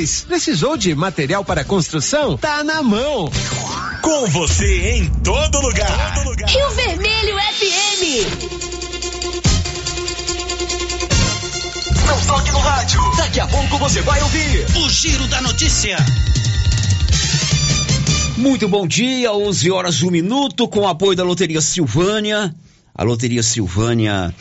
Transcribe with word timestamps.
Precisou 0.00 0.78
de 0.78 0.94
material 0.94 1.44
para 1.44 1.62
construção? 1.62 2.38
Tá 2.38 2.64
na 2.64 2.82
mão. 2.82 3.30
Com 4.00 4.26
você 4.28 4.92
em 4.92 5.10
todo 5.22 5.60
lugar. 5.60 6.14
Todo 6.14 6.30
lugar. 6.30 6.48
Rio 6.48 6.70
Vermelho 6.70 7.36
FM. 7.36 8.00
Não 12.06 12.26
toque 12.26 12.50
no 12.50 12.58
rádio. 12.60 12.98
Daqui 13.18 13.40
a 13.40 13.46
pouco 13.46 13.76
você 13.76 14.00
vai 14.00 14.22
ouvir 14.22 14.66
o 14.78 14.88
Giro 14.88 15.26
da 15.26 15.42
Notícia. 15.42 15.98
Muito 18.38 18.66
bom 18.68 18.86
dia, 18.86 19.34
11 19.34 19.70
horas 19.70 20.02
1 20.02 20.10
minuto, 20.10 20.66
com 20.66 20.88
apoio 20.88 21.14
da 21.14 21.24
Loteria 21.24 21.60
Silvânia. 21.60 22.54
A 22.94 23.04
Loteria 23.04 23.42
Silvânia 23.42 24.34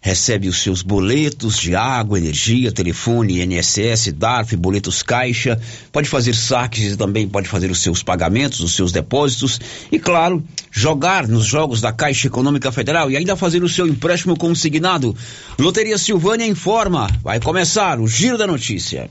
recebe 0.00 0.48
os 0.48 0.62
seus 0.62 0.82
boletos 0.82 1.58
de 1.58 1.74
água, 1.74 2.18
energia, 2.18 2.72
telefone, 2.72 3.42
INSS, 3.42 4.12
DARF, 4.12 4.56
boletos 4.56 5.02
caixa, 5.02 5.60
pode 5.92 6.08
fazer 6.08 6.34
saques 6.34 6.92
e 6.92 6.96
também 6.96 7.28
pode 7.28 7.48
fazer 7.48 7.70
os 7.70 7.82
seus 7.82 8.02
pagamentos, 8.02 8.60
os 8.60 8.74
seus 8.74 8.92
depósitos 8.92 9.60
e, 9.92 9.98
claro, 9.98 10.42
jogar 10.70 11.28
nos 11.28 11.44
jogos 11.44 11.80
da 11.80 11.92
Caixa 11.92 12.28
Econômica 12.28 12.72
Federal 12.72 13.10
e 13.10 13.16
ainda 13.16 13.36
fazer 13.36 13.62
o 13.62 13.68
seu 13.68 13.86
empréstimo 13.86 14.36
consignado. 14.36 15.14
Loteria 15.58 15.98
Silvânia 15.98 16.46
informa, 16.46 17.06
vai 17.22 17.38
começar 17.38 18.00
o 18.00 18.08
Giro 18.08 18.38
da 18.38 18.46
Notícia. 18.46 19.10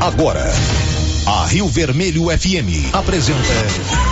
Agora, 0.00 0.44
a 1.26 1.46
Rio 1.46 1.66
Vermelho 1.68 2.24
FM 2.26 2.92
apresenta 2.92 4.11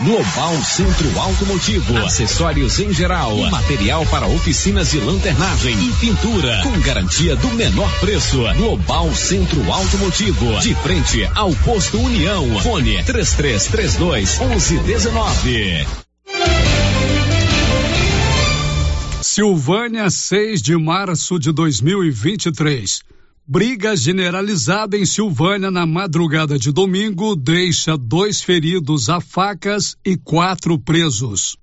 Global 0.00 0.54
Centro 0.62 1.18
Automotivo, 1.18 1.96
acessórios 1.98 2.78
em 2.78 2.92
geral, 2.92 3.36
material 3.50 4.06
para 4.06 4.28
oficinas 4.28 4.92
de 4.92 5.00
lanternagem 5.00 5.74
e 5.74 5.92
pintura, 5.94 6.60
com 6.62 6.78
garantia 6.78 7.34
do 7.34 7.48
menor 7.48 7.90
preço. 7.98 8.38
Global 8.56 9.12
Centro 9.12 9.60
Automotivo, 9.72 10.60
de 10.60 10.72
frente 10.76 11.28
ao 11.34 11.52
posto 11.64 11.98
União. 11.98 12.60
Fone 12.60 13.02
3332 13.02 14.38
1119. 14.38 15.86
Silvânia, 19.20 20.08
6 20.08 20.62
de 20.62 20.76
março 20.76 21.40
de 21.40 21.50
2023. 21.50 23.02
Briga 23.50 23.96
generalizada 23.96 24.94
em 24.94 25.06
Silvânia 25.06 25.70
na 25.70 25.86
madrugada 25.86 26.58
de 26.58 26.70
domingo 26.70 27.34
deixa 27.34 27.96
dois 27.96 28.42
feridos 28.42 29.08
a 29.08 29.22
facas 29.22 29.96
e 30.04 30.18
quatro 30.18 30.78
presos. 30.78 31.56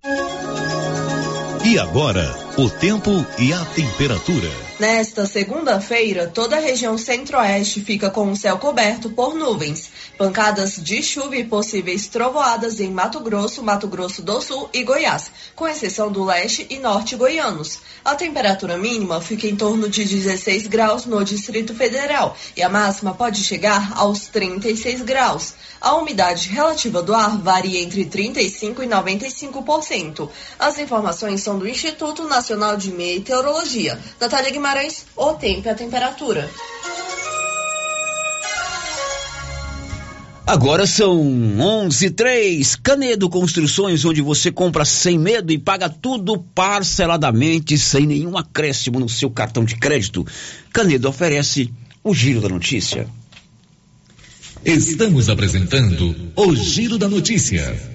E 1.63 1.77
agora, 1.77 2.44
o 2.57 2.69
tempo 2.69 3.11
e 3.37 3.51
a 3.51 3.65
temperatura. 3.65 4.49
Nesta 4.79 5.25
segunda-feira, 5.25 6.27
toda 6.27 6.55
a 6.55 6.59
região 6.59 6.97
centro-oeste 6.97 7.81
fica 7.81 8.09
com 8.09 8.31
o 8.31 8.35
céu 8.35 8.57
coberto 8.57 9.09
por 9.09 9.35
nuvens. 9.35 9.91
Pancadas 10.17 10.75
de 10.81 11.03
chuva 11.03 11.35
e 11.35 11.43
possíveis 11.43 12.07
trovoadas 12.07 12.79
em 12.79 12.91
Mato 12.91 13.19
Grosso, 13.19 13.61
Mato 13.61 13.87
Grosso 13.87 14.21
do 14.21 14.41
Sul 14.41 14.69
e 14.73 14.83
Goiás, 14.83 15.31
com 15.53 15.67
exceção 15.67 16.09
do 16.09 16.23
leste 16.23 16.65
e 16.69 16.77
norte 16.79 17.15
goianos. 17.17 17.79
A 18.03 18.15
temperatura 18.15 18.77
mínima 18.77 19.21
fica 19.21 19.47
em 19.47 19.55
torno 19.55 19.89
de 19.89 20.05
16 20.05 20.67
graus 20.67 21.05
no 21.05 21.23
Distrito 21.23 21.73
Federal 21.73 22.35
e 22.55 22.61
a 22.61 22.69
máxima 22.69 23.13
pode 23.13 23.43
chegar 23.43 23.93
aos 23.95 24.27
36 24.27 25.01
graus. 25.01 25.55
A 25.81 25.95
umidade 25.95 26.49
relativa 26.49 27.01
do 27.01 27.13
ar 27.13 27.37
varia 27.37 27.81
entre 27.81 28.05
35% 28.05 28.79
e 28.79 28.87
95%. 28.87 30.29
As 30.57 30.79
informações 30.79 31.41
são 31.41 31.59
do 31.59 31.67
Instituto 31.67 32.23
Nacional 32.23 32.44
de 32.77 32.91
Meteorologia. 32.91 33.99
Natália 34.19 34.51
Guimarães, 34.51 35.05
o 35.15 35.33
tempo 35.33 35.67
e 35.67 35.69
a 35.69 35.75
temperatura. 35.75 36.49
Agora 40.47 40.85
são 40.85 41.17
11:03 41.23 42.75
Canedo 42.75 43.27
Construções, 43.29 44.05
onde 44.05 44.21
você 44.21 44.51
compra 44.51 44.85
sem 44.85 45.17
medo 45.17 45.51
e 45.51 45.57
paga 45.57 45.89
tudo 45.89 46.37
parceladamente, 46.53 47.79
sem 47.79 48.05
nenhum 48.05 48.37
acréscimo 48.37 48.99
no 48.99 49.09
seu 49.09 49.31
cartão 49.31 49.65
de 49.65 49.75
crédito. 49.75 50.23
Canedo 50.71 51.09
oferece 51.09 51.73
o 52.03 52.13
Giro 52.13 52.41
da 52.41 52.49
Notícia. 52.49 53.07
Estamos 54.63 55.29
apresentando 55.29 56.15
o 56.35 56.55
Giro 56.55 56.99
da 56.99 57.09
Notícia. 57.09 57.94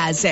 casa. 0.01 0.31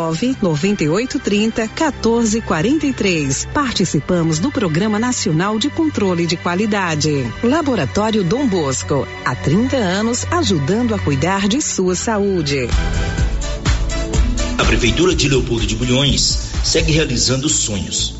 nove 0.00 0.34
noventa 0.40 0.82
e 0.82 0.88
oito 0.88 1.18
trinta 1.18 1.68
quatorze 1.68 2.40
quarenta 2.40 2.86
e 2.86 2.92
três. 2.92 3.46
Participamos 3.52 4.38
do 4.38 4.50
Programa 4.50 4.98
Nacional 4.98 5.58
de 5.58 5.68
Controle 5.68 6.26
de 6.26 6.38
Qualidade. 6.38 7.30
Laboratório 7.44 8.24
Dom 8.24 8.46
Bosco, 8.46 9.06
há 9.26 9.34
30 9.34 9.76
anos 9.76 10.24
ajudando 10.30 10.94
a 10.94 10.98
cuidar 10.98 11.46
de 11.46 11.60
sua 11.60 11.94
saúde. 11.94 12.68
A 14.56 14.64
Prefeitura 14.64 15.14
de 15.14 15.28
Leopoldo 15.28 15.66
de 15.66 15.76
Bulhões 15.76 16.50
segue 16.64 16.92
realizando 16.92 17.46
sonhos. 17.50 18.19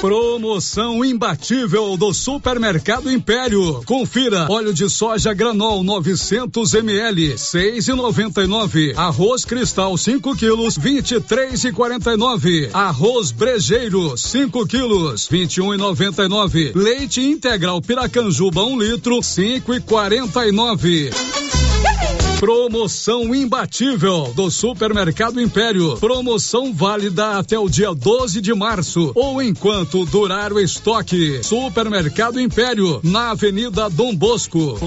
Promoção 0.00 1.04
imbatível 1.04 1.96
do 1.96 2.14
Supermercado 2.14 3.10
Império. 3.10 3.82
Confira: 3.84 4.46
óleo 4.48 4.72
de 4.72 4.88
soja 4.88 5.34
granol 5.34 5.82
900 5.82 6.74
ml, 6.74 7.34
6,99. 7.34 8.96
Arroz 8.96 9.44
cristal 9.44 9.96
5 9.96 10.36
quilos, 10.36 10.78
23,49. 10.78 12.70
Arroz 12.72 13.32
brejeiro 13.32 14.16
5 14.16 14.66
quilos, 14.68 15.28
21,99. 15.28 16.76
Leite 16.76 17.20
integral 17.20 17.82
Piracanjuba 17.82 18.62
1 18.62 18.72
um 18.72 18.78
litro, 18.78 19.18
5,49. 19.18 21.57
Promoção 22.40 23.34
imbatível 23.34 24.32
do 24.32 24.48
Supermercado 24.48 25.40
Império. 25.40 25.96
Promoção 25.96 26.72
válida 26.72 27.36
até 27.36 27.58
o 27.58 27.68
dia 27.68 27.92
12 27.92 28.40
de 28.40 28.54
março 28.54 29.10
ou 29.16 29.42
enquanto 29.42 30.04
durar 30.04 30.52
o 30.52 30.60
estoque. 30.60 31.40
Supermercado 31.42 32.40
Império, 32.40 33.00
na 33.02 33.30
Avenida 33.30 33.90
Dom 33.90 34.14
Bosco. 34.14 34.78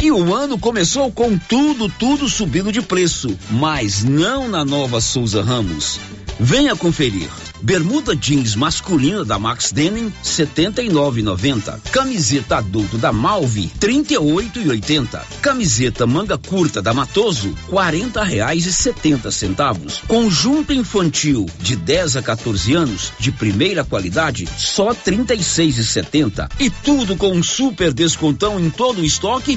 E 0.00 0.12
o 0.12 0.32
ano 0.32 0.56
começou 0.56 1.10
com 1.10 1.36
tudo, 1.36 1.88
tudo 1.88 2.28
subindo 2.28 2.70
de 2.70 2.80
preço, 2.80 3.36
mas 3.50 4.04
não 4.04 4.48
na 4.48 4.64
nova 4.64 5.00
Souza 5.00 5.42
Ramos. 5.42 5.98
Venha 6.38 6.76
conferir. 6.76 7.28
Bermuda 7.62 8.16
jeans 8.16 8.56
masculina 8.56 9.24
da 9.24 9.38
Max 9.38 9.70
Denim 9.70 10.12
79,90. 10.24 11.80
Camiseta 11.92 12.56
adulto 12.56 12.98
da 12.98 13.12
Malve 13.12 13.70
38,80. 13.78 15.22
Camiseta 15.40 16.04
manga 16.04 16.36
curta 16.36 16.82
da 16.82 16.92
Matoso 16.92 17.54
40 17.68 18.20
reais 18.24 18.66
e 18.66 18.72
70 18.72 19.30
centavos. 19.30 20.02
Conjunto 20.08 20.72
infantil 20.72 21.46
de 21.60 21.76
10 21.76 22.16
a 22.16 22.22
14 22.22 22.74
anos 22.74 23.12
de 23.20 23.30
primeira 23.30 23.84
qualidade 23.84 24.48
só 24.58 24.92
36,70. 24.92 26.50
E 26.58 26.68
tudo 26.68 27.16
com 27.16 27.30
um 27.30 27.44
super 27.44 27.92
descontão 27.92 28.58
em 28.58 28.70
todo 28.70 29.02
o 29.02 29.04
estoque 29.04 29.56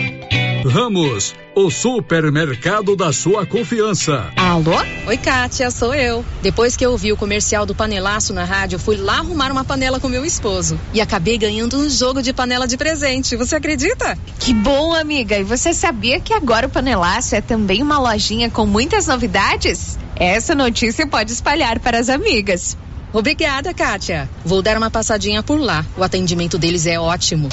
Ramos, 0.65 1.33
o 1.55 1.71
supermercado 1.71 2.95
da 2.95 3.11
sua 3.11 3.45
confiança. 3.45 4.31
Alô? 4.35 4.75
Oi, 5.07 5.17
Kátia, 5.17 5.71
sou 5.71 5.93
eu. 5.93 6.23
Depois 6.41 6.75
que 6.75 6.85
eu 6.85 6.95
vi 6.95 7.11
o 7.11 7.17
comercial 7.17 7.65
do 7.65 7.73
panelaço 7.73 8.33
na 8.33 8.43
rádio, 8.43 8.77
fui 8.77 8.95
lá 8.95 9.17
arrumar 9.19 9.51
uma 9.51 9.63
panela 9.63 9.99
com 9.99 10.07
meu 10.07 10.23
esposo. 10.23 10.79
E 10.93 11.01
acabei 11.01 11.37
ganhando 11.37 11.77
um 11.77 11.89
jogo 11.89 12.21
de 12.21 12.31
panela 12.31 12.67
de 12.67 12.77
presente. 12.77 13.35
Você 13.35 13.55
acredita? 13.55 14.17
Que 14.39 14.53
bom, 14.53 14.93
amiga. 14.93 15.37
E 15.37 15.43
você 15.43 15.73
sabia 15.73 16.19
que 16.19 16.33
agora 16.33 16.67
o 16.67 16.69
panelaço 16.69 17.35
é 17.35 17.41
também 17.41 17.81
uma 17.81 17.97
lojinha 17.97 18.49
com 18.49 18.65
muitas 18.65 19.07
novidades? 19.07 19.97
Essa 20.15 20.53
notícia 20.53 21.07
pode 21.07 21.31
espalhar 21.31 21.79
para 21.79 21.99
as 21.99 22.09
amigas. 22.09 22.77
Obrigada, 23.13 23.73
Kátia. 23.73 24.29
Vou 24.45 24.61
dar 24.61 24.77
uma 24.77 24.89
passadinha 24.89 25.43
por 25.43 25.59
lá. 25.59 25.85
O 25.97 26.03
atendimento 26.03 26.57
deles 26.57 26.85
é 26.85 26.99
ótimo. 26.99 27.49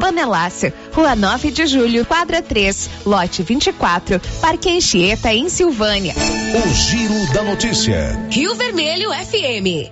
Panelácia, 0.00 0.74
Rua 0.92 1.16
9 1.16 1.50
de 1.50 1.66
Julho, 1.66 2.04
quadra 2.04 2.42
3, 2.42 2.90
lote 3.04 3.42
24, 3.42 4.20
Parque 4.40 4.70
Anchieta, 4.70 5.32
em 5.32 5.48
Silvânia. 5.48 6.14
O 6.54 6.74
Giro 6.74 7.32
da 7.32 7.42
Notícia. 7.42 8.18
Rio 8.30 8.54
Vermelho 8.54 9.10
FM. 9.10 9.90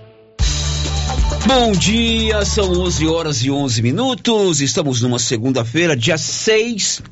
Bom 1.46 1.72
dia, 1.72 2.44
são 2.44 2.70
11 2.70 3.06
horas 3.06 3.44
e 3.44 3.50
11 3.50 3.82
minutos. 3.82 4.60
Estamos 4.60 5.00
numa 5.00 5.18
segunda-feira, 5.18 5.96
dia 5.96 6.16
6 6.16 7.02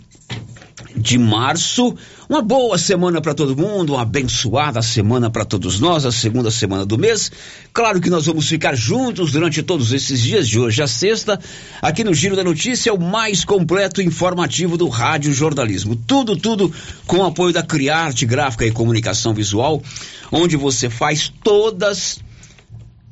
de 0.96 1.18
março. 1.18 1.94
Uma 2.28 2.40
boa 2.40 2.78
semana 2.78 3.20
para 3.20 3.34
todo 3.34 3.56
mundo, 3.56 3.94
uma 3.94 4.02
abençoada 4.02 4.80
semana 4.80 5.30
para 5.30 5.44
todos 5.44 5.80
nós, 5.80 6.06
a 6.06 6.12
segunda 6.12 6.50
semana 6.50 6.86
do 6.86 6.96
mês. 6.96 7.30
Claro 7.72 8.00
que 8.00 8.08
nós 8.08 8.26
vamos 8.26 8.48
ficar 8.48 8.74
juntos 8.74 9.32
durante 9.32 9.62
todos 9.62 9.92
esses 9.92 10.20
dias 10.20 10.48
de 10.48 10.58
hoje 10.58 10.82
a 10.82 10.86
sexta, 10.86 11.38
aqui 11.80 12.02
no 12.04 12.14
Giro 12.14 12.36
da 12.36 12.44
Notícia, 12.44 12.94
o 12.94 13.00
mais 13.00 13.44
completo 13.44 14.00
informativo 14.00 14.76
do 14.76 14.88
rádio 14.88 15.32
jornalismo. 15.32 15.94
Tudo, 15.94 16.36
tudo 16.36 16.72
com 17.06 17.18
o 17.18 17.26
apoio 17.26 17.52
da 17.52 17.62
Criarte 17.62 18.24
Gráfica 18.24 18.64
e 18.64 18.72
Comunicação 18.72 19.34
Visual, 19.34 19.82
onde 20.30 20.56
você 20.56 20.88
faz 20.88 21.32
todas 21.42 22.18
as 22.22 22.31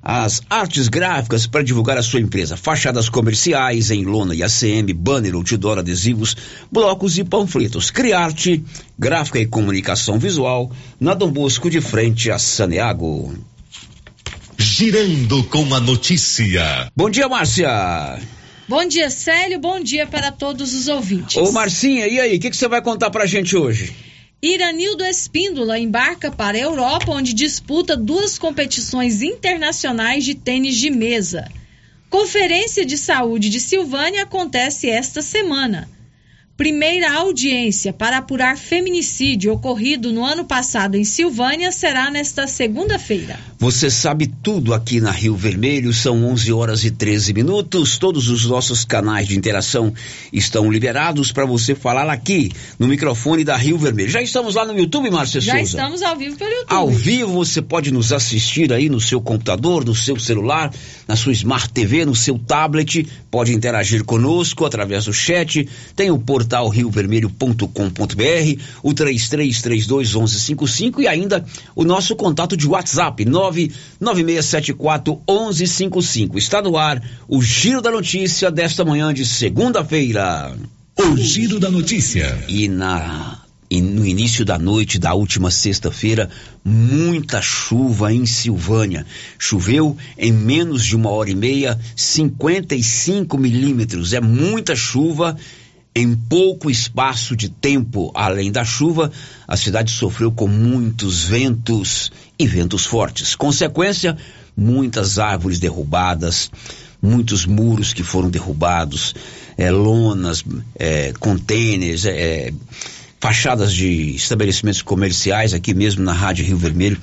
artes 0.02 0.88
gráficas 0.88 1.46
para 1.46 1.62
divulgar 1.62 1.98
a 1.98 2.02
sua 2.02 2.20
empresa, 2.20 2.56
fachadas 2.56 3.08
comerciais 3.08 3.90
em 3.90 4.04
lona 4.04 4.34
e 4.34 4.42
ACM, 4.42 4.92
banner, 4.94 5.34
outdoor, 5.34 5.78
adesivos, 5.78 6.36
blocos 6.70 7.18
e 7.18 7.24
panfletos. 7.24 7.90
Criarte, 7.90 8.64
gráfica 8.98 9.38
e 9.38 9.46
comunicação 9.46 10.18
visual, 10.18 10.70
na 10.98 11.14
Dom 11.14 11.30
Bosco 11.30 11.68
de 11.68 11.80
frente 11.80 12.30
a 12.30 12.38
Saneago. 12.38 13.34
Girando 14.58 15.44
com 15.44 15.74
a 15.74 15.80
notícia. 15.80 16.90
Bom 16.94 17.10
dia, 17.10 17.28
Márcia. 17.28 18.18
Bom 18.68 18.86
dia, 18.86 19.10
Célio. 19.10 19.58
Bom 19.58 19.80
dia 19.80 20.06
para 20.06 20.30
todos 20.30 20.74
os 20.74 20.86
ouvintes. 20.86 21.36
Ô, 21.36 21.50
Marcinha, 21.50 22.06
e 22.06 22.20
aí? 22.20 22.36
O 22.36 22.40
que, 22.40 22.50
que 22.50 22.56
você 22.56 22.68
vai 22.68 22.80
contar 22.80 23.10
pra 23.10 23.26
gente 23.26 23.56
hoje? 23.56 23.92
Iranildo 24.42 25.04
Espíndola 25.04 25.78
embarca 25.78 26.30
para 26.30 26.56
a 26.56 26.60
Europa, 26.60 27.12
onde 27.12 27.34
disputa 27.34 27.94
duas 27.94 28.38
competições 28.38 29.20
internacionais 29.20 30.24
de 30.24 30.34
tênis 30.34 30.76
de 30.76 30.88
mesa. 30.88 31.46
Conferência 32.08 32.86
de 32.86 32.96
Saúde 32.96 33.50
de 33.50 33.60
Silvânia 33.60 34.22
acontece 34.22 34.88
esta 34.88 35.20
semana. 35.20 35.90
Primeira 36.60 37.14
audiência 37.14 37.90
para 37.90 38.18
apurar 38.18 38.54
feminicídio 38.54 39.50
ocorrido 39.50 40.12
no 40.12 40.22
ano 40.22 40.44
passado 40.44 40.94
em 40.94 41.04
Silvânia 41.04 41.72
será 41.72 42.10
nesta 42.10 42.46
segunda-feira. 42.46 43.40
Você 43.58 43.90
sabe 43.90 44.26
tudo 44.26 44.74
aqui 44.74 45.00
na 45.00 45.10
Rio 45.10 45.34
Vermelho, 45.34 45.90
são 45.94 46.22
11 46.22 46.52
horas 46.52 46.84
e 46.84 46.90
13 46.90 47.32
minutos. 47.32 47.96
Todos 47.96 48.28
os 48.28 48.44
nossos 48.44 48.84
canais 48.84 49.26
de 49.26 49.38
interação 49.38 49.92
estão 50.30 50.70
liberados 50.70 51.32
para 51.32 51.46
você 51.46 51.74
falar 51.74 52.10
aqui 52.10 52.52
no 52.78 52.86
microfone 52.86 53.42
da 53.42 53.56
Rio 53.56 53.78
Vermelho. 53.78 54.10
Já 54.10 54.20
estamos 54.20 54.54
lá 54.54 54.66
no 54.66 54.78
YouTube, 54.78 55.10
Márcia 55.10 55.40
Já 55.40 55.52
Souza? 55.52 55.64
estamos 55.64 56.02
ao 56.02 56.14
vivo 56.14 56.36
pelo 56.36 56.50
YouTube. 56.50 56.74
Ao 56.74 56.90
vivo 56.90 57.32
você 57.32 57.62
pode 57.62 57.90
nos 57.90 58.12
assistir 58.12 58.70
aí 58.70 58.90
no 58.90 59.00
seu 59.00 59.20
computador, 59.20 59.82
no 59.82 59.94
seu 59.94 60.18
celular, 60.18 60.70
na 61.08 61.16
sua 61.16 61.32
Smart 61.32 61.70
TV, 61.70 62.04
no 62.04 62.14
seu 62.14 62.38
tablet. 62.38 63.06
Pode 63.30 63.54
interagir 63.54 64.04
conosco 64.04 64.66
através 64.66 65.06
do 65.06 65.12
chat. 65.12 65.66
Tem 65.96 66.10
o 66.10 66.18
portal 66.18 66.49
riovermelho.com.br, 66.68 68.62
o 68.82 68.94
3332 68.94 70.14
1155 70.14 71.02
e 71.02 71.08
ainda 71.08 71.44
o 71.74 71.84
nosso 71.84 72.16
contato 72.16 72.56
de 72.56 72.66
WhatsApp 72.66 73.24
99674 73.24 75.20
1155. 75.28 76.38
Está 76.38 76.60
no 76.62 76.76
ar 76.76 77.02
o 77.28 77.40
Giro 77.42 77.80
da 77.80 77.90
Notícia 77.90 78.50
desta 78.50 78.84
manhã 78.84 79.14
de 79.14 79.24
segunda-feira. 79.24 80.56
O 80.98 81.16
Giro 81.16 81.60
da 81.60 81.70
Notícia. 81.70 82.44
E 82.48 82.68
na 82.68 83.40
e 83.70 83.80
no 83.80 84.04
início 84.04 84.44
da 84.44 84.58
noite 84.58 84.98
da 84.98 85.14
última 85.14 85.48
sexta-feira, 85.48 86.28
muita 86.64 87.40
chuva 87.40 88.12
em 88.12 88.26
Silvânia. 88.26 89.06
Choveu 89.38 89.96
em 90.18 90.32
menos 90.32 90.84
de 90.84 90.96
uma 90.96 91.10
hora 91.10 91.30
e 91.30 91.36
meia, 91.36 91.78
55 91.94 93.38
milímetros. 93.38 94.12
É 94.12 94.20
muita 94.20 94.74
chuva 94.74 95.36
em 95.94 96.14
pouco 96.14 96.70
espaço 96.70 97.34
de 97.34 97.48
tempo. 97.48 98.12
Além 98.14 98.52
da 98.52 98.64
chuva, 98.64 99.10
a 99.46 99.56
cidade 99.56 99.90
sofreu 99.90 100.30
com 100.30 100.46
muitos 100.46 101.22
ventos 101.22 102.12
e 102.38 102.46
ventos 102.46 102.86
fortes. 102.86 103.34
Consequência, 103.34 104.16
muitas 104.56 105.18
árvores 105.18 105.58
derrubadas, 105.58 106.50
muitos 107.02 107.46
muros 107.46 107.92
que 107.92 108.02
foram 108.02 108.30
derrubados, 108.30 109.14
é, 109.56 109.70
lonas, 109.70 110.44
é, 110.78 111.12
contêineres, 111.18 112.04
é, 112.04 112.52
fachadas 113.18 113.72
de 113.72 114.14
estabelecimentos 114.14 114.82
comerciais 114.82 115.52
aqui 115.52 115.74
mesmo 115.74 116.04
na 116.04 116.12
Rádio 116.12 116.44
Rio 116.44 116.56
Vermelho. 116.56 117.00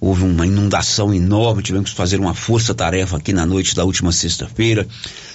Houve 0.00 0.24
uma 0.24 0.46
inundação 0.46 1.12
enorme, 1.14 1.62
tivemos 1.62 1.90
que 1.90 1.96
fazer 1.96 2.20
uma 2.20 2.34
força-tarefa 2.34 3.16
aqui 3.16 3.32
na 3.32 3.46
noite 3.46 3.74
da 3.74 3.84
última 3.84 4.12
sexta-feira. 4.12 4.86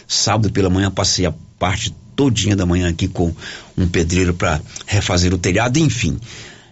Sábado 0.08 0.52
pela 0.52 0.70
manhã 0.70 0.92
passei 0.92 1.26
a 1.26 1.34
parte 1.58 1.96
todinha 2.22 2.56
da 2.56 2.68
manhã 2.68 2.88
aqui 2.88 3.08
com 3.08 3.34
um 3.76 3.88
pedreiro 3.88 4.32
para 4.32 4.62
refazer 4.86 5.34
o 5.34 5.40
telhado, 5.40 5.80
enfim. 5.80 6.20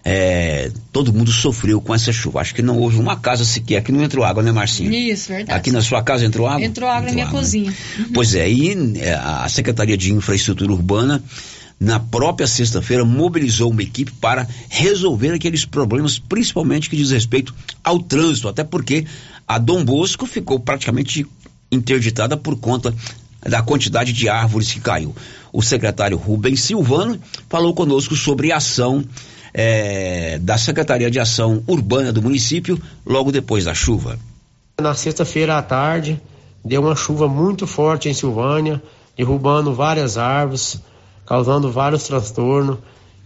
É, 0.04 0.70
todo 0.92 1.12
mundo 1.12 1.32
sofreu 1.32 1.80
com 1.80 1.92
essa 1.92 2.12
chuva. 2.12 2.40
Acho 2.40 2.54
que 2.54 2.62
não 2.62 2.78
houve 2.78 3.00
uma 3.00 3.16
casa 3.16 3.44
sequer 3.44 3.82
que 3.82 3.90
não 3.90 4.00
entrou 4.00 4.24
água, 4.24 4.44
né, 4.44 4.52
Marcinho? 4.52 4.92
Isso, 4.94 5.26
verdade. 5.26 5.58
Aqui 5.58 5.72
na 5.72 5.82
sua 5.82 6.04
casa 6.04 6.24
entrou 6.24 6.46
água? 6.46 6.64
Entrou 6.64 6.88
água 6.88 7.08
na 7.08 7.12
minha 7.12 7.26
né? 7.26 7.32
cozinha. 7.32 7.74
Uhum. 7.98 8.04
Pois 8.14 8.36
é, 8.36 8.48
e 8.48 8.98
é, 9.00 9.14
a 9.14 9.48
Secretaria 9.48 9.96
de 9.96 10.12
Infraestrutura 10.12 10.72
Urbana, 10.72 11.20
na 11.80 11.98
própria 11.98 12.46
sexta-feira, 12.46 13.04
mobilizou 13.04 13.72
uma 13.72 13.82
equipe 13.82 14.12
para 14.20 14.46
resolver 14.68 15.32
aqueles 15.32 15.64
problemas, 15.64 16.16
principalmente 16.16 16.88
que 16.88 16.96
diz 16.96 17.10
respeito 17.10 17.52
ao 17.82 17.98
trânsito, 17.98 18.48
até 18.48 18.62
porque 18.62 19.04
a 19.48 19.58
Dom 19.58 19.84
Bosco 19.84 20.26
ficou 20.26 20.60
praticamente 20.60 21.26
interditada 21.72 22.36
por 22.36 22.56
conta 22.56 22.94
da 23.42 23.62
quantidade 23.62 24.12
de 24.12 24.28
árvores 24.28 24.72
que 24.72 24.80
caiu. 24.80 25.14
O 25.52 25.62
secretário 25.62 26.16
Rubens 26.16 26.62
Silvano 26.62 27.18
falou 27.48 27.74
conosco 27.74 28.14
sobre 28.14 28.52
a 28.52 28.56
ação 28.56 29.04
é, 29.52 30.38
da 30.38 30.56
Secretaria 30.56 31.10
de 31.10 31.18
Ação 31.18 31.62
Urbana 31.66 32.12
do 32.12 32.22
município 32.22 32.80
logo 33.04 33.32
depois 33.32 33.64
da 33.64 33.74
chuva. 33.74 34.18
Na 34.80 34.94
sexta-feira 34.94 35.58
à 35.58 35.62
tarde, 35.62 36.20
deu 36.64 36.82
uma 36.82 36.94
chuva 36.94 37.28
muito 37.28 37.66
forte 37.66 38.08
em 38.08 38.14
Silvânia, 38.14 38.82
derrubando 39.16 39.74
várias 39.74 40.16
árvores, 40.16 40.80
causando 41.26 41.70
vários 41.70 42.04
transtornos. 42.04 42.78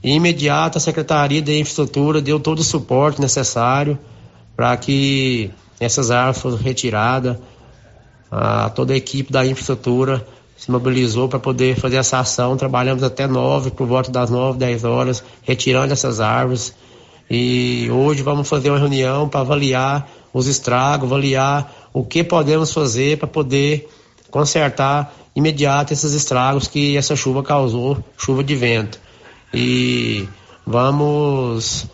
E 0.02 0.12
imediato 0.12 0.78
a 0.78 0.80
Secretaria 0.80 1.40
de 1.40 1.58
Infraestrutura 1.58 2.20
deu 2.20 2.38
todo 2.38 2.58
o 2.58 2.64
suporte 2.64 3.20
necessário 3.20 3.98
para 4.56 4.76
que 4.76 5.50
essas 5.80 6.10
árvores 6.10 6.40
fossem 6.40 6.60
retiradas. 6.60 7.36
A, 8.36 8.68
toda 8.68 8.92
a 8.92 8.96
equipe 8.96 9.32
da 9.32 9.46
infraestrutura 9.46 10.26
se 10.56 10.68
mobilizou 10.68 11.28
para 11.28 11.38
poder 11.38 11.76
fazer 11.76 11.98
essa 11.98 12.18
ação. 12.18 12.56
Trabalhamos 12.56 13.04
até 13.04 13.28
nove, 13.28 13.70
por 13.70 13.86
volta 13.86 14.10
das 14.10 14.28
nove, 14.28 14.58
dez 14.58 14.82
horas, 14.82 15.22
retirando 15.42 15.92
essas 15.92 16.20
árvores. 16.20 16.74
E 17.30 17.88
hoje 17.92 18.22
vamos 18.22 18.48
fazer 18.48 18.70
uma 18.70 18.78
reunião 18.78 19.28
para 19.28 19.38
avaliar 19.38 20.10
os 20.32 20.48
estragos, 20.48 21.06
avaliar 21.06 21.72
o 21.92 22.04
que 22.04 22.24
podemos 22.24 22.72
fazer 22.72 23.18
para 23.18 23.28
poder 23.28 23.88
consertar 24.32 25.14
imediato 25.36 25.92
esses 25.92 26.12
estragos 26.12 26.66
que 26.66 26.96
essa 26.96 27.14
chuva 27.14 27.40
causou, 27.40 28.02
chuva 28.18 28.42
de 28.42 28.56
vento. 28.56 28.98
E 29.52 30.28
vamos 30.66 31.86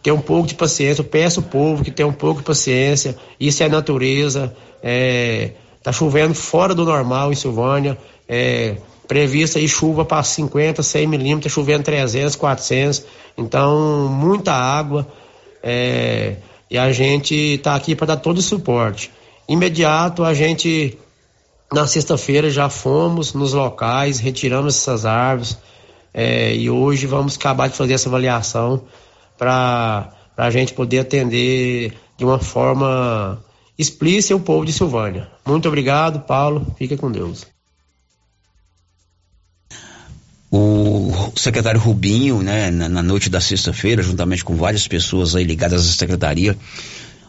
ter 0.00 0.12
um 0.12 0.20
pouco 0.20 0.46
de 0.46 0.54
paciência. 0.54 1.02
Eu 1.02 1.06
peço 1.06 1.40
ao 1.40 1.46
povo 1.46 1.82
que 1.82 1.90
tenha 1.90 2.06
um 2.06 2.12
pouco 2.12 2.38
de 2.38 2.46
paciência. 2.46 3.16
Isso 3.40 3.64
é 3.64 3.68
natureza. 3.68 4.54
É, 4.80 5.54
tá 5.82 5.92
chovendo 5.92 6.34
fora 6.34 6.74
do 6.74 6.84
normal 6.84 7.32
em 7.32 7.36
Silvânia. 7.36 7.96
É, 8.28 8.76
prevista 9.06 9.58
aí 9.58 9.66
chuva 9.66 10.04
para 10.04 10.22
50, 10.22 10.82
100 10.82 11.06
milímetros, 11.06 11.52
chovendo 11.52 11.84
300, 11.84 12.36
400. 12.36 13.04
Então, 13.36 14.08
muita 14.08 14.52
água. 14.52 15.06
É, 15.62 16.36
e 16.70 16.76
a 16.76 16.92
gente 16.92 17.34
está 17.34 17.74
aqui 17.74 17.96
para 17.96 18.08
dar 18.08 18.16
todo 18.18 18.38
o 18.38 18.42
suporte. 18.42 19.10
Imediato, 19.48 20.22
a 20.22 20.34
gente, 20.34 20.98
na 21.72 21.86
sexta-feira, 21.86 22.50
já 22.50 22.68
fomos 22.68 23.32
nos 23.32 23.54
locais, 23.54 24.18
retiramos 24.18 24.76
essas 24.76 25.06
árvores. 25.06 25.56
É, 26.12 26.54
e 26.54 26.68
hoje 26.68 27.06
vamos 27.06 27.36
acabar 27.36 27.68
de 27.68 27.76
fazer 27.76 27.94
essa 27.94 28.08
avaliação 28.08 28.82
para 29.38 30.12
a 30.36 30.50
gente 30.50 30.74
poder 30.74 31.00
atender 31.00 31.94
de 32.16 32.24
uma 32.24 32.38
forma 32.38 33.42
explícita 33.78 34.34
o 34.34 34.40
povo 34.40 34.66
de 34.66 34.72
Silvânia. 34.72 35.28
Muito 35.46 35.68
obrigado, 35.68 36.20
Paulo. 36.20 36.66
Fica 36.76 36.96
com 36.96 37.10
Deus. 37.10 37.46
O 40.50 41.32
secretário 41.36 41.80
Rubinho, 41.80 42.42
né, 42.42 42.70
na, 42.70 42.88
na 42.88 43.02
noite 43.02 43.28
da 43.28 43.40
sexta-feira, 43.40 44.02
juntamente 44.02 44.44
com 44.44 44.56
várias 44.56 44.88
pessoas 44.88 45.36
aí 45.36 45.44
ligadas 45.44 45.86
à 45.88 45.92
secretaria, 45.92 46.56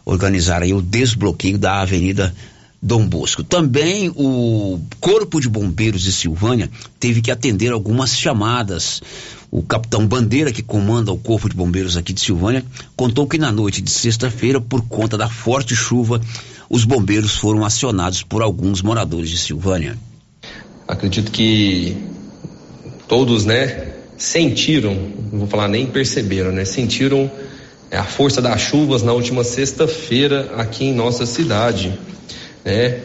organizaram 0.06 0.66
aí 0.66 0.74
o 0.74 0.82
desbloqueio 0.82 1.58
da 1.58 1.82
Avenida 1.82 2.34
Dom 2.82 3.06
Bosco. 3.06 3.44
Também 3.44 4.10
o 4.16 4.80
Corpo 5.02 5.42
de 5.42 5.50
Bombeiros 5.50 6.02
de 6.02 6.14
Silvânia 6.14 6.70
teve 6.98 7.22
que 7.22 7.30
atender 7.30 7.72
algumas 7.72 8.16
chamadas. 8.16 9.02
O 9.52 9.64
capitão 9.64 10.06
Bandeira, 10.06 10.52
que 10.52 10.62
comanda 10.62 11.12
o 11.12 11.18
Corpo 11.18 11.50
de 11.50 11.56
Bombeiros 11.56 11.98
aqui 11.98 12.14
de 12.14 12.22
Silvânia, 12.22 12.64
contou 12.96 13.28
que 13.28 13.38
na 13.38 13.52
noite 13.52 13.82
de 13.82 13.90
sexta-feira, 13.90 14.62
por 14.62 14.88
conta 14.88 15.18
da 15.18 15.28
forte 15.28 15.76
chuva, 15.76 16.22
os 16.70 16.86
bombeiros 16.86 17.36
foram 17.36 17.66
acionados 17.66 18.22
por 18.22 18.42
alguns 18.42 18.82
moradores 18.82 19.30
de 19.30 19.38
Silvânia. 19.38 19.98
Acredito 20.88 21.32
que 21.32 21.98
todos, 23.08 23.46
né, 23.46 23.94
sentiram, 24.18 24.94
não 25.32 25.40
vou 25.40 25.48
falar 25.48 25.68
nem 25.68 25.88
perceberam, 25.88 26.52
né, 26.52 26.66
sentiram 26.66 27.30
a 27.92 28.04
força 28.04 28.40
das 28.40 28.62
chuvas 28.62 29.02
na 29.02 29.14
última 29.14 29.44
sexta-feira 29.44 30.54
aqui 30.58 30.86
em 30.86 30.94
nossa 30.94 31.26
cidade 31.26 31.98
né? 32.64 33.00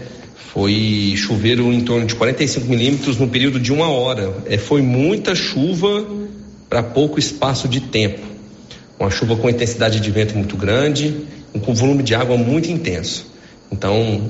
Foi 0.52 1.14
chover 1.16 1.58
em 1.58 1.80
torno 1.80 2.06
de 2.06 2.14
45 2.14 2.66
milímetros 2.66 3.18
no 3.18 3.28
período 3.28 3.58
de 3.58 3.72
uma 3.72 3.88
hora. 3.88 4.32
É, 4.46 4.56
foi 4.56 4.82
muita 4.82 5.34
chuva 5.34 6.06
para 6.74 6.82
pouco 6.82 7.20
espaço 7.20 7.68
de 7.68 7.80
tempo. 7.82 8.26
Uma 8.98 9.08
chuva 9.08 9.36
com 9.36 9.48
intensidade 9.48 10.00
de 10.00 10.10
vento 10.10 10.34
muito 10.34 10.56
grande, 10.56 11.24
com 11.64 11.72
volume 11.72 12.02
de 12.02 12.16
água 12.16 12.36
muito 12.36 12.68
intenso. 12.68 13.30
Então, 13.70 14.28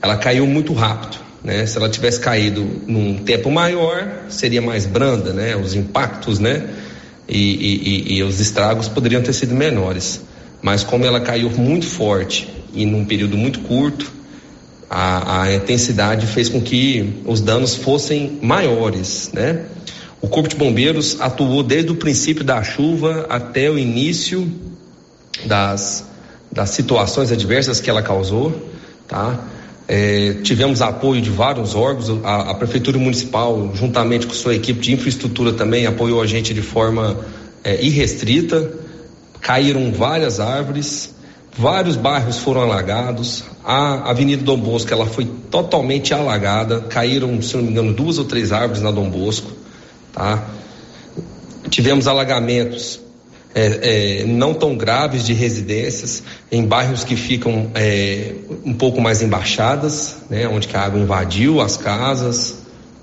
ela 0.00 0.16
caiu 0.16 0.46
muito 0.46 0.72
rápido. 0.72 1.18
Né? 1.42 1.66
Se 1.66 1.76
ela 1.76 1.88
tivesse 1.88 2.20
caído 2.20 2.64
num 2.86 3.18
tempo 3.18 3.50
maior, 3.50 4.26
seria 4.28 4.62
mais 4.62 4.86
branda, 4.86 5.32
né? 5.32 5.56
Os 5.56 5.74
impactos, 5.74 6.38
né? 6.38 6.68
E, 7.28 8.06
e, 8.06 8.18
e, 8.18 8.22
os 8.22 8.38
estragos 8.38 8.86
poderiam 8.86 9.20
ter 9.20 9.32
sido 9.32 9.52
menores. 9.52 10.20
Mas 10.62 10.84
como 10.84 11.04
ela 11.04 11.20
caiu 11.20 11.50
muito 11.50 11.86
forte 11.86 12.48
e 12.72 12.86
num 12.86 13.04
período 13.04 13.36
muito 13.36 13.62
curto, 13.62 14.12
a, 14.88 15.42
a 15.42 15.54
intensidade 15.56 16.28
fez 16.28 16.48
com 16.48 16.60
que 16.60 17.20
os 17.26 17.40
danos 17.40 17.74
fossem 17.74 18.38
maiores, 18.40 19.32
né? 19.32 19.64
O 20.20 20.28
Corpo 20.28 20.48
de 20.48 20.56
Bombeiros 20.56 21.20
atuou 21.20 21.62
desde 21.62 21.90
o 21.90 21.94
princípio 21.96 22.44
da 22.44 22.62
chuva 22.62 23.26
até 23.28 23.70
o 23.70 23.78
início 23.78 24.50
das, 25.46 26.04
das 26.52 26.70
situações 26.70 27.32
adversas 27.32 27.80
que 27.80 27.88
ela 27.88 28.02
causou, 28.02 28.68
tá? 29.08 29.38
É, 29.88 30.34
tivemos 30.42 30.82
apoio 30.82 31.20
de 31.20 31.30
vários 31.30 31.74
órgãos, 31.74 32.10
a, 32.24 32.50
a, 32.50 32.54
Prefeitura 32.54 32.96
Municipal, 32.98 33.72
juntamente 33.74 34.26
com 34.26 34.34
sua 34.34 34.54
equipe 34.54 34.78
de 34.78 34.92
infraestrutura, 34.92 35.52
também 35.52 35.86
apoiou 35.86 36.22
a 36.22 36.26
gente 36.26 36.54
de 36.54 36.62
forma 36.62 37.18
é, 37.64 37.82
irrestrita. 37.82 38.70
Caíram 39.40 39.90
várias 39.90 40.38
árvores, 40.38 41.12
Vários 41.56 41.96
bairros 41.96 42.38
foram 42.38 42.62
alagados. 42.62 43.44
A 43.64 44.10
Avenida 44.10 44.42
Dom 44.42 44.56
Bosco 44.56 44.92
ela 44.92 45.06
foi 45.06 45.26
totalmente 45.50 46.14
alagada. 46.14 46.80
Caíram, 46.82 47.42
se 47.42 47.56
não 47.56 47.64
me 47.64 47.70
engano, 47.70 47.92
duas 47.92 48.18
ou 48.18 48.24
três 48.24 48.52
árvores 48.52 48.80
na 48.80 48.90
Dom 48.90 49.10
Bosco. 49.10 49.50
Tá? 50.12 50.44
Tivemos 51.68 52.06
alagamentos 52.06 53.00
é, 53.54 54.20
é, 54.22 54.24
não 54.26 54.54
tão 54.54 54.76
graves 54.76 55.24
de 55.24 55.32
residências 55.32 56.22
em 56.50 56.64
bairros 56.64 57.02
que 57.02 57.16
ficam 57.16 57.70
é, 57.74 58.32
um 58.64 58.72
pouco 58.72 59.00
mais 59.00 59.22
embaixadas, 59.22 60.18
né, 60.30 60.46
onde 60.46 60.68
a 60.74 60.80
água 60.80 61.00
invadiu 61.00 61.60
as 61.60 61.76
casas. 61.76 62.58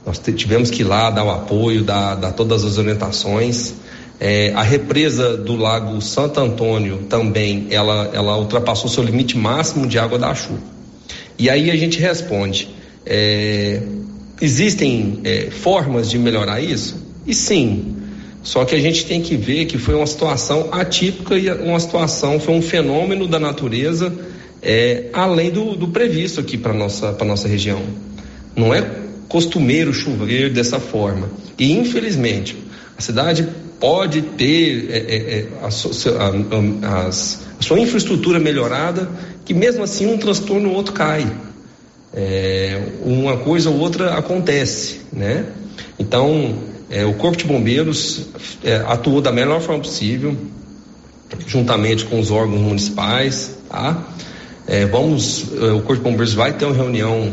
Nós 0.05 0.19
tivemos 0.19 0.71
que 0.71 0.83
ir 0.83 0.85
lá 0.85 1.09
dar 1.09 1.25
o 1.25 1.29
apoio, 1.29 1.83
dar, 1.83 2.15
dar 2.15 2.31
todas 2.31 2.63
as 2.63 2.77
orientações. 2.77 3.73
É, 4.19 4.53
a 4.55 4.63
represa 4.63 5.35
do 5.35 5.55
Lago 5.55 6.01
Santo 6.01 6.39
Antônio 6.39 7.03
também, 7.09 7.67
ela, 7.69 8.09
ela 8.13 8.37
ultrapassou 8.37 8.89
seu 8.89 9.03
limite 9.03 9.37
máximo 9.37 9.85
de 9.85 9.99
água 9.99 10.17
da 10.17 10.33
chuva. 10.33 10.61
E 11.37 11.49
aí 11.49 11.69
a 11.69 11.75
gente 11.75 11.99
responde, 11.99 12.69
é, 13.05 13.81
existem 14.41 15.21
é, 15.23 15.49
formas 15.51 16.09
de 16.09 16.17
melhorar 16.17 16.61
isso? 16.61 17.05
E 17.25 17.33
sim, 17.33 17.95
só 18.43 18.63
que 18.63 18.75
a 18.75 18.79
gente 18.79 19.05
tem 19.05 19.21
que 19.21 19.35
ver 19.35 19.65
que 19.65 19.77
foi 19.77 19.95
uma 19.95 20.07
situação 20.07 20.69
atípica 20.71 21.37
e 21.37 21.51
uma 21.51 21.79
situação, 21.79 22.39
foi 22.39 22.53
um 22.53 22.61
fenômeno 22.61 23.27
da 23.27 23.39
natureza 23.39 24.13
é, 24.61 25.05
além 25.13 25.51
do, 25.51 25.75
do 25.75 25.87
previsto 25.89 26.39
aqui 26.39 26.57
para 26.57 26.73
nossa 26.73 27.13
para 27.13 27.25
nossa 27.25 27.47
região. 27.47 27.81
Não 28.55 28.73
é 28.73 28.81
costumeiro 29.27 29.93
chover 29.93 30.51
dessa 30.51 30.79
forma. 30.79 31.29
E 31.57 31.73
infelizmente 31.73 32.57
a 32.97 33.01
cidade 33.01 33.47
pode 33.79 34.21
ter 34.21 34.89
é, 34.89 34.97
é, 34.97 35.39
é 35.39 35.47
a, 35.61 35.67
a, 35.67 37.03
a, 37.03 37.07
a, 37.07 37.11
sua 37.11 37.79
infraestrutura 37.79 38.39
melhorada, 38.39 39.09
que 39.45 39.53
mesmo 39.53 39.83
assim 39.83 40.07
um 40.07 40.17
transtorno 40.17 40.69
ou 40.69 40.75
outro 40.75 40.93
cai. 40.93 41.27
É, 42.19 42.81
uma 43.03 43.37
coisa 43.37 43.69
ou 43.69 43.77
outra 43.77 44.15
acontece, 44.17 45.01
né? 45.13 45.45
Então, 45.99 46.55
é, 46.89 47.05
o 47.05 47.13
Corpo 47.13 47.37
de 47.37 47.43
Bombeiros 47.43 48.29
é, 48.63 48.77
atuou 48.87 49.21
da 49.21 49.31
melhor 49.31 49.61
forma 49.61 49.83
possível, 49.83 50.35
juntamente 51.45 52.05
com 52.05 52.19
os 52.19 52.31
órgãos 52.31 52.59
municipais, 52.59 53.55
tá? 53.69 54.03
vamos, 54.91 55.43
o 55.43 55.81
Corpo 55.81 55.95
de 55.97 56.01
Bombeiros 56.01 56.33
vai 56.33 56.53
ter 56.53 56.65
uma 56.65 56.73
reunião 56.73 57.31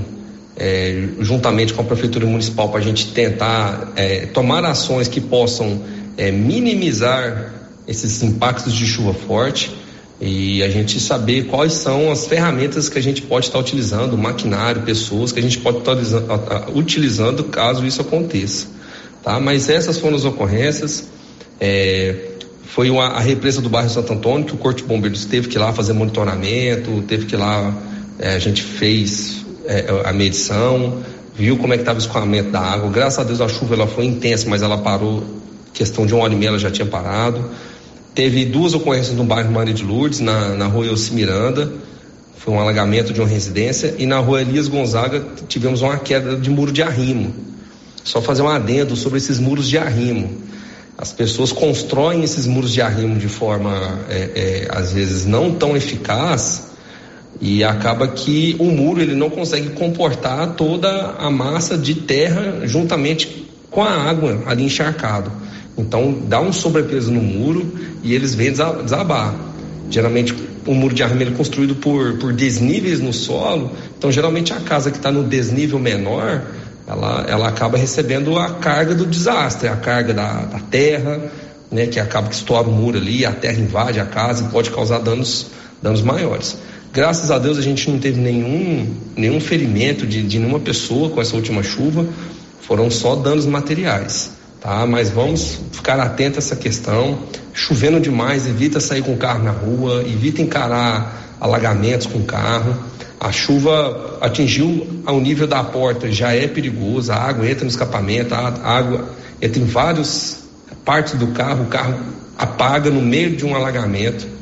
juntamente 1.19 1.73
com 1.73 1.83
a 1.83 1.85
Prefeitura 1.85 2.27
Municipal 2.27 2.69
para 2.69 2.79
a 2.79 2.83
gente 2.83 3.13
tentar 3.13 3.93
tomar 4.33 4.65
ações 4.65 5.09
que 5.09 5.21
possam 5.21 5.81
é, 6.17 6.31
minimizar 6.31 7.53
esses 7.89 8.23
impactos 8.23 8.73
de 8.73 8.87
chuva 8.87 9.15
forte 9.15 9.73
e 10.21 10.63
a 10.63 10.69
gente 10.69 11.01
saber 11.01 11.47
quais 11.47 11.73
são 11.73 12.11
as 12.11 12.27
ferramentas 12.27 12.89
que 12.89 12.99
a 12.99 13.03
gente 13.03 13.23
pode 13.23 13.47
estar 13.47 13.59
utilizando, 13.59 14.17
maquinário, 14.17 14.83
pessoas 14.83 15.33
que 15.33 15.41
a 15.41 15.43
gente 15.43 15.59
pode 15.59 15.79
estar 15.79 15.97
utilizando 16.75 17.45
caso 17.45 17.85
isso 17.85 18.01
aconteça, 18.01 18.69
tá? 19.23 19.41
Mas 19.41 19.69
essas 19.69 19.99
foram 19.99 20.17
as 20.17 20.25
ocorrências. 20.25 21.09
É, 21.61 22.31
foi 22.65 22.91
uma, 22.91 23.07
a 23.07 23.21
represa 23.21 23.61
do 23.61 23.69
bairro 23.69 23.91
Santo 23.91 24.13
Antônio 24.13 24.47
que 24.47 24.55
o 24.55 24.57
Corpo 24.57 24.81
de 24.81 24.87
Bombeiros 24.87 25.25
teve 25.25 25.49
que 25.49 25.57
ir 25.57 25.61
lá 25.61 25.73
fazer 25.73 25.93
monitoramento, 25.93 27.03
teve 27.03 27.27
que 27.27 27.35
ir 27.35 27.39
lá, 27.39 27.73
é, 28.19 28.35
a 28.35 28.39
gente 28.39 28.63
fez 28.63 29.45
é, 29.67 29.87
a 30.05 30.13
medição, 30.13 31.03
viu 31.35 31.57
como 31.57 31.73
é 31.73 31.77
que 31.77 31.83
estava 31.83 31.99
o 31.99 32.03
escoamento 32.03 32.51
da 32.51 32.61
água. 32.61 32.91
Graças 32.91 33.19
a 33.19 33.25
Deus 33.25 33.41
a 33.41 33.49
chuva 33.49 33.75
ela 33.75 33.87
foi 33.87 34.05
intensa, 34.07 34.49
mas 34.49 34.63
ela 34.63 34.79
parou 34.79 35.23
questão 35.73 36.07
de 36.07 36.15
uma 36.15 36.25
hora 36.25 36.33
e 36.33 36.37
meia 36.37 36.49
ela 36.49 36.59
já 36.59 36.71
tinha 36.71 36.87
parado. 36.87 37.51
Teve 38.15 38.45
duas 38.45 38.75
ocorrências 38.75 39.17
no 39.17 39.25
bairro 39.25 39.51
Maria 39.51 39.75
de 39.75 39.83
Lourdes, 39.83 40.21
na, 40.21 40.51
na 40.51 40.67
rua 40.67 40.87
Elci 40.87 41.13
Miranda, 41.13 41.73
foi 42.37 42.55
um 42.55 42.61
alagamento 42.61 43.13
de 43.13 43.21
uma 43.21 43.29
residência, 43.29 43.95
e 43.99 44.07
na 44.07 44.19
rua 44.19 44.41
Elias 44.41 44.69
Gonzaga 44.69 45.25
tivemos 45.49 45.83
uma 45.83 45.99
queda 45.99 46.37
de 46.37 46.49
muro 46.49 46.71
de 46.71 46.83
arrimo. 46.83 47.35
Só 48.05 48.23
fazer 48.23 48.43
um 48.43 48.49
adendo 48.49 48.95
sobre 48.95 49.19
esses 49.19 49.41
muros 49.41 49.69
de 49.69 49.79
arrimo. 49.79 50.43
as 50.97 51.11
pessoas 51.11 51.51
constroem 51.51 52.23
esses 52.23 52.47
muros 52.47 52.73
de 52.73 52.81
arrimo 52.81 53.19
de 53.19 53.27
forma, 53.27 53.99
é, 54.09 54.31
é, 54.35 54.69
às 54.71 54.93
vezes, 54.93 55.27
não 55.27 55.53
tão 55.53 55.77
eficaz 55.77 56.69
e 57.41 57.65
acaba 57.65 58.07
que 58.07 58.55
o 58.61 58.67
muro 58.67 59.01
ele 59.01 59.15
não 59.15 59.29
consegue 59.29 59.71
comportar 59.71 60.53
toda 60.55 61.17
a 61.19 61.31
massa 61.31 61.77
de 61.77 61.95
terra 61.95 62.61
juntamente 62.65 63.49
com 63.71 63.83
a 63.83 63.91
água 63.91 64.45
ali 64.47 64.65
encharcado. 64.65 65.33
Então 65.77 66.23
dá 66.29 66.41
um 66.41 66.53
sobrepeso 66.53 67.11
no 67.11 67.21
muro 67.21 67.73
e 68.03 68.15
eles 68.15 68.35
vêm 68.35 68.53
desabar. 68.53 69.35
Geralmente 69.91 70.35
o 70.67 70.75
muro 70.75 70.95
de 70.95 71.03
arrimo 71.03 71.23
é 71.23 71.31
construído 71.31 71.75
por, 71.75 72.17
por 72.19 72.33
desníveis 72.33 73.01
no 73.01 73.13
solo, 73.13 73.73
então 73.97 74.11
geralmente 74.11 74.53
a 74.53 74.61
casa 74.61 74.91
que 74.91 74.97
está 74.97 75.13
no 75.13 75.25
desnível 75.25 75.79
menor, 75.79 76.43
ela, 76.87 77.27
ela 77.29 77.49
acaba 77.49 77.77
recebendo 77.77 78.39
a 78.39 78.51
carga 78.55 78.95
do 78.95 79.05
desastre, 79.05 79.69
a 79.69 79.77
carga 79.77 80.15
da, 80.15 80.45
da 80.45 80.59
terra, 80.59 81.31
né, 81.71 81.87
que 81.87 81.99
acaba 81.99 82.29
que 82.29 82.35
estoura 82.35 82.69
o 82.69 82.73
muro 82.73 82.99
ali, 82.99 83.27
a 83.27 83.33
terra 83.33 83.59
invade 83.59 84.01
a 84.01 84.07
casa 84.07 84.45
e 84.45 84.49
pode 84.49 84.71
causar 84.71 85.01
danos, 85.01 85.47
danos 85.83 86.03
maiores. 86.03 86.57
Graças 86.93 87.31
a 87.31 87.39
Deus 87.39 87.59
a 87.59 87.63
gente 87.63 87.91
não 87.91 87.99
teve 87.99 88.21
nenhum, 88.21 88.95
nenhum 89.17 89.41
ferimento 89.41 90.07
de, 90.07 90.23
de 90.23 90.39
nenhuma 90.39 90.61
pessoa 90.61 91.11
com 91.11 91.21
essa 91.21 91.35
última 91.35 91.63
chuva, 91.63 92.07
foram 92.61 92.91
só 92.91 93.17
danos 93.17 93.45
materiais, 93.45 94.31
tá? 94.65 94.85
Mas 94.85 95.11
vamos 95.11 95.61
ficar 95.71 96.01
atento 96.01 96.37
a 96.37 96.39
essa 96.39 96.57
questão. 96.57 97.21
Chovendo 97.53 98.01
demais, 98.01 98.49
evita 98.49 98.81
sair 98.81 99.03
com 99.03 99.13
o 99.13 99.17
carro 99.17 99.45
na 99.45 99.53
rua, 99.53 100.03
evita 100.03 100.43
encarar 100.43 101.37
alagamentos 101.41 102.09
com 102.09 102.19
o 102.19 102.25
carro. 102.25 102.77
A 103.21 103.31
chuva 103.31 104.19
atingiu 104.21 105.03
ao 105.07 105.21
nível 105.21 105.47
da 105.47 105.63
porta, 105.63 106.11
já 106.11 106.35
é 106.35 106.49
perigoso, 106.49 107.13
a 107.13 107.17
água 107.17 107.49
entra 107.49 107.65
no 107.65 107.71
escapamento, 107.71 108.35
a 108.35 108.49
água 108.65 109.09
entra 109.41 109.63
em 109.63 109.65
várias 109.65 110.43
partes 110.85 111.15
do 111.15 111.29
carro, 111.29 111.63
o 111.63 111.67
carro 111.67 111.95
apaga 112.37 112.91
no 112.91 113.01
meio 113.01 113.37
de 113.37 113.47
um 113.47 113.55
alagamento 113.55 114.35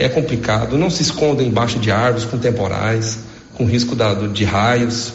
é 0.00 0.08
complicado. 0.08 0.78
Não 0.78 0.88
se 0.88 1.02
esconda 1.02 1.42
embaixo 1.42 1.78
de 1.78 1.90
árvores 1.90 2.24
com 2.24 2.38
temporais, 2.38 3.18
com 3.54 3.66
risco 3.66 3.94
da, 3.94 4.14
de 4.14 4.44
raios. 4.44 5.12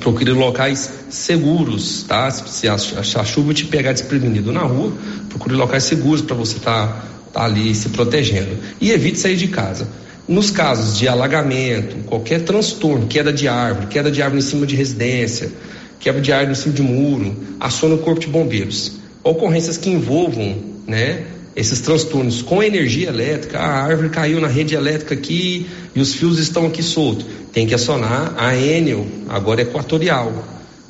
Procure 0.00 0.32
locais 0.32 0.90
seguros, 1.10 2.04
tá? 2.04 2.30
Se 2.30 2.66
a, 2.66 2.74
a, 2.74 3.24
chuva 3.24 3.52
te 3.52 3.66
pegar 3.66 3.92
desprevenido 3.92 4.50
na 4.50 4.62
rua, 4.62 4.92
procure 5.28 5.54
locais 5.54 5.84
seguros 5.84 6.22
para 6.22 6.34
você 6.34 6.56
estar 6.56 6.88
tá, 6.88 7.04
tá 7.32 7.44
ali 7.44 7.74
se 7.74 7.90
protegendo. 7.90 8.56
E 8.80 8.90
evite 8.90 9.18
sair 9.18 9.36
de 9.36 9.48
casa. 9.48 9.86
Nos 10.26 10.50
casos 10.50 10.96
de 10.96 11.08
alagamento, 11.08 11.96
qualquer 12.06 12.42
transtorno, 12.42 13.06
queda 13.06 13.32
de 13.32 13.48
árvore, 13.48 13.88
queda 13.88 14.10
de 14.10 14.22
árvore 14.22 14.40
em 14.40 14.46
cima 14.46 14.66
de 14.66 14.76
residência, 14.76 15.52
queda 16.00 16.20
de 16.20 16.32
árvore 16.32 16.52
em 16.52 16.60
cima 16.60 16.74
de 16.74 16.82
muro, 16.82 17.36
acione 17.60 17.94
o 17.94 17.98
corpo 17.98 18.20
de 18.20 18.28
bombeiros. 18.28 18.92
Ocorrências 19.22 19.76
que 19.76 19.90
envolvam, 19.90 20.56
né, 20.86 21.24
esses 21.54 21.80
transtornos 21.80 22.40
com 22.40 22.62
energia 22.62 23.08
elétrica, 23.08 23.58
a 23.58 23.84
árvore 23.84 24.08
caiu 24.08 24.40
na 24.40 24.48
rede 24.48 24.74
elétrica 24.74 25.14
aqui 25.14 25.66
e 25.94 26.00
os 26.00 26.14
fios 26.14 26.38
estão 26.38 26.66
aqui 26.66 26.82
soltos. 26.82 27.26
Tem 27.52 27.66
que 27.66 27.74
acionar 27.74 28.34
a 28.38 28.56
Enel, 28.56 29.06
agora 29.28 29.60
equatorial. 29.60 30.32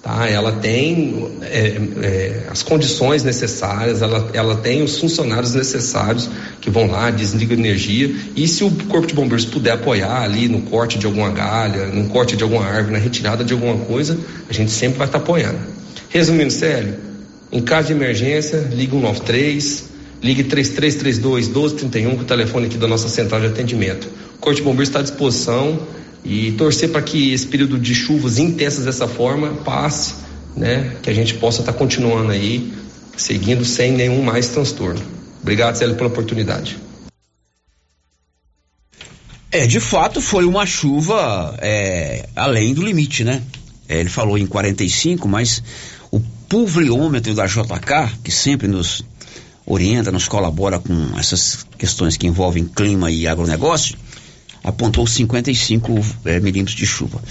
Tá? 0.00 0.28
Ela 0.28 0.52
tem 0.52 1.30
é, 1.42 1.80
é, 2.02 2.42
as 2.50 2.62
condições 2.62 3.22
necessárias, 3.22 4.02
ela, 4.02 4.30
ela 4.34 4.56
tem 4.56 4.82
os 4.82 4.98
funcionários 4.98 5.54
necessários 5.54 6.28
que 6.60 6.70
vão 6.70 6.88
lá, 6.88 7.10
desligam 7.10 7.56
energia. 7.56 8.12
E 8.34 8.46
se 8.48 8.64
o 8.64 8.70
Corpo 8.88 9.06
de 9.06 9.14
Bombeiros 9.14 9.44
puder 9.44 9.72
apoiar 9.72 10.22
ali 10.22 10.48
no 10.48 10.62
corte 10.62 10.98
de 10.98 11.06
alguma 11.06 11.30
galha, 11.30 11.86
no 11.86 12.08
corte 12.08 12.36
de 12.36 12.42
alguma 12.42 12.64
árvore, 12.64 12.92
na 12.92 12.98
retirada 12.98 13.44
de 13.44 13.52
alguma 13.52 13.76
coisa, 13.84 14.18
a 14.48 14.52
gente 14.52 14.72
sempre 14.72 14.98
vai 14.98 15.06
estar 15.06 15.18
apoiando. 15.18 15.58
Resumindo, 16.08 16.52
Célio, 16.52 16.96
em 17.52 17.62
caso 17.62 17.88
de 17.88 17.92
emergência, 17.92 18.58
liga 18.72 18.92
193 18.92 19.91
Ligue 20.22 20.44
3332 20.44 21.48
1231, 21.48 22.10
que 22.14 22.20
é 22.20 22.22
o 22.22 22.24
telefone 22.24 22.66
aqui 22.66 22.78
da 22.78 22.86
nossa 22.86 23.08
central 23.08 23.40
de 23.40 23.48
atendimento. 23.48 24.08
O 24.36 24.38
Corte 24.38 24.58
de 24.58 24.62
Bombeiros 24.62 24.88
está 24.88 25.00
à 25.00 25.02
disposição 25.02 25.80
e 26.24 26.52
torcer 26.52 26.90
para 26.90 27.02
que 27.02 27.32
esse 27.32 27.46
período 27.46 27.76
de 27.76 27.92
chuvas 27.92 28.38
intensas 28.38 28.84
dessa 28.84 29.08
forma 29.08 29.48
passe, 29.64 30.14
né? 30.56 30.96
Que 31.02 31.10
a 31.10 31.14
gente 31.14 31.34
possa 31.34 31.60
estar 31.60 31.72
tá 31.72 31.78
continuando 31.78 32.30
aí, 32.30 32.72
seguindo 33.16 33.64
sem 33.64 33.90
nenhum 33.90 34.22
mais 34.22 34.46
transtorno. 34.48 35.02
Obrigado, 35.40 35.74
Célio, 35.74 35.96
pela 35.96 36.08
oportunidade. 36.08 36.78
É, 39.50 39.66
de 39.66 39.80
fato 39.80 40.20
foi 40.20 40.44
uma 40.44 40.64
chuva 40.64 41.58
é, 41.60 42.28
além 42.36 42.72
do 42.72 42.82
limite, 42.82 43.24
né? 43.24 43.42
É, 43.88 43.98
ele 43.98 44.08
falou 44.08 44.38
em 44.38 44.46
45, 44.46 45.26
mas 45.28 45.62
o 46.12 46.20
pulviômetro 46.48 47.34
da 47.34 47.46
JK, 47.46 48.18
que 48.22 48.30
sempre 48.30 48.68
nos 48.68 49.04
orienta, 49.72 50.12
nos 50.12 50.28
colabora 50.28 50.78
com 50.78 51.18
essas 51.18 51.66
questões 51.78 52.16
que 52.16 52.26
envolvem 52.26 52.64
clima 52.64 53.10
e 53.10 53.26
agronegócio, 53.26 53.96
apontou 54.62 55.06
55 55.06 56.00
é, 56.24 56.40
milímetros 56.40 56.76
de 56.76 56.86
chuva. 56.86 57.22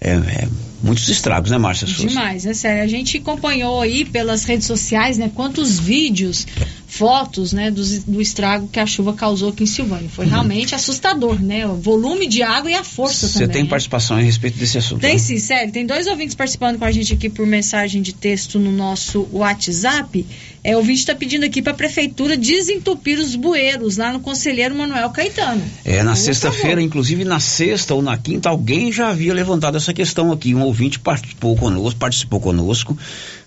É, 0.00 0.10
é, 0.12 0.48
muitos 0.82 1.08
estragos, 1.08 1.50
né, 1.50 1.58
Márcia? 1.58 1.86
Demais, 1.86 2.46
é 2.46 2.54
sério. 2.54 2.82
A 2.82 2.86
gente 2.86 3.18
acompanhou 3.18 3.80
aí 3.80 4.04
pelas 4.04 4.44
redes 4.44 4.66
sociais, 4.66 5.18
né, 5.18 5.30
quantos 5.34 5.78
vídeos, 5.78 6.46
fotos, 6.96 7.52
né, 7.52 7.72
do, 7.72 7.82
do 8.02 8.22
estrago 8.22 8.68
que 8.68 8.78
a 8.78 8.86
chuva 8.86 9.14
causou 9.14 9.48
aqui 9.48 9.64
em 9.64 9.66
Silvânia. 9.66 10.08
Foi 10.08 10.26
uhum. 10.26 10.30
realmente 10.30 10.76
assustador, 10.76 11.42
né? 11.42 11.66
O 11.66 11.74
volume 11.74 12.28
de 12.28 12.40
água 12.40 12.70
e 12.70 12.74
a 12.74 12.84
força 12.84 13.26
Você 13.26 13.32
também. 13.32 13.46
Você 13.48 13.52
tem 13.52 13.62
né? 13.64 13.68
participação 13.68 14.16
a 14.16 14.20
respeito 14.20 14.58
desse 14.58 14.78
assunto? 14.78 15.00
Tem 15.00 15.14
né? 15.14 15.18
sim, 15.18 15.38
sério. 15.38 15.72
Tem 15.72 15.84
dois 15.84 16.06
ouvintes 16.06 16.36
participando 16.36 16.78
com 16.78 16.84
a 16.84 16.92
gente 16.92 17.12
aqui 17.12 17.28
por 17.28 17.46
mensagem 17.46 18.00
de 18.00 18.12
texto 18.12 18.60
no 18.60 18.70
nosso 18.70 19.28
WhatsApp. 19.32 20.24
É, 20.62 20.76
o 20.76 20.82
vídeo 20.82 21.00
está 21.00 21.14
pedindo 21.14 21.44
aqui 21.44 21.60
para 21.60 21.72
a 21.72 21.76
prefeitura 21.76 22.36
desentupir 22.36 23.18
os 23.18 23.34
bueiros 23.34 23.96
lá 23.96 24.12
no 24.12 24.20
Conselheiro 24.20 24.74
Manuel 24.74 25.10
Caetano. 25.10 25.62
É, 25.84 26.02
na 26.02 26.14
sexta-feira, 26.14 26.80
inclusive 26.80 27.24
na 27.24 27.40
sexta 27.40 27.92
ou 27.92 28.00
na 28.00 28.16
quinta, 28.16 28.48
alguém 28.48 28.92
já 28.92 29.08
havia 29.08 29.34
levantado 29.34 29.76
essa 29.76 29.92
questão 29.92 30.30
aqui. 30.30 30.54
Um 30.54 30.62
ouvinte 30.62 31.00
participou 31.00 31.56
conosco, 31.56 31.98
participou 31.98 32.40
conosco, 32.40 32.96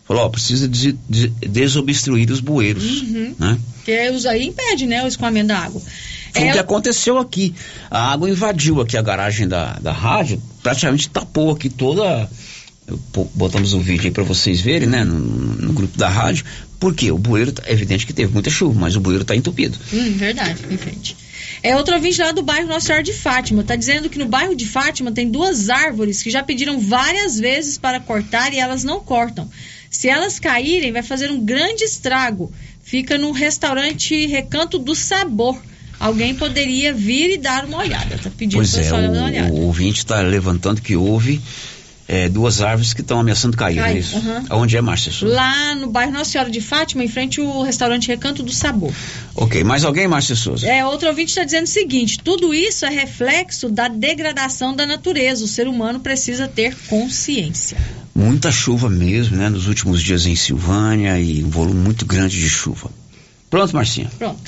falou, 0.08 0.24
ó, 0.24 0.30
precisa 0.30 0.67
des 0.67 0.96
desobstruir 1.48 2.32
os 2.32 2.39
bueiros, 2.39 3.02
uhum. 3.02 3.36
né? 3.38 3.60
Que 3.84 4.10
os 4.12 4.26
aí 4.26 4.48
impede, 4.48 4.86
né, 4.86 5.04
o 5.04 5.08
escoamento 5.08 5.48
da 5.48 5.60
água. 5.60 5.82
Foi 6.34 6.43
é, 6.43 6.50
o 6.50 6.54
que 6.54 6.60
aconteceu 6.60 7.17
aqui. 7.17 7.54
A 7.89 8.12
água 8.12 8.30
invadiu 8.30 8.82
aqui 8.82 8.98
a 8.98 9.02
garagem 9.02 9.48
da, 9.48 9.74
da 9.80 9.91
rádio, 9.91 10.41
praticamente 10.62 11.10
tapou 11.10 11.52
aqui 11.52 11.70
toda 11.70 12.30
botamos 13.34 13.74
o 13.74 13.80
vídeo 13.80 14.06
aí 14.06 14.12
para 14.12 14.24
vocês 14.24 14.62
verem, 14.62 14.88
né, 14.88 15.04
no, 15.04 15.20
no, 15.20 15.74
grupo 15.74 15.98
da 15.98 16.08
rádio, 16.08 16.46
porque 16.80 17.12
o 17.12 17.17
bueiro, 17.17 17.54
é 17.65 17.74
evidente 17.74 18.06
que 18.06 18.13
teve 18.13 18.32
muita 18.32 18.50
chuva, 18.50 18.80
mas 18.80 18.96
o 18.96 19.02
bueiro 19.02 19.24
está 19.24 19.36
entupido. 19.36 19.78
Hum, 19.91 20.13
verdade, 20.13 20.63
em 20.70 20.78
frente. 20.78 21.17
É 21.62 21.76
outro 21.76 21.96
ouvinte 21.96 22.22
lá 22.22 22.32
do 22.32 22.43
bairro 22.43 22.67
Nossa 22.67 22.86
Senhora 22.86 23.04
de 23.04 23.13
Fátima. 23.13 23.62
Está 23.62 23.76
dizendo 23.76 24.10
que 24.10 24.20
no 24.20 24.26
bairro 24.26 24.56
de 24.56 24.65
Fátima 24.65 25.12
tem 25.12 25.30
duas 25.30 25.70
árvores 25.70 26.22
que 26.22 26.30
já 26.30 26.43
pediram 26.43 26.80
várias 26.80 27.39
vezes 27.39 27.78
para 27.78 28.00
cortar 28.00 28.54
e 28.54 28.60
elas 28.60 28.84
não 28.84 29.00
cortam. 29.00 29.50
Se 29.89 30.10
elas 30.10 30.39
caírem, 30.39 30.91
vai 30.91 31.04
fazer 31.04 31.32
um 31.32 31.43
grande 31.43 31.84
estrago. 31.84 32.52
Fica 32.84 33.17
no 33.17 33.32
restaurante 33.32 34.26
Recanto 34.28 34.78
do 34.78 34.95
Sabor. 34.95 35.60
Alguém 36.00 36.36
poderia 36.36 36.93
vir 36.93 37.32
e 37.32 37.38
dar 37.38 37.65
uma 37.65 37.80
olhada. 37.80 38.17
Tá 38.17 38.30
pedindo 38.30 38.60
pois 38.60 38.78
é, 38.78 38.91
o, 39.50 39.54
o 39.54 39.62
ouvinte 39.65 40.00
está 40.00 40.21
levantando 40.21 40.82
que 40.82 40.95
houve 40.95 41.41
é, 42.08 42.30
duas 42.30 42.62
árvores 42.62 42.93
que 42.93 43.02
estão 43.02 43.20
ameaçando 43.20 43.58
cair, 43.58 43.76
Cai, 43.76 43.93
é 43.93 43.98
isso? 44.00 44.15
Uhum. 44.15 44.62
Onde 44.62 44.78
é, 44.78 44.82
Márcia? 44.82 45.12
Lá 45.28 45.76
no 45.76 45.88
bairro 45.89 46.13
Nossa 46.13 46.32
Senhora 46.32 46.50
de 46.50 46.62
Fátima, 46.62 47.04
em 47.04 47.08
frente 47.08 47.41
ao 47.41 47.63
restaurante 47.63 48.08
Recanto 48.08 48.41
do 48.41 48.52
Sabor. 48.52 48.93
Ok, 49.36 49.63
mais 49.63 49.84
alguém, 49.84 50.08
Márcia 50.08 50.36
Souza? 50.36 50.67
É, 50.67 50.86
outro 50.86 51.10
ouvinte 51.10 51.30
está 51.30 51.43
dizendo 51.43 51.65
o 51.65 51.70
seguinte: 51.70 52.20
tudo 52.20 52.54
isso 52.54 52.86
é 52.86 52.89
reflexo 52.89 53.70
da 53.70 53.88
degradação 53.88 54.74
da 54.74 54.86
natureza. 54.86 55.43
O 55.43 55.48
ser 55.48 55.67
humano 55.67 56.00
precisa 56.00 56.48
ter 56.48 56.76
consciência. 56.88 57.78
Muita 58.15 58.52
chuva 58.52 58.89
mesmo, 58.89 59.38
né? 59.38 59.50
Nos 59.50 59.67
últimos 59.67 60.02
dias 60.02 60.26
em 60.26 60.36
Silvânia 60.36 61.20
e 61.20 61.43
um 61.43 61.50
volume 61.50 61.80
muito 61.80 62.06
grande 62.06 62.39
de 62.39 62.50
chuva. 62.50 62.89
Pronto, 63.49 63.73
Marcinha? 63.73 64.12
Pronto. 64.17 64.39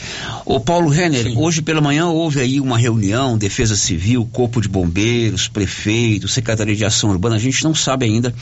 O 0.45 0.59
Paulo 0.59 0.89
Renner, 0.89 1.23
Sim. 1.23 1.38
hoje 1.38 1.62
pela 1.62 1.79
manhã 1.79 2.07
houve 2.07 2.41
aí 2.41 2.59
uma 2.59 2.77
reunião, 2.77 3.38
Defesa 3.38 3.75
Civil, 3.75 4.27
Corpo 4.31 4.59
de 4.59 4.67
Bombeiros, 4.67 5.47
Prefeito, 5.47 6.27
Secretaria 6.27 6.75
de 6.75 6.83
Ação 6.83 7.09
Urbana, 7.09 7.38
a 7.38 7.39
gente 7.39 7.63
não 7.63 7.73
sabe 7.73 8.05
ainda 8.05 8.33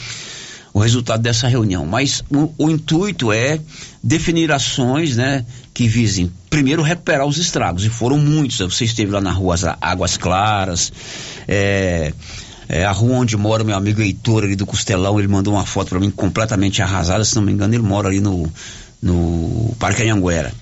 o 0.73 0.79
resultado 0.79 1.21
dessa 1.21 1.47
reunião, 1.47 1.85
mas 1.85 2.23
o, 2.29 2.51
o 2.57 2.69
intuito 2.69 3.31
é 3.31 3.59
definir 4.03 4.51
ações, 4.51 5.15
né, 5.15 5.45
que 5.73 5.87
visem, 5.87 6.31
primeiro, 6.49 6.81
recuperar 6.81 7.25
os 7.25 7.37
estragos, 7.37 7.85
e 7.85 7.89
foram 7.89 8.17
muitos, 8.17 8.59
você 8.59 8.85
esteve 8.85 9.11
lá 9.11 9.21
na 9.21 9.31
rua 9.31 9.55
Águas 9.81 10.17
Claras, 10.17 10.91
é, 11.47 12.13
é, 12.69 12.85
a 12.85 12.91
rua 12.91 13.17
onde 13.17 13.37
mora 13.37 13.63
meu 13.63 13.75
amigo 13.75 14.01
Heitor 14.01 14.43
ali 14.43 14.55
do 14.55 14.65
Costelão, 14.65 15.17
ele 15.17 15.27
mandou 15.27 15.53
uma 15.53 15.65
foto 15.65 15.89
para 15.89 15.99
mim 15.99 16.11
completamente 16.11 16.81
arrasada, 16.81 17.23
se 17.23 17.35
não 17.35 17.43
me 17.43 17.51
engano 17.51 17.73
ele 17.73 17.83
mora 17.83 18.09
ali 18.09 18.19
no 18.19 18.51
no 19.01 19.75
Parque 19.79 20.03
Anhanguera. 20.03 20.53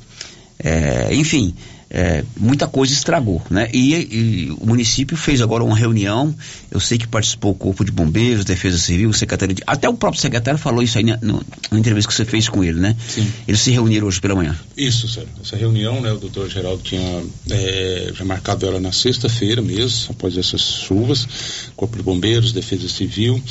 É, 0.60 1.14
enfim, 1.14 1.54
é, 1.90 2.24
muita 2.38 2.68
coisa 2.68 2.92
estragou, 2.92 3.42
né? 3.50 3.70
E, 3.74 3.94
e, 3.94 4.52
o 4.60 4.66
município 4.66 5.16
fez 5.16 5.42
agora 5.42 5.64
uma 5.64 5.78
reunião, 5.78 6.36
eu 6.72 6.80
sei 6.80 6.98
que 6.98 7.08
participou 7.08 7.52
o 7.52 7.56
Corpo 7.56 7.86
de 7.86 7.92
Bombeiros, 7.92 8.44
Defesa 8.44 8.78
Civil, 8.78 9.14
Secretaria 9.14 9.56
de... 9.56 9.64
Até 9.66 9.88
o 9.88 9.94
próprio 9.94 10.22
secretário 10.22 10.60
falou 10.60 10.82
isso 10.82 10.98
aí 10.98 11.04
na, 11.04 11.18
na 11.22 11.80
entrevista 11.80 12.10
que 12.10 12.16
você 12.16 12.26
fez 12.26 12.50
com 12.50 12.64
ele, 12.64 12.80
né? 12.80 12.96
Sim. 13.08 13.32
Eles 13.48 13.62
se 13.62 13.72
reuniram 13.72 14.08
hoje 14.08 14.20
pela 14.20 14.36
manhã. 14.36 14.58
Isso, 14.76 15.08
Sérgio. 15.08 15.32
Essa 15.42 15.56
reunião, 15.56 16.02
né, 16.02 16.12
o 16.12 16.18
doutor 16.18 16.50
Geraldo 16.50 16.82
tinha 16.84 17.24
é, 17.50 18.12
já 18.14 18.26
marcado 18.26 18.66
ela 18.66 18.80
na 18.80 18.92
sexta-feira 18.92 19.62
mesmo, 19.62 20.12
após 20.12 20.38
essas 20.38 20.62
chuvas, 20.62 21.28
Corpo 21.76 21.96
de 21.96 22.04
Bombeiros, 22.04 22.52
Defesa 22.52 22.90
Civil, 22.90 23.42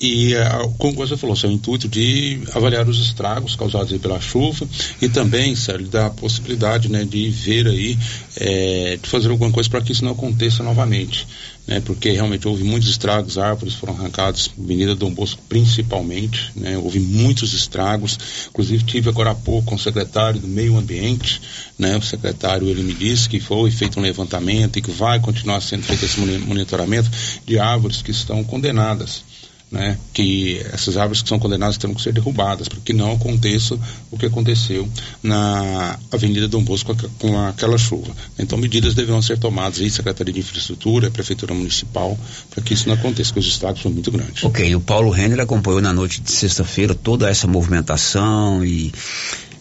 e 0.00 0.34
uh, 0.34 0.72
como 0.78 0.94
você 0.94 1.16
falou, 1.16 1.34
seu 1.34 1.50
intuito 1.50 1.88
de 1.88 2.40
avaliar 2.54 2.88
os 2.88 3.00
estragos 3.00 3.56
causados 3.56 3.96
pela 3.98 4.20
chuva 4.20 4.66
e 5.02 5.08
também, 5.08 5.56
Sérgio, 5.56 5.88
da 5.88 6.08
possibilidade 6.08 6.88
né, 6.88 7.04
de 7.04 7.28
ver 7.30 7.66
aí, 7.66 7.98
é, 8.36 8.98
de 9.02 9.08
fazer 9.08 9.28
alguma 9.28 9.50
coisa 9.50 9.68
para 9.68 9.80
que 9.80 9.90
isso 9.90 10.04
não 10.04 10.12
aconteça 10.12 10.62
novamente. 10.62 11.26
Né, 11.66 11.80
porque 11.80 12.12
realmente 12.12 12.48
houve 12.48 12.64
muitos 12.64 12.88
estragos, 12.88 13.36
árvores 13.36 13.74
foram 13.74 13.92
arrancadas, 13.92 14.50
Avenida 14.58 14.94
Dom 14.94 15.12
Bosco 15.12 15.42
principalmente, 15.50 16.50
né, 16.56 16.78
houve 16.78 16.98
muitos 16.98 17.52
estragos, 17.52 18.18
inclusive 18.48 18.84
tive 18.84 19.10
agora 19.10 19.32
há 19.32 19.34
pouco 19.34 19.66
com 19.66 19.74
o 19.74 19.78
secretário 19.78 20.40
do 20.40 20.48
Meio 20.48 20.78
Ambiente, 20.78 21.42
né, 21.78 21.94
o 21.94 22.00
secretário 22.00 22.66
ele 22.68 22.82
me 22.82 22.94
disse 22.94 23.28
que 23.28 23.38
foi 23.38 23.70
feito 23.70 24.00
um 24.00 24.02
levantamento 24.02 24.78
e 24.78 24.82
que 24.82 24.90
vai 24.90 25.20
continuar 25.20 25.60
sendo 25.60 25.82
feito 25.82 26.06
esse 26.06 26.18
monitoramento 26.18 27.10
de 27.44 27.58
árvores 27.58 28.00
que 28.00 28.12
estão 28.12 28.42
condenadas 28.42 29.22
né, 29.70 29.98
que 30.14 30.60
essas 30.72 30.96
árvores 30.96 31.22
que 31.22 31.28
são 31.28 31.38
condenadas 31.38 31.76
terão 31.76 31.94
que 31.94 32.00
ser 32.00 32.12
derrubadas, 32.12 32.68
para 32.68 32.80
que 32.80 32.92
não 32.92 33.12
aconteça 33.12 33.78
o 34.10 34.16
que 34.16 34.26
aconteceu 34.26 34.88
na 35.22 35.98
Avenida 36.10 36.48
Dom 36.48 36.62
Bosco 36.62 36.96
com 37.18 37.38
aquela 37.46 37.76
chuva. 37.76 38.10
Então, 38.38 38.56
medidas 38.56 38.94
deverão 38.94 39.20
ser 39.20 39.38
tomadas 39.38 39.80
aí, 39.80 39.90
Secretaria 39.90 40.32
de 40.32 40.40
Infraestrutura, 40.40 41.10
Prefeitura 41.10 41.52
Municipal, 41.52 42.18
para 42.50 42.62
que 42.62 42.72
isso 42.72 42.88
não 42.88 42.94
aconteça, 42.94 43.30
porque 43.30 43.40
os 43.40 43.46
estragos 43.46 43.82
são 43.82 43.90
muito 43.90 44.10
grandes. 44.10 44.42
Ok, 44.42 44.74
o 44.74 44.80
Paulo 44.80 45.10
Renner 45.10 45.40
acompanhou 45.40 45.82
na 45.82 45.92
noite 45.92 46.20
de 46.20 46.30
sexta-feira 46.30 46.94
toda 46.94 47.28
essa 47.28 47.46
movimentação 47.46 48.64
e 48.64 48.92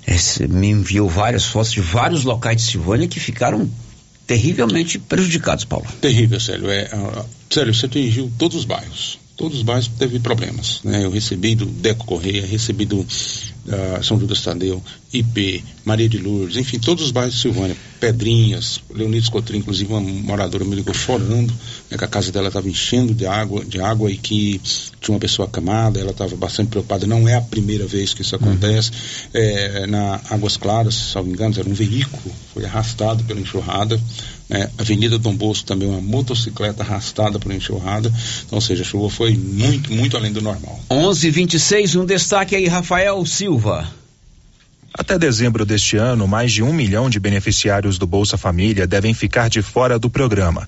esse, 0.05 0.47
me 0.47 0.69
enviou 0.69 1.09
várias 1.09 1.43
fotos 1.43 1.73
de 1.73 1.81
vários 1.81 2.23
locais 2.23 2.57
de 2.57 2.63
Silvânia 2.63 3.09
que 3.09 3.19
ficaram 3.19 3.69
terrivelmente 4.25 4.97
prejudicados, 4.99 5.65
Paulo. 5.65 5.85
Terrível, 5.99 6.39
Célio. 6.39 6.69
É, 6.69 6.89
uh, 6.93 7.25
Célio, 7.49 7.73
você 7.73 7.87
atingiu 7.87 8.31
todos 8.37 8.57
os 8.57 8.65
bairros 8.65 9.19
todos 9.37 9.57
os 9.59 9.63
bairros 9.63 9.87
teve 9.87 10.19
problemas. 10.19 10.81
Né? 10.83 11.05
Eu 11.05 11.11
recebi 11.11 11.53
do 11.55 11.65
Deco 11.65 12.05
Correia, 12.05 12.45
recebi 12.45 12.85
do 12.85 13.01
uh, 13.01 14.03
São 14.03 14.19
Judas 14.19 14.41
Tadeu, 14.41 14.83
IP, 15.13 15.63
Maria 15.85 16.09
de 16.09 16.17
Lourdes, 16.17 16.57
enfim, 16.57 16.79
todos 16.79 17.05
os 17.05 17.11
bairros 17.11 17.35
de 17.35 17.41
Silvânia, 17.41 17.77
Pedrinhas, 17.99 18.81
Leonides 18.93 19.29
Cotrim, 19.29 19.59
inclusive 19.59 19.93
uma 19.93 20.01
moradora 20.01 20.65
me 20.65 20.75
ligou 20.75 20.93
chorando, 20.93 21.53
né, 21.89 21.97
que 21.97 22.03
a 22.03 22.07
casa 22.07 22.31
dela 22.31 22.47
estava 22.47 22.67
enchendo 22.67 23.13
de 23.13 23.25
água, 23.25 23.63
de 23.63 23.79
água 23.79 24.11
e 24.11 24.17
que 24.17 24.59
tinha 24.99 25.13
uma 25.13 25.19
pessoa 25.19 25.47
acamada, 25.47 25.99
ela 25.99 26.11
estava 26.11 26.35
bastante 26.35 26.69
preocupada, 26.69 27.07
não 27.07 27.27
é 27.27 27.35
a 27.35 27.41
primeira 27.41 27.85
vez 27.85 28.13
que 28.13 28.23
isso 28.23 28.35
uhum. 28.35 28.41
acontece. 28.41 28.91
Uhum. 28.91 28.97
É, 29.41 29.87
na 29.87 30.19
Águas 30.29 30.57
Claras, 30.57 30.95
se 30.95 31.15
não 31.15 31.23
me 31.23 31.31
engano, 31.31 31.55
era 31.57 31.69
um 31.69 31.73
veículo, 31.73 32.35
foi 32.53 32.65
arrastado 32.65 33.23
pela 33.23 33.39
enxurrada. 33.39 33.99
Né? 34.49 34.69
Avenida 34.77 35.17
Dom 35.17 35.35
Bosco 35.35 35.65
também 35.65 35.87
uma 35.87 36.01
motocicleta 36.01 36.83
arrastada 36.83 37.39
por 37.39 37.51
enxurrada. 37.51 38.11
Então, 38.45 38.57
ou 38.57 38.61
seja, 38.61 38.83
a 38.83 38.85
chuva 38.85 39.09
foi 39.09 39.35
muito, 39.35 39.91
muito 39.91 40.15
além 40.15 40.31
do 40.31 40.41
normal. 40.41 40.79
11:26 40.89 41.95
um 41.95 42.05
destaque 42.05 42.55
aí, 42.55 42.67
Rafael 42.67 43.25
Silva. 43.25 43.91
Até 44.93 45.19
dezembro 45.19 45.65
deste 45.65 45.97
ano, 45.97 46.27
mais 46.27 46.51
de 46.51 46.63
um 46.63 46.73
milhão 46.73 47.09
de 47.09 47.19
beneficiários 47.19 47.97
do 47.97 48.07
Bolsa 48.07 48.37
Família 48.37 48.87
devem 48.87 49.13
ficar 49.13 49.49
de 49.49 49.61
fora 49.61 49.99
do 49.99 50.09
programa. 50.09 50.67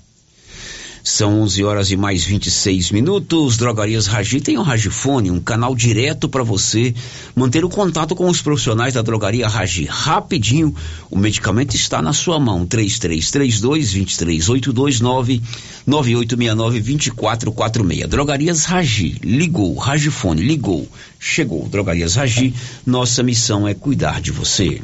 São 1.03 1.41
11 1.41 1.63
horas 1.63 1.91
e 1.91 1.95
mais 1.95 2.23
26 2.23 2.91
minutos. 2.91 3.57
Drogarias 3.57 4.07
Ragi 4.07 4.41
tem 4.41 4.57
um 4.57 4.62
Ragifone, 4.62 5.31
um 5.31 5.39
canal 5.39 5.75
direto 5.75 6.27
para 6.27 6.43
você 6.43 6.93
manter 7.35 7.63
o 7.63 7.69
contato 7.69 8.15
com 8.15 8.27
os 8.27 8.41
profissionais 8.41 8.93
da 8.93 9.01
Drogaria 9.01 9.47
Ragi. 9.47 9.85
Rapidinho, 9.85 10.75
o 11.09 11.17
medicamento 11.17 11.75
está 11.75 12.01
na 12.01 12.13
sua 12.13 12.39
mão. 12.39 12.65
3332 12.65 13.91
23829 13.91 15.41
9869 15.88 16.79
2446. 16.81 18.09
Drogarias 18.09 18.65
Ragi. 18.65 19.17
Ligou, 19.23 19.75
Ragifone, 19.75 20.41
ligou. 20.41 20.88
Chegou. 21.19 21.67
Drogarias 21.67 22.15
Ragi. 22.15 22.53
Nossa 22.85 23.23
missão 23.23 23.67
é 23.67 23.73
cuidar 23.73 24.21
de 24.21 24.31
você. 24.31 24.81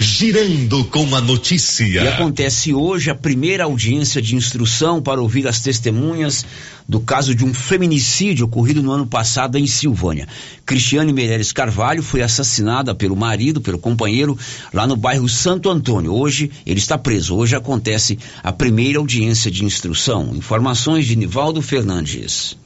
Girando 0.00 0.84
com 0.84 1.12
a 1.16 1.20
notícia. 1.20 1.84
E 1.84 2.06
acontece 2.06 2.72
hoje 2.72 3.10
a 3.10 3.16
primeira 3.16 3.64
audiência 3.64 4.22
de 4.22 4.36
instrução 4.36 5.02
para 5.02 5.20
ouvir 5.20 5.48
as 5.48 5.60
testemunhas 5.60 6.46
do 6.88 7.00
caso 7.00 7.34
de 7.34 7.44
um 7.44 7.52
feminicídio 7.52 8.46
ocorrido 8.46 8.80
no 8.80 8.92
ano 8.92 9.08
passado 9.08 9.58
em 9.58 9.66
Silvânia. 9.66 10.28
Cristiane 10.64 11.12
Meireles 11.12 11.50
Carvalho 11.50 12.00
foi 12.00 12.22
assassinada 12.22 12.94
pelo 12.94 13.16
marido, 13.16 13.60
pelo 13.60 13.78
companheiro, 13.78 14.38
lá 14.72 14.86
no 14.86 14.96
bairro 14.96 15.28
Santo 15.28 15.68
Antônio. 15.68 16.14
Hoje 16.14 16.48
ele 16.64 16.78
está 16.78 16.96
preso. 16.96 17.34
Hoje 17.34 17.56
acontece 17.56 18.16
a 18.40 18.52
primeira 18.52 19.00
audiência 19.00 19.50
de 19.50 19.64
instrução. 19.64 20.30
Informações 20.32 21.06
de 21.06 21.16
Nivaldo 21.16 21.60
Fernandes. 21.60 22.56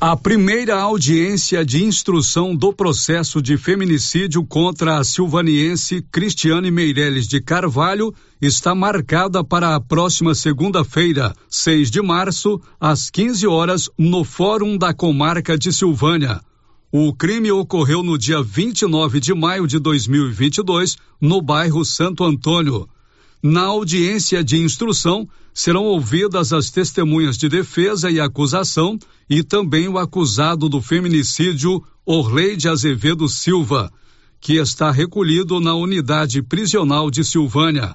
A 0.00 0.16
primeira 0.16 0.80
audiência 0.80 1.64
de 1.64 1.82
instrução 1.82 2.54
do 2.54 2.72
processo 2.72 3.40
de 3.40 3.56
feminicídio 3.56 4.44
contra 4.44 4.98
a 4.98 5.04
silvaniense 5.04 6.02
Cristiane 6.10 6.70
Meireles 6.70 7.26
de 7.26 7.40
Carvalho 7.40 8.12
está 8.42 8.74
marcada 8.74 9.42
para 9.42 9.74
a 9.74 9.80
próxima 9.80 10.34
segunda-feira, 10.34 11.32
6 11.48 11.90
de 11.90 12.02
março, 12.02 12.60
às 12.78 13.08
15 13.08 13.46
horas, 13.46 13.88
no 13.96 14.24
Fórum 14.24 14.76
da 14.76 14.92
Comarca 14.92 15.56
de 15.56 15.72
Silvânia. 15.72 16.40
O 16.92 17.14
crime 17.14 17.50
ocorreu 17.50 18.02
no 18.02 18.18
dia 18.18 18.42
29 18.42 19.20
de 19.20 19.32
maio 19.32 19.66
de 19.66 19.78
2022, 19.78 20.96
no 21.20 21.40
bairro 21.40 21.84
Santo 21.84 22.24
Antônio. 22.24 22.88
Na 23.46 23.64
audiência 23.64 24.42
de 24.42 24.56
instrução, 24.56 25.28
serão 25.52 25.84
ouvidas 25.84 26.50
as 26.50 26.70
testemunhas 26.70 27.36
de 27.36 27.46
defesa 27.46 28.10
e 28.10 28.18
acusação 28.18 28.98
e 29.28 29.42
também 29.42 29.86
o 29.86 29.98
acusado 29.98 30.66
do 30.66 30.80
feminicídio 30.80 31.84
Orleide 32.06 32.70
Azevedo 32.70 33.28
Silva, 33.28 33.92
que 34.40 34.54
está 34.54 34.90
recolhido 34.90 35.60
na 35.60 35.74
unidade 35.74 36.40
prisional 36.40 37.10
de 37.10 37.22
Silvânia. 37.22 37.92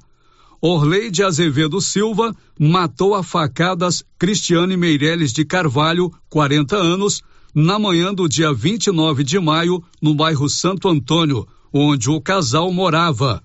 Orleide 0.62 1.24
Azevedo 1.24 1.82
Silva 1.82 2.32
matou 2.60 3.16
a 3.16 3.24
facadas 3.24 4.04
Cristiane 4.20 4.78
Meireles 4.78 5.34
de 5.34 5.44
Carvalho, 5.44 6.14
40 6.30 6.76
anos, 6.76 7.24
na 7.56 7.80
manhã 7.80 8.14
do 8.14 8.30
dia 8.30 8.54
29 8.54 9.24
de 9.24 9.40
maio, 9.40 9.84
no 10.00 10.14
bairro 10.14 10.48
Santo 10.48 10.88
Antônio, 10.88 11.48
onde 11.74 12.08
o 12.08 12.22
casal 12.22 12.72
morava. 12.72 13.42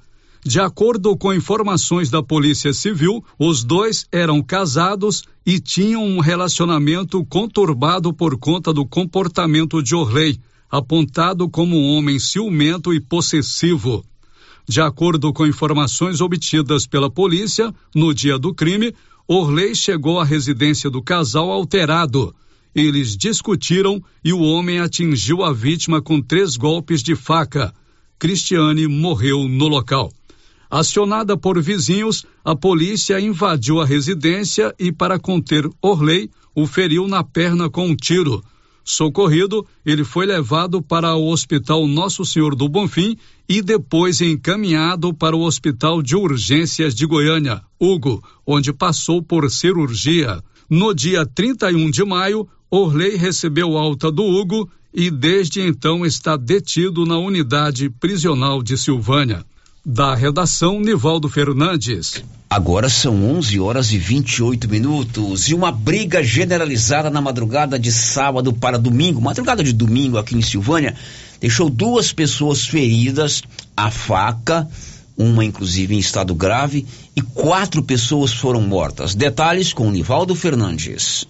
De 0.47 0.61
acordo 0.61 1.17
com 1.17 1.33
informações 1.33 2.11
da 2.11 2.23
Polícia 2.23 2.71
Civil, 2.75 3.25
os 3.39 3.65
dois 3.65 4.07
eram 4.13 4.43
casados 4.43 5.25
e 5.45 5.59
tinham 5.59 6.05
um 6.05 6.21
relacionamento 6.21 7.25
conturbado 7.25 8.13
por 8.13 8.37
conta 8.37 8.71
do 8.71 8.85
comportamento 8.85 9.83
de 9.83 9.95
Orley, 9.95 10.39
apontado 10.71 11.49
como 11.49 11.79
um 11.79 11.97
homem 11.97 12.19
ciumento 12.19 12.93
e 12.93 13.01
possessivo. 13.01 14.05
De 14.69 14.83
acordo 14.83 15.33
com 15.33 15.47
informações 15.47 16.21
obtidas 16.21 16.87
pela 16.87 17.11
polícia, 17.11 17.75
no 17.95 18.13
dia 18.13 18.39
do 18.39 18.53
crime, 18.53 18.95
Orley 19.27 19.75
chegou 19.75 20.21
à 20.21 20.25
residência 20.27 20.91
do 20.91 21.03
casal 21.03 21.51
alterado. 21.51 22.35
Eles 22.75 23.17
discutiram 23.17 23.99
e 24.23 24.31
o 24.31 24.41
homem 24.41 24.79
atingiu 24.79 25.43
a 25.43 25.55
vítima 25.55 26.03
com 26.03 26.21
três 26.21 26.55
golpes 26.55 27.03
de 27.03 27.17
faca. 27.17 27.73
Cristiane 28.19 28.87
morreu 28.87 29.49
no 29.49 29.69
local. 29.69 30.13
Acionada 30.75 31.37
por 31.37 31.63
vizinhos, 31.63 32.27
a 32.45 32.57
polícia 32.57 33.21
invadiu 33.21 33.81
a 33.81 33.87
residência 33.87 34.75
e, 34.77 34.91
para 34.91 35.21
conter 35.21 35.71
Orley, 35.81 36.29
o 36.53 36.67
feriu 36.67 37.07
na 37.07 37.23
perna 37.23 37.71
com 37.71 37.87
um 37.87 37.95
tiro. 37.95 38.43
Socorrido, 38.83 39.65
ele 39.87 40.03
foi 40.03 40.27
levado 40.27 40.83
para 40.83 41.15
o 41.15 41.31
Hospital 41.31 41.87
Nosso 41.87 42.25
Senhor 42.25 42.57
do 42.57 42.69
Bonfim 42.69 43.17
e 43.49 43.63
depois 43.63 44.21
encaminhado 44.21 45.15
para 45.15 45.37
o 45.37 45.43
Hospital 45.43 46.03
de 46.03 46.17
Urgências 46.17 46.93
de 46.93 47.07
Goiânia, 47.07 47.63
Hugo, 47.79 48.21
onde 48.45 48.73
passou 48.73 49.23
por 49.23 49.49
cirurgia. 49.53 50.43
No 50.69 50.93
dia 50.93 51.25
31 51.25 51.89
de 51.89 52.05
maio, 52.05 52.49
Orley 52.69 53.15
recebeu 53.15 53.79
alta 53.79 54.11
do 54.11 54.25
Hugo 54.25 54.69
e 54.93 55.09
desde 55.09 55.61
então 55.61 56.05
está 56.05 56.37
detido 56.37 57.07
na 57.07 57.17
unidade 57.17 57.89
prisional 57.89 58.61
de 58.61 58.77
Silvânia. 58.77 59.47
Da 59.87 60.15
redação, 60.15 60.81
Nivaldo 60.81 61.29
Fernandes. 61.29 62.25
Agora 62.49 62.89
são 62.89 63.23
11 63.37 63.61
horas 63.61 63.93
e 63.93 63.99
28 63.99 64.67
minutos 64.67 65.51
e 65.51 65.55
uma 65.55 65.71
briga 65.71 66.25
generalizada 66.25 67.11
na 67.11 67.21
madrugada 67.21 67.79
de 67.79 67.93
sábado 67.93 68.51
para 68.51 68.79
domingo, 68.79 69.21
madrugada 69.21 69.63
de 69.63 69.75
domingo 69.75 70.17
aqui 70.17 70.35
em 70.35 70.41
Silvânia, 70.41 70.97
deixou 71.39 71.69
duas 71.69 72.15
pessoas 72.15 72.67
feridas, 72.67 73.43
a 73.77 73.91
faca, 73.91 74.67
uma 75.19 75.45
inclusive 75.45 75.95
em 75.95 75.99
estado 75.99 76.35
grave, 76.35 76.87
e 77.15 77.21
quatro 77.21 77.83
pessoas 77.83 78.33
foram 78.33 78.63
mortas. 78.63 79.15
Detalhes 79.15 79.75
com 79.75 79.91
Nivaldo 79.91 80.35
Fernandes. 80.35 81.27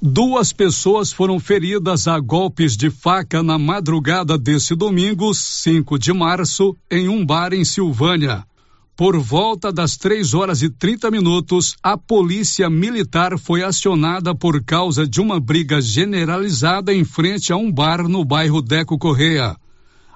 Duas 0.00 0.52
pessoas 0.52 1.12
foram 1.12 1.40
feridas 1.40 2.06
a 2.06 2.20
golpes 2.20 2.76
de 2.76 2.88
faca 2.88 3.42
na 3.42 3.58
madrugada 3.58 4.38
desse 4.38 4.72
domingo, 4.76 5.34
5 5.34 5.98
de 5.98 6.12
março, 6.12 6.76
em 6.88 7.08
um 7.08 7.26
bar 7.26 7.52
em 7.52 7.64
Silvânia. 7.64 8.44
Por 8.96 9.18
volta 9.18 9.72
das 9.72 9.96
3 9.96 10.34
horas 10.34 10.62
e 10.62 10.70
30 10.70 11.10
minutos, 11.10 11.76
a 11.82 11.98
polícia 11.98 12.70
militar 12.70 13.36
foi 13.36 13.64
acionada 13.64 14.32
por 14.36 14.62
causa 14.62 15.04
de 15.04 15.20
uma 15.20 15.40
briga 15.40 15.80
generalizada 15.80 16.94
em 16.94 17.02
frente 17.02 17.52
a 17.52 17.56
um 17.56 17.70
bar 17.70 18.06
no 18.06 18.24
bairro 18.24 18.62
Deco 18.62 18.96
Correia. 18.98 19.56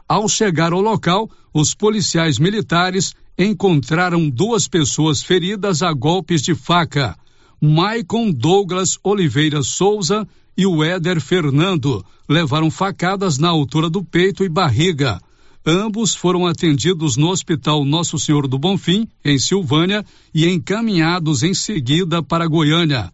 Ao 0.08 0.28
chegar 0.28 0.72
ao 0.72 0.80
local, 0.80 1.28
os 1.52 1.74
policiais 1.74 2.38
militares 2.38 3.16
encontraram 3.36 4.30
duas 4.30 4.68
pessoas 4.68 5.24
feridas 5.24 5.82
a 5.82 5.92
golpes 5.92 6.40
de 6.40 6.54
faca. 6.54 7.16
Maicon 7.64 8.32
Douglas 8.32 8.98
Oliveira 9.04 9.62
Souza 9.62 10.26
e 10.58 10.66
o 10.66 10.82
Éder 10.82 11.20
Fernando 11.20 12.04
levaram 12.28 12.68
facadas 12.68 13.38
na 13.38 13.50
altura 13.50 13.88
do 13.88 14.02
peito 14.02 14.42
e 14.42 14.48
barriga. 14.48 15.20
Ambos 15.64 16.12
foram 16.12 16.44
atendidos 16.44 17.16
no 17.16 17.28
Hospital 17.28 17.84
Nosso 17.84 18.18
Senhor 18.18 18.48
do 18.48 18.58
Bonfim, 18.58 19.06
em 19.24 19.38
Silvânia, 19.38 20.04
e 20.34 20.48
encaminhados 20.48 21.44
em 21.44 21.54
seguida 21.54 22.20
para 22.20 22.48
Goiânia. 22.48 23.12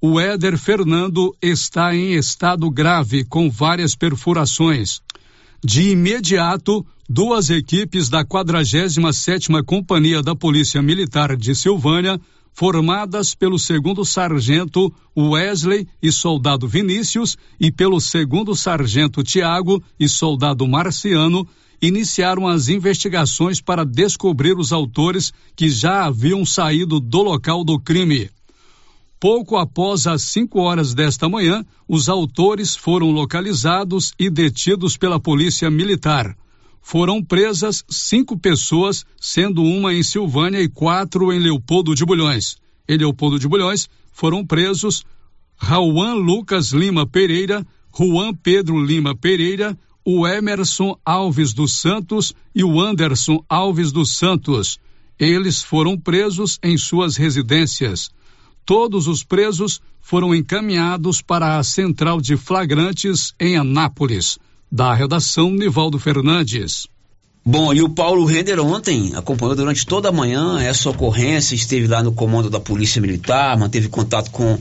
O 0.00 0.18
Éder 0.18 0.58
Fernando 0.58 1.32
está 1.40 1.94
em 1.94 2.14
estado 2.14 2.68
grave, 2.72 3.22
com 3.22 3.48
várias 3.48 3.94
perfurações. 3.94 5.00
De 5.64 5.90
imediato, 5.90 6.84
duas 7.08 7.48
equipes 7.48 8.08
da 8.08 8.24
47ª 8.24 9.62
Companhia 9.64 10.20
da 10.20 10.34
Polícia 10.34 10.82
Militar 10.82 11.36
de 11.36 11.54
Silvânia 11.54 12.20
formadas 12.54 13.34
pelo 13.34 13.58
segundo 13.58 14.04
sargento 14.04 14.92
Wesley 15.16 15.88
e 16.00 16.12
soldado 16.12 16.68
Vinícius 16.68 17.36
e 17.60 17.70
pelo 17.70 18.00
segundo 18.00 18.54
sargento 18.54 19.22
Tiago 19.22 19.82
e 19.98 20.08
soldado 20.08 20.66
Marciano, 20.66 21.46
iniciaram 21.82 22.46
as 22.46 22.68
investigações 22.68 23.60
para 23.60 23.84
descobrir 23.84 24.56
os 24.56 24.72
autores 24.72 25.32
que 25.56 25.68
já 25.68 26.04
haviam 26.04 26.46
saído 26.46 27.00
do 27.00 27.22
local 27.22 27.64
do 27.64 27.78
crime. 27.78 28.30
Pouco 29.18 29.56
após 29.56 30.06
as 30.06 30.22
5 30.22 30.60
horas 30.60 30.94
desta 30.94 31.28
manhã, 31.28 31.64
os 31.88 32.08
autores 32.08 32.76
foram 32.76 33.10
localizados 33.10 34.12
e 34.18 34.30
detidos 34.30 34.96
pela 34.96 35.18
Polícia 35.18 35.70
Militar 35.70 36.36
foram 36.86 37.24
presas 37.24 37.82
cinco 37.88 38.38
pessoas, 38.38 39.06
sendo 39.18 39.62
uma 39.62 39.94
em 39.94 40.02
Silvânia 40.02 40.60
e 40.60 40.68
quatro 40.68 41.32
em 41.32 41.38
Leopoldo 41.38 41.94
de 41.94 42.04
Bulhões. 42.04 42.58
Em 42.86 42.98
Leopoldo 42.98 43.38
de 43.38 43.48
Bulhões 43.48 43.88
foram 44.12 44.46
presos 44.46 45.02
Rauan 45.56 46.12
Lucas 46.12 46.72
Lima 46.72 47.06
Pereira, 47.06 47.66
Juan 47.98 48.34
Pedro 48.34 48.78
Lima 48.84 49.16
Pereira, 49.16 49.76
o 50.04 50.28
Emerson 50.28 50.94
Alves 51.02 51.54
dos 51.54 51.72
Santos 51.72 52.34
e 52.54 52.62
o 52.62 52.78
Anderson 52.78 53.42
Alves 53.48 53.90
dos 53.90 54.18
Santos. 54.18 54.78
Eles 55.18 55.62
foram 55.62 55.98
presos 55.98 56.58
em 56.62 56.76
suas 56.76 57.16
residências. 57.16 58.10
Todos 58.66 59.08
os 59.08 59.24
presos 59.24 59.80
foram 60.02 60.34
encaminhados 60.34 61.22
para 61.22 61.56
a 61.56 61.64
central 61.64 62.20
de 62.20 62.36
flagrantes 62.36 63.32
em 63.40 63.56
Anápolis. 63.56 64.38
Da 64.70 64.92
redação, 64.94 65.50
Nivaldo 65.50 65.98
Fernandes. 65.98 66.88
Bom, 67.46 67.74
e 67.74 67.82
o 67.82 67.90
Paulo 67.90 68.24
Render 68.24 68.58
ontem 68.58 69.12
acompanhou 69.14 69.54
durante 69.54 69.84
toda 69.84 70.08
a 70.08 70.12
manhã 70.12 70.58
essa 70.62 70.88
ocorrência, 70.88 71.54
esteve 71.54 71.86
lá 71.86 72.02
no 72.02 72.10
comando 72.10 72.48
da 72.48 72.58
Polícia 72.58 73.02
Militar, 73.02 73.58
manteve 73.58 73.88
contato 73.88 74.30
com 74.30 74.58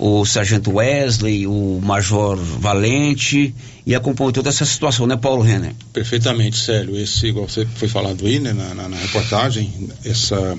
o 0.00 0.24
Sargento 0.26 0.72
Wesley, 0.72 1.46
o 1.46 1.80
Major 1.80 2.36
Valente 2.36 3.54
e 3.86 3.94
acompanhou 3.94 4.32
toda 4.32 4.48
essa 4.48 4.64
situação, 4.64 5.06
né, 5.06 5.16
Paulo 5.16 5.42
Renner? 5.42 5.76
Perfeitamente, 5.92 6.58
Célio. 6.58 6.96
Esse, 6.96 7.28
igual 7.28 7.48
você 7.48 7.64
foi 7.66 7.86
falado 7.86 8.26
aí, 8.26 8.40
né, 8.40 8.52
na, 8.52 8.74
na, 8.74 8.88
na 8.88 8.96
reportagem, 8.96 9.72
essa, 10.04 10.58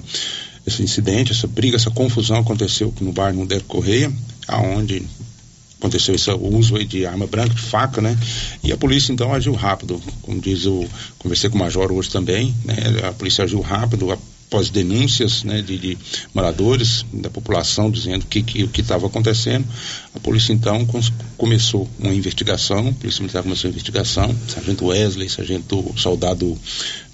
esse 0.65 0.81
incidente, 0.81 1.34
essa 1.34 1.45
briga, 1.45 1.75
essa 1.75 1.91
confusão 1.91 2.38
aconteceu 2.38 2.93
no 3.01 3.12
bar 3.12 3.34
no 3.34 3.45
Deco 3.45 3.65
Correia, 3.67 4.10
aonde 4.47 5.05
aconteceu 5.86 6.15
esse 6.15 6.32
uso 6.32 6.84
de 6.84 7.06
arma 7.06 7.28
branca, 7.28 7.54
de 7.54 7.62
faca, 7.62 8.02
né? 8.02 8.17
E 8.63 8.71
a 8.71 8.78
polícia 8.78 9.13
então 9.13 9.34
agiu 9.34 9.54
rápido, 9.54 10.02
como 10.21 10.39
diz 10.39 10.65
o, 10.65 10.86
conversei 11.19 11.50
com 11.50 11.56
o 11.58 11.60
major 11.60 11.91
hoje 11.91 12.10
também, 12.10 12.54
né? 12.65 12.76
A 13.08 13.12
polícia 13.12 13.43
agiu 13.43 13.62
rápido 13.62 14.12
após 14.12 14.69
denúncias, 14.69 15.43
né, 15.43 15.62
de, 15.62 15.78
de 15.78 15.98
moradores 16.34 17.04
da 17.12 17.30
população 17.30 17.89
dizendo 17.89 18.26
que, 18.26 18.43
que 18.43 18.63
o 18.63 18.67
que 18.67 18.82
estava 18.82 19.08
acontecendo. 19.08 19.65
A 20.13 20.19
polícia 20.19 20.54
então 20.54 20.88
começou 21.38 21.89
uma 22.00 22.13
investigação, 22.13 22.89
a 22.89 22.93
polícia 22.93 23.21
militar 23.21 23.43
começou 23.43 23.67
a 23.67 23.71
investigação, 23.71 24.36
sargento 24.48 24.86
Wesley, 24.86 25.30
sargento 25.30 25.93
soldado 25.98 26.58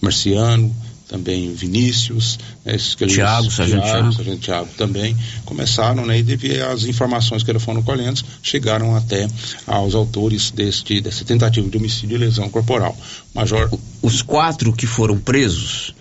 Marciano, 0.01 0.75
também 1.11 1.53
Vinícius, 1.53 2.39
né, 2.63 2.77
Tiago, 2.77 3.51
Sargento 3.51 3.83
Tiago, 3.83 4.13
Sargento 4.13 4.39
Tiago 4.39 4.69
também, 4.77 5.15
começaram, 5.43 6.05
né, 6.05 6.19
e 6.19 6.23
devido 6.23 6.61
às 6.61 6.85
informações 6.85 7.43
que 7.43 7.59
foram 7.59 7.83
colhendo, 7.83 8.21
chegaram 8.41 8.95
até 8.95 9.27
aos 9.67 9.93
autores 9.93 10.51
deste, 10.51 11.01
dessa 11.01 11.25
tentativa 11.25 11.69
de 11.69 11.77
homicídio 11.77 12.15
e 12.15 12.17
lesão 12.17 12.49
corporal. 12.49 12.97
Major... 13.35 13.69
Os 14.01 14.21
quatro 14.21 14.71
que 14.71 14.87
foram 14.87 15.19
presos, 15.19 15.93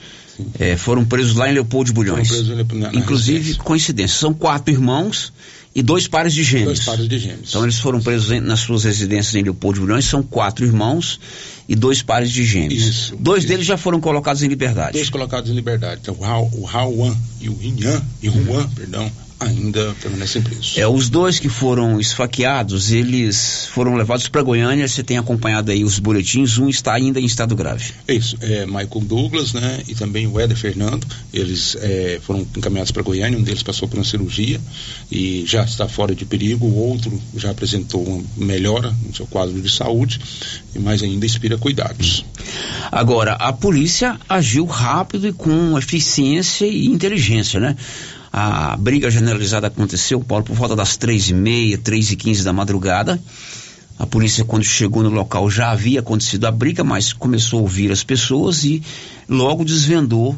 é, 0.58 0.76
foram 0.76 1.04
presos 1.04 1.34
lá 1.34 1.50
em 1.50 1.54
Leopoldo 1.54 1.88
de 1.88 1.92
Bulhões. 1.92 2.30
Inclusive, 2.94 3.56
coincidência, 3.56 4.16
são 4.16 4.32
quatro 4.32 4.72
irmãos 4.72 5.32
e 5.74 5.82
dois 5.82 6.08
pares 6.08 6.34
de 6.34 6.42
gêmeos. 6.42 6.66
Dois 6.66 6.84
pares 6.84 7.08
de 7.08 7.18
gêmeos. 7.18 7.48
Então 7.48 7.62
eles 7.62 7.78
foram 7.78 8.00
presos 8.00 8.30
em, 8.32 8.40
nas 8.40 8.60
suas 8.60 8.84
residências 8.84 9.34
em 9.34 9.42
Leopoldo 9.42 9.78
de 9.78 9.86
Bulhões, 9.86 10.04
são 10.04 10.22
quatro 10.22 10.64
irmãos 10.64 11.20
e 11.68 11.76
dois 11.76 12.02
pares 12.02 12.30
de 12.30 12.44
gêmeos. 12.44 12.82
Isso, 12.82 13.16
dois 13.16 13.44
isso. 13.44 13.48
deles 13.52 13.66
já 13.66 13.76
foram 13.76 14.00
colocados 14.00 14.42
em 14.42 14.48
liberdade. 14.48 14.92
Dois 14.92 15.08
colocados 15.08 15.50
em 15.50 15.54
liberdade. 15.54 16.00
Então 16.02 16.16
o 16.52 16.64
Rauan 16.64 17.16
e 17.40 17.48
o 17.48 17.56
Inhan, 17.62 18.02
e 18.20 18.28
o 18.28 18.44
Juan, 18.44 18.68
perdão, 18.70 19.10
ainda 19.40 19.94
permanecem 20.00 20.42
presos. 20.42 20.76
É, 20.76 20.86
os 20.86 21.08
dois 21.08 21.38
que 21.38 21.48
foram 21.48 21.98
esfaqueados, 21.98 22.92
eles 22.92 23.66
foram 23.72 23.94
levados 23.94 24.28
para 24.28 24.42
Goiânia, 24.42 24.86
você 24.86 25.02
tem 25.02 25.16
acompanhado 25.16 25.70
aí 25.70 25.82
os 25.82 25.98
boletins, 25.98 26.58
um 26.58 26.68
está 26.68 26.94
ainda 26.94 27.18
em 27.18 27.24
estado 27.24 27.56
grave. 27.56 27.94
É 28.06 28.14
isso, 28.14 28.36
é 28.42 28.66
Michael 28.66 29.00
Douglas, 29.02 29.54
né, 29.54 29.82
e 29.88 29.94
também 29.94 30.26
o 30.26 30.38
Éder 30.38 30.56
Fernando, 30.56 31.06
eles 31.32 31.76
é, 31.80 32.20
foram 32.22 32.46
encaminhados 32.54 32.92
para 32.92 33.02
Goiânia, 33.02 33.38
um 33.38 33.42
deles 33.42 33.62
passou 33.62 33.88
por 33.88 33.96
uma 33.96 34.04
cirurgia 34.04 34.60
e 35.10 35.44
já 35.46 35.64
está 35.64 35.88
fora 35.88 36.14
de 36.14 36.26
perigo, 36.26 36.66
o 36.66 36.76
outro 36.76 37.20
já 37.34 37.50
apresentou 37.50 38.04
uma 38.04 38.22
melhora 38.36 38.94
no 39.06 39.14
seu 39.14 39.26
quadro 39.26 39.60
de 39.60 39.70
saúde, 39.70 40.20
mas 40.78 41.02
ainda 41.02 41.24
inspira 41.24 41.56
cuidados. 41.56 42.24
Agora, 42.92 43.32
a 43.34 43.52
polícia 43.52 44.18
agiu 44.28 44.66
rápido 44.66 45.28
e 45.28 45.32
com 45.32 45.78
eficiência 45.78 46.66
e 46.66 46.86
inteligência, 46.86 47.58
né? 47.58 47.76
A 48.32 48.76
briga 48.76 49.10
generalizada 49.10 49.66
aconteceu, 49.66 50.20
Paulo, 50.20 50.44
por 50.44 50.54
volta 50.54 50.76
das 50.76 50.96
três 50.96 51.28
e 51.28 51.34
meia, 51.34 51.76
três 51.76 52.10
e 52.10 52.16
quinze 52.16 52.44
da 52.44 52.52
madrugada. 52.52 53.20
A 53.98 54.06
polícia, 54.06 54.44
quando 54.44 54.64
chegou 54.64 55.02
no 55.02 55.10
local, 55.10 55.50
já 55.50 55.70
havia 55.70 56.00
acontecido 56.00 56.46
a 56.46 56.50
briga, 56.50 56.84
mas 56.84 57.12
começou 57.12 57.58
a 57.58 57.62
ouvir 57.62 57.90
as 57.90 58.02
pessoas 58.02 58.64
e 58.64 58.82
logo 59.28 59.64
desvendou 59.64 60.36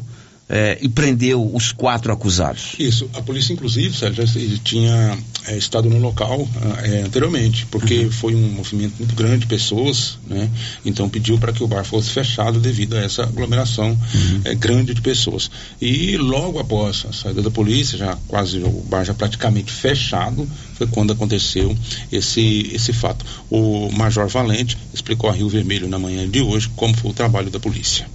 é, 0.49 0.77
e 0.81 0.89
prendeu 0.89 1.49
os 1.53 1.71
quatro 1.71 2.11
acusados. 2.11 2.75
Isso, 2.77 3.09
a 3.13 3.21
polícia 3.21 3.53
inclusive, 3.53 3.95
Sérgio, 3.95 4.25
já 4.25 4.57
tinha 4.63 5.17
é, 5.47 5.57
estado 5.57 5.89
no 5.89 5.97
local 5.99 6.47
é, 6.83 7.01
anteriormente, 7.01 7.65
porque 7.67 8.05
uhum. 8.05 8.11
foi 8.11 8.35
um 8.35 8.49
movimento 8.49 8.95
muito 8.99 9.15
grande 9.15 9.39
de 9.39 9.47
pessoas, 9.47 10.17
né? 10.27 10.49
Então 10.85 11.09
pediu 11.09 11.37
para 11.37 11.53
que 11.53 11.63
o 11.63 11.67
bar 11.67 11.83
fosse 11.83 12.09
fechado 12.09 12.59
devido 12.59 12.95
a 12.95 13.01
essa 13.01 13.23
aglomeração 13.23 13.89
uhum. 13.89 14.41
É, 14.43 14.53
grande 14.53 14.93
de 14.93 15.01
pessoas. 15.01 15.49
E 15.81 16.17
logo 16.17 16.59
após 16.59 17.05
a 17.09 17.13
saída 17.13 17.41
da 17.41 17.51
polícia, 17.51 17.97
já 17.97 18.17
quase 18.27 18.59
o 18.59 18.69
bar 18.89 19.03
já 19.03 19.13
praticamente 19.13 19.71
fechado, 19.71 20.47
foi 20.75 20.87
quando 20.87 21.13
aconteceu 21.13 21.75
esse 22.11 22.71
esse 22.73 22.91
fato. 22.91 23.25
O 23.49 23.89
Major 23.91 24.27
Valente 24.27 24.77
explicou 24.93 25.29
a 25.29 25.33
Rio 25.33 25.49
Vermelho 25.49 25.87
na 25.87 25.99
manhã 25.99 26.27
de 26.29 26.41
hoje 26.41 26.69
como 26.75 26.95
foi 26.95 27.11
o 27.11 27.13
trabalho 27.13 27.49
da 27.49 27.59
polícia. 27.59 28.05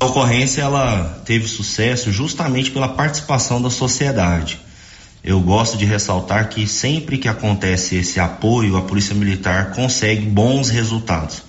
A 0.00 0.06
ocorrência 0.06 0.62
ela 0.62 1.20
teve 1.24 1.48
sucesso 1.48 2.12
justamente 2.12 2.70
pela 2.70 2.88
participação 2.88 3.60
da 3.60 3.68
sociedade. 3.68 4.60
Eu 5.24 5.40
gosto 5.40 5.76
de 5.76 5.84
ressaltar 5.84 6.48
que 6.48 6.68
sempre 6.68 7.18
que 7.18 7.26
acontece 7.26 7.96
esse 7.96 8.20
apoio, 8.20 8.76
a 8.76 8.82
Polícia 8.82 9.12
Militar 9.12 9.72
consegue 9.72 10.24
bons 10.24 10.68
resultados. 10.70 11.42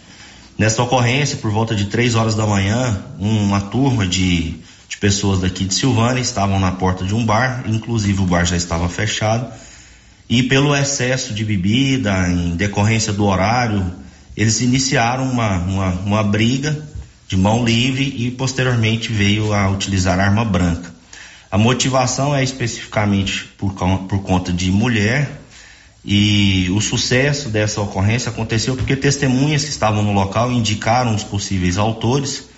Nessa 0.58 0.82
ocorrência, 0.82 1.38
por 1.38 1.52
volta 1.52 1.76
de 1.76 1.86
três 1.86 2.16
horas 2.16 2.34
da 2.34 2.46
manhã, 2.46 3.00
uma 3.20 3.62
turma 3.62 4.08
de, 4.08 4.56
de 4.90 4.98
pessoas 5.00 5.42
daqui 5.42 5.64
de 5.64 5.76
Silvânia 5.76 6.20
estavam 6.20 6.60
na 6.60 6.72
porta 6.72 7.06
de 7.06 7.14
um 7.14 7.24
bar, 7.24 7.64
inclusive 7.68 8.20
o 8.20 8.26
bar 8.26 8.46
já 8.46 8.58
estava 8.58 8.90
fechado, 8.90 9.48
e 10.28 10.42
pelo 10.42 10.76
excesso 10.76 11.36
de 11.36 11.46
bebida, 11.46 12.28
em 12.28 12.56
decorrência 12.56 13.14
do 13.14 13.26
horário, 13.26 13.94
eles 14.36 14.60
iniciaram 14.60 15.30
uma, 15.30 15.58
uma, 15.60 15.90
uma 15.92 16.24
briga 16.24 16.89
de 17.30 17.38
mão 17.38 17.64
livre 17.64 18.12
e 18.18 18.32
posteriormente 18.32 19.14
veio 19.14 19.54
a 19.54 19.70
utilizar 19.70 20.20
arma 20.20 20.44
branca. 20.44 20.92
A 21.52 21.60
motivação 21.60 22.36
é 22.36 22.44
especificamente 22.44 23.46
por, 23.56 23.72
por 23.76 24.24
conta 24.24 24.52
de 24.52 24.72
mulher 24.72 25.40
e 26.04 26.68
o 26.72 26.82
sucesso 26.82 27.50
dessa 27.50 27.82
ocorrência 27.82 28.32
aconteceu 28.32 28.76
porque 28.76 28.96
testemunhas 28.96 29.64
que 29.64 29.70
estavam 29.70 30.02
no 30.02 30.12
local 30.12 30.52
indicaram 30.52 31.14
os 31.14 31.24
possíveis 31.24 31.78
autores 31.78 32.50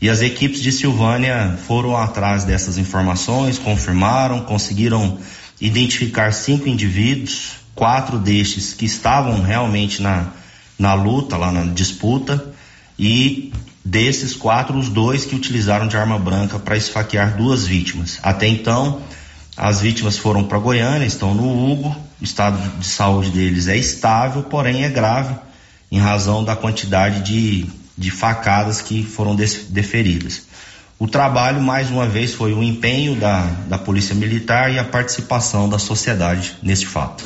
e 0.00 0.08
as 0.08 0.22
equipes 0.22 0.62
de 0.62 0.72
Silvânia 0.72 1.58
foram 1.66 1.94
atrás 1.94 2.44
dessas 2.44 2.78
informações, 2.78 3.58
confirmaram, 3.58 4.40
conseguiram 4.40 5.18
identificar 5.60 6.32
cinco 6.32 6.66
indivíduos, 6.66 7.56
quatro 7.74 8.18
destes 8.18 8.72
que 8.72 8.86
estavam 8.86 9.42
realmente 9.42 10.00
na, 10.00 10.28
na 10.78 10.94
luta, 10.94 11.36
lá 11.36 11.52
na 11.52 11.64
disputa, 11.64 12.52
e 12.98 13.52
desses 13.84 14.34
quatro, 14.34 14.78
os 14.78 14.88
dois 14.88 15.24
que 15.24 15.34
utilizaram 15.34 15.86
de 15.86 15.96
arma 15.96 16.18
branca 16.18 16.58
para 16.58 16.76
esfaquear 16.76 17.36
duas 17.36 17.66
vítimas. 17.66 18.18
Até 18.22 18.46
então, 18.46 19.02
as 19.56 19.80
vítimas 19.80 20.16
foram 20.16 20.44
para 20.44 20.58
Goiânia, 20.58 21.06
estão 21.06 21.34
no 21.34 21.44
Hugo, 21.44 21.94
o 22.20 22.24
estado 22.24 22.58
de 22.78 22.86
saúde 22.86 23.30
deles 23.30 23.68
é 23.68 23.76
estável, 23.76 24.42
porém 24.44 24.84
é 24.84 24.88
grave 24.88 25.34
em 25.92 25.98
razão 25.98 26.42
da 26.42 26.56
quantidade 26.56 27.20
de 27.20 27.66
de 27.96 28.10
facadas 28.10 28.80
que 28.80 29.04
foram 29.04 29.36
deferidas. 29.36 30.42
O 30.98 31.08
trabalho, 31.08 31.60
mais 31.60 31.90
uma 31.90 32.06
vez, 32.06 32.34
foi 32.34 32.52
o 32.52 32.62
empenho 32.62 33.16
da, 33.16 33.40
da 33.68 33.78
Polícia 33.78 34.14
Militar 34.14 34.72
e 34.72 34.78
a 34.78 34.84
participação 34.84 35.68
da 35.68 35.78
sociedade 35.78 36.56
nesse 36.62 36.86
fato. 36.86 37.24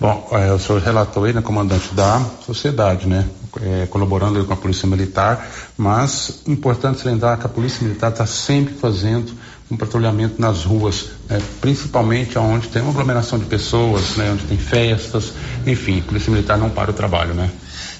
Bom, 0.00 0.28
é, 0.32 0.48
eu 0.48 0.58
sou 0.58 0.78
relator 0.78 1.28
e 1.28 1.32
né, 1.32 1.42
comandante 1.42 1.94
da 1.94 2.24
sociedade, 2.44 3.06
né? 3.06 3.26
É, 3.62 3.86
colaborando 3.90 4.44
com 4.44 4.52
a 4.52 4.56
Polícia 4.56 4.86
Militar, 4.86 5.44
mas 5.76 6.42
importante 6.46 7.04
lembrar 7.04 7.36
que 7.36 7.46
a 7.46 7.48
Polícia 7.48 7.84
Militar 7.84 8.12
está 8.12 8.24
sempre 8.24 8.74
fazendo 8.74 9.32
um 9.68 9.76
patrulhamento 9.76 10.40
nas 10.40 10.64
ruas, 10.64 11.10
né? 11.28 11.40
principalmente 11.60 12.38
onde 12.38 12.68
tem 12.68 12.80
uma 12.80 12.92
aglomeração 12.92 13.40
de 13.40 13.46
pessoas, 13.46 14.16
né? 14.16 14.30
onde 14.30 14.44
tem 14.44 14.56
festas, 14.56 15.32
enfim, 15.66 15.98
a 15.98 16.02
Polícia 16.02 16.30
Militar 16.30 16.58
não 16.58 16.70
para 16.70 16.92
o 16.92 16.94
trabalho, 16.94 17.34
né? 17.34 17.50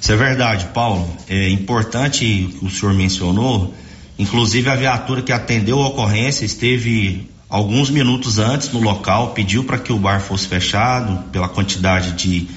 Isso 0.00 0.12
é 0.12 0.16
verdade, 0.16 0.66
Paulo. 0.72 1.08
É 1.28 1.48
importante 1.50 2.56
o 2.62 2.70
senhor 2.70 2.94
mencionou, 2.94 3.74
inclusive 4.18 4.70
a 4.70 4.76
viatura 4.76 5.20
que 5.20 5.32
atendeu 5.32 5.80
a 5.80 5.88
ocorrência 5.88 6.44
esteve 6.44 7.28
alguns 7.48 7.90
minutos 7.90 8.38
antes 8.38 8.70
no 8.72 8.80
local, 8.80 9.30
pediu 9.30 9.64
para 9.64 9.78
que 9.78 9.92
o 9.92 9.98
bar 9.98 10.20
fosse 10.20 10.46
fechado 10.46 11.24
pela 11.30 11.48
quantidade 11.48 12.12
de, 12.12 12.48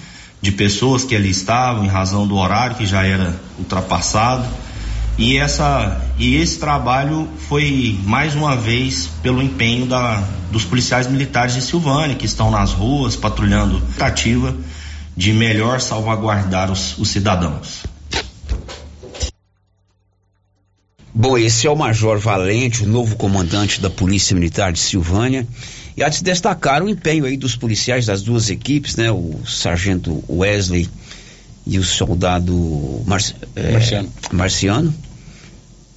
de 0.43 0.51
pessoas 0.51 1.05
que 1.05 1.15
ali 1.15 1.29
estavam, 1.29 1.85
em 1.85 1.87
razão 1.87 2.27
do 2.27 2.35
horário 2.35 2.75
que 2.75 2.85
já 2.85 3.05
era 3.05 3.33
ultrapassado. 3.57 4.45
E, 5.17 5.37
essa, 5.37 6.01
e 6.19 6.35
esse 6.35 6.59
trabalho 6.59 7.29
foi 7.47 7.97
mais 8.03 8.35
uma 8.35 8.53
vez 8.53 9.09
pelo 9.21 9.41
empenho 9.41 9.85
da, 9.85 10.21
dos 10.51 10.65
policiais 10.65 11.07
militares 11.07 11.53
de 11.53 11.61
Silvânia, 11.61 12.17
que 12.17 12.25
estão 12.25 12.51
nas 12.51 12.73
ruas 12.73 13.15
patrulhando 13.15 13.81
ativa 13.97 14.53
de 15.15 15.31
melhor 15.31 15.79
salvaguardar 15.79 16.69
os, 16.69 16.97
os 16.97 17.07
cidadãos. 17.07 17.83
Bom, 21.15 21.37
esse 21.37 21.67
é 21.67 21.69
o 21.69 21.75
Major 21.75 22.19
Valente, 22.19 22.83
o 22.83 22.87
novo 22.87 23.15
comandante 23.15 23.79
da 23.79 23.89
Polícia 23.89 24.33
Militar 24.33 24.73
de 24.73 24.79
Silvânia. 24.79 25.47
E 25.95 26.03
há 26.03 26.09
de 26.09 26.17
se 26.17 26.23
destacar 26.23 26.81
o 26.81 26.89
empenho 26.89 27.25
aí 27.25 27.37
dos 27.37 27.55
policiais 27.55 28.05
das 28.05 28.21
duas 28.21 28.49
equipes, 28.49 28.95
né? 28.95 29.11
O 29.11 29.39
sargento 29.45 30.23
Wesley 30.29 30.89
e 31.65 31.77
o 31.77 31.83
soldado 31.83 33.01
Mar 33.05 33.21
é, 33.55 33.71
Marciano. 33.71 34.13
Marciano. 34.31 34.93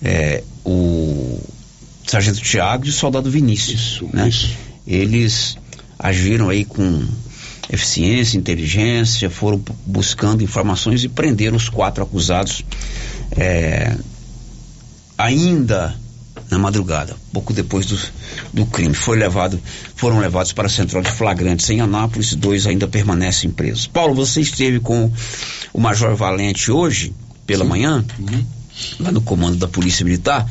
É, 0.02 0.42
o 0.64 1.40
sargento 2.06 2.40
Tiago 2.40 2.86
e 2.86 2.90
o 2.90 2.92
soldado 2.92 3.30
Vinícius. 3.30 3.80
Isso, 3.80 4.08
né? 4.12 4.28
isso. 4.28 4.50
Eles 4.86 5.56
agiram 5.98 6.50
aí 6.50 6.64
com 6.64 7.06
eficiência, 7.70 8.36
inteligência, 8.38 9.28
foram 9.28 9.60
buscando 9.84 10.44
informações 10.44 11.02
e 11.02 11.08
prenderam 11.08 11.56
os 11.56 11.68
quatro 11.68 12.04
acusados 12.04 12.62
é, 13.32 13.96
ainda 15.18 15.96
na 16.50 16.58
madrugada, 16.58 17.16
pouco 17.32 17.52
depois 17.52 17.86
do, 17.86 17.98
do 18.52 18.66
crime. 18.66 18.94
Foi 18.94 19.16
levado, 19.16 19.60
foram 19.94 20.18
levados 20.18 20.52
para 20.52 20.66
a 20.66 20.70
central 20.70 21.02
de 21.02 21.10
flagrantes 21.10 21.68
em 21.70 21.80
Anápolis, 21.80 22.34
dois 22.34 22.66
ainda 22.66 22.86
permanecem 22.86 23.50
presos. 23.50 23.86
Paulo, 23.86 24.14
você 24.14 24.40
esteve 24.40 24.80
com 24.80 25.10
o 25.72 25.80
Major 25.80 26.14
Valente 26.14 26.70
hoje, 26.70 27.12
pela 27.46 27.64
Sim. 27.64 27.70
manhã, 27.70 28.04
uhum. 28.18 28.44
lá 29.00 29.12
no 29.12 29.20
comando 29.20 29.56
da 29.56 29.68
Polícia 29.68 30.04
Militar 30.04 30.46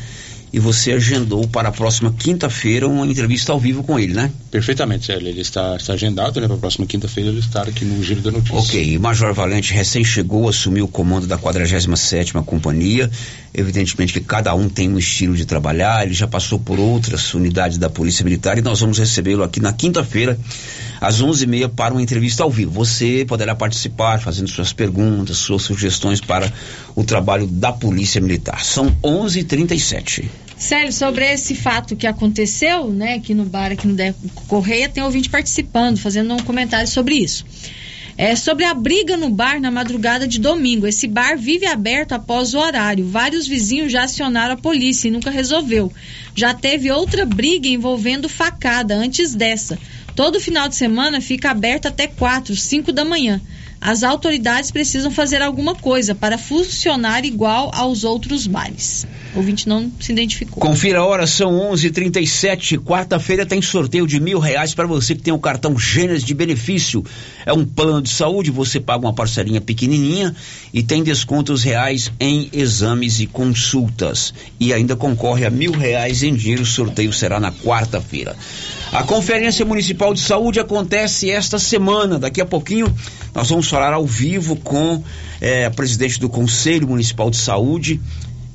e 0.55 0.59
você 0.59 0.93
agendou 0.93 1.45
para 1.45 1.67
a 1.67 1.71
próxima 1.73 2.13
quinta-feira 2.17 2.87
uma 2.87 3.05
entrevista 3.05 3.51
ao 3.51 3.59
vivo 3.59 3.83
com 3.83 3.99
ele, 3.99 4.13
né? 4.13 4.31
Perfeitamente, 4.49 5.05
Célio. 5.05 5.27
Ele 5.27 5.41
está, 5.41 5.75
está 5.75 5.91
agendado, 5.91 6.39
né? 6.39 6.47
Para 6.47 6.55
a 6.55 6.59
próxima 6.59 6.87
quinta-feira 6.87 7.29
ele 7.29 7.39
estar 7.39 7.67
aqui 7.67 7.83
no 7.83 8.01
Giro 8.01 8.21
da 8.21 8.31
Notícia. 8.31 8.55
Ok. 8.55 8.97
Major 8.97 9.33
Valente 9.33 9.73
recém 9.73 10.01
chegou, 10.01 10.47
assumiu 10.47 10.85
o 10.85 10.87
comando 10.87 11.27
da 11.27 11.37
47ª 11.37 12.41
Companhia. 12.45 13.11
Evidentemente 13.53 14.13
que 14.13 14.21
cada 14.21 14.55
um 14.55 14.69
tem 14.69 14.89
um 14.89 14.97
estilo 14.97 15.35
de 15.35 15.45
trabalhar, 15.45 16.05
ele 16.05 16.13
já 16.13 16.25
passou 16.25 16.57
por 16.57 16.79
outras 16.79 17.33
unidades 17.33 17.77
da 17.77 17.89
Polícia 17.89 18.23
Militar 18.23 18.57
e 18.57 18.61
nós 18.61 18.79
vamos 18.79 18.97
recebê-lo 18.97 19.43
aqui 19.43 19.59
na 19.59 19.73
quinta-feira 19.73 20.39
às 21.01 21.21
11h30 21.21 21.67
para 21.67 21.93
uma 21.93 22.01
entrevista 22.01 22.43
ao 22.43 22.49
vivo. 22.49 22.71
Você 22.71 23.25
poderá 23.27 23.53
participar 23.55 24.21
fazendo 24.21 24.47
suas 24.47 24.71
perguntas, 24.71 25.35
suas 25.35 25.63
sugestões 25.63 26.21
para 26.21 26.49
o 26.95 27.03
trabalho 27.03 27.45
da 27.45 27.73
Polícia 27.73 28.21
Militar. 28.21 28.63
São 28.63 28.89
11h37. 29.03 30.44
Célio, 30.57 30.93
sobre 30.93 31.25
esse 31.25 31.53
fato 31.53 31.95
que 31.95 32.07
aconteceu, 32.07 32.89
né, 32.89 33.15
aqui 33.15 33.33
no 33.33 33.45
bar, 33.45 33.71
aqui 33.71 33.87
no 33.87 33.93
Deco 33.93 34.19
Correia, 34.47 34.87
tem 34.87 35.03
ouvinte 35.03 35.29
participando, 35.29 35.97
fazendo 35.97 36.33
um 36.33 36.39
comentário 36.39 36.87
sobre 36.87 37.15
isso. 37.15 37.45
É 38.17 38.33
sobre 38.33 38.63
a 38.63 38.73
briga 38.73 39.17
no 39.17 39.29
bar 39.29 39.59
na 39.59 39.69
madrugada 39.69 40.25
de 40.25 40.39
domingo. 40.39 40.87
Esse 40.87 41.05
bar 41.05 41.37
vive 41.37 41.65
aberto 41.65 42.13
após 42.13 42.53
o 42.53 42.59
horário. 42.59 43.05
Vários 43.05 43.45
vizinhos 43.45 43.91
já 43.91 44.03
acionaram 44.03 44.53
a 44.53 44.57
polícia 44.57 45.09
e 45.09 45.11
nunca 45.11 45.29
resolveu. 45.29 45.91
Já 46.33 46.53
teve 46.53 46.89
outra 46.89 47.25
briga 47.25 47.67
envolvendo 47.67 48.29
facada 48.29 48.95
antes 48.95 49.35
dessa. 49.35 49.77
Todo 50.15 50.39
final 50.39 50.69
de 50.69 50.77
semana 50.77 51.19
fica 51.19 51.51
aberto 51.51 51.87
até 51.87 52.07
4, 52.07 52.55
5 52.55 52.93
da 52.93 53.03
manhã. 53.03 53.41
As 53.85 54.01
autoridades 54.01 54.71
precisam 54.71 55.11
fazer 55.11 55.43
alguma 55.43 55.75
coisa 55.75 56.15
para 56.15 56.39
funcionar 56.39 57.23
igual 57.23 57.69
aos 57.71 58.03
outros 58.03 58.47
bares. 58.47 59.05
O 59.35 59.37
ouvinte 59.37 59.69
não 59.69 59.91
se 59.99 60.11
identificou. 60.11 60.59
Confira 60.59 61.01
a 61.01 61.05
hora, 61.05 61.27
são 61.27 61.51
11:37. 61.71 61.85
h 61.85 61.93
37 61.93 62.77
Quarta-feira 62.79 63.45
tem 63.45 63.61
sorteio 63.61 64.07
de 64.07 64.19
mil 64.19 64.39
reais 64.39 64.73
para 64.73 64.87
você 64.87 65.13
que 65.13 65.21
tem 65.21 65.31
o 65.31 65.37
cartão 65.37 65.77
Gênesis 65.77 66.23
de 66.23 66.33
benefício. 66.33 67.05
É 67.45 67.53
um 67.53 67.63
plano 67.63 68.01
de 68.01 68.09
saúde, 68.09 68.49
você 68.49 68.79
paga 68.79 69.05
uma 69.05 69.13
parcelinha 69.13 69.61
pequenininha 69.61 70.35
e 70.73 70.81
tem 70.81 71.03
descontos 71.03 71.61
reais 71.61 72.11
em 72.19 72.49
exames 72.53 73.19
e 73.19 73.27
consultas. 73.27 74.33
E 74.59 74.73
ainda 74.73 74.95
concorre 74.95 75.45
a 75.45 75.51
mil 75.51 75.73
reais 75.73 76.23
em 76.23 76.33
dinheiro. 76.33 76.63
O 76.63 76.65
sorteio 76.65 77.13
será 77.13 77.39
na 77.39 77.51
quarta-feira. 77.51 78.35
A 78.95 79.03
Conferência 79.03 79.65
Municipal 79.65 80.13
de 80.13 80.21
Saúde 80.21 80.57
acontece 80.57 81.29
esta 81.29 81.59
semana. 81.59 82.17
Daqui 82.17 82.39
a 82.39 82.45
pouquinho 82.45 82.87
nós 83.33 83.49
vamos 83.49 83.67
falar 83.67 83.91
ao 83.91 84.05
vivo 84.05 84.55
com 84.55 85.03
é, 85.41 85.65
a 85.65 85.69
presidente 85.69 86.17
do 86.17 86.29
Conselho 86.29 86.87
Municipal 86.87 87.29
de 87.29 87.35
Saúde, 87.35 87.99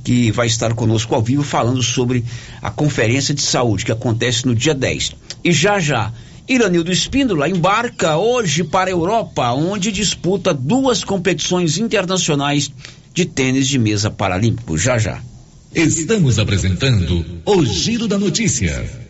que 0.03 0.32
vai 0.32 0.47
estar 0.47 0.72
conosco 0.72 1.14
ao 1.14 1.20
vivo 1.20 1.43
falando 1.43 1.82
sobre 1.82 2.24
a 2.62 2.70
Conferência 2.70 3.34
de 3.34 3.43
Saúde 3.43 3.84
que 3.84 3.93
acontece 3.93 4.47
no 4.47 4.55
dia 4.55 4.74
10. 4.74 5.14
E 5.45 5.53
já 5.53 5.78
já, 5.78 6.11
Iranildo 6.49 6.91
Espíndola 6.91 7.47
embarca 7.47 8.16
hoje 8.16 8.64
para 8.64 8.88
a 8.88 8.93
Europa, 8.93 9.53
onde 9.53 9.93
disputa 9.93 10.55
duas 10.55 11.05
competições 11.05 11.76
internacionais 11.76 12.72
de 13.12 13.26
tênis 13.26 13.68
de 13.68 13.78
mesa 13.78 14.11
paralímpico. 14.11 14.78
Já 14.78 14.97
já. 14.97 15.20
Estamos 15.74 16.38
apresentando 16.38 17.43
o 17.45 17.62
Giro 17.62 18.09
da 18.09 18.18
Notícia. 18.18 19.09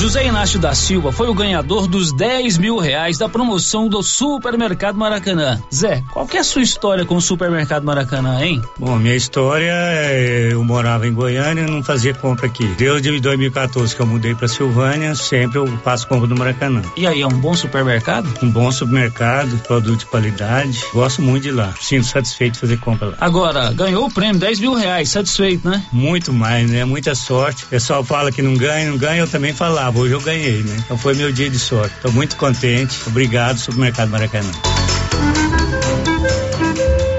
José 0.00 0.26
Inácio 0.26 0.58
da 0.58 0.74
Silva 0.74 1.12
foi 1.12 1.28
o 1.28 1.34
ganhador 1.34 1.86
dos 1.86 2.10
10 2.10 2.56
mil 2.56 2.78
reais 2.78 3.18
da 3.18 3.28
promoção 3.28 3.86
do 3.86 4.02
Supermercado 4.02 4.96
Maracanã. 4.96 5.62
Zé, 5.72 6.02
qual 6.10 6.26
que 6.26 6.38
é 6.38 6.40
a 6.40 6.44
sua 6.44 6.62
história 6.62 7.04
com 7.04 7.16
o 7.16 7.20
Supermercado 7.20 7.84
Maracanã, 7.84 8.42
hein? 8.42 8.62
Bom, 8.78 8.96
minha 8.96 9.14
história 9.14 9.70
é, 9.70 10.48
eu 10.52 10.64
morava 10.64 11.06
em 11.06 11.12
Goiânia 11.12 11.64
e 11.64 11.70
não 11.70 11.82
fazia 11.82 12.14
compra 12.14 12.46
aqui. 12.46 12.66
Desde 12.78 13.20
2014 13.20 13.94
que 13.94 14.00
eu 14.00 14.06
mudei 14.06 14.34
para 14.34 14.48
Silvânia, 14.48 15.14
sempre 15.14 15.58
eu 15.58 15.66
faço 15.84 16.08
compra 16.08 16.26
no 16.26 16.34
Maracanã. 16.34 16.80
E 16.96 17.06
aí, 17.06 17.20
é 17.20 17.26
um 17.26 17.38
bom 17.38 17.52
supermercado? 17.52 18.26
Um 18.42 18.50
bom 18.50 18.72
supermercado, 18.72 19.54
produto 19.64 19.98
de 19.98 20.06
qualidade. 20.06 20.82
Gosto 20.94 21.20
muito 21.20 21.42
de 21.42 21.48
ir 21.50 21.52
lá. 21.52 21.74
Sinto 21.78 22.06
satisfeito 22.06 22.54
de 22.54 22.60
fazer 22.60 22.78
compra 22.78 23.08
lá. 23.08 23.16
Agora, 23.20 23.70
ganhou 23.74 24.06
o 24.06 24.10
prêmio, 24.10 24.40
10 24.40 24.60
mil 24.60 24.72
reais, 24.72 25.10
satisfeito, 25.10 25.68
né? 25.68 25.84
Muito 25.92 26.32
mais, 26.32 26.70
né? 26.70 26.86
Muita 26.86 27.14
sorte. 27.14 27.64
O 27.64 27.68
pessoal 27.68 28.02
fala 28.02 28.32
que 28.32 28.40
não 28.40 28.54
ganha, 28.54 28.90
não 28.90 28.96
ganha, 28.96 29.20
eu 29.20 29.28
também 29.28 29.52
falava. 29.52 29.89
Hoje 29.98 30.14
eu 30.14 30.20
ganhei, 30.20 30.62
né? 30.62 30.76
Então 30.84 30.96
foi 30.96 31.14
meu 31.14 31.32
dia 31.32 31.50
de 31.50 31.58
sorte. 31.58 31.94
Estou 31.96 32.12
muito 32.12 32.36
contente. 32.36 32.98
Obrigado, 33.06 33.58
Supermercado 33.58 34.08
Maracanã. 34.08 34.50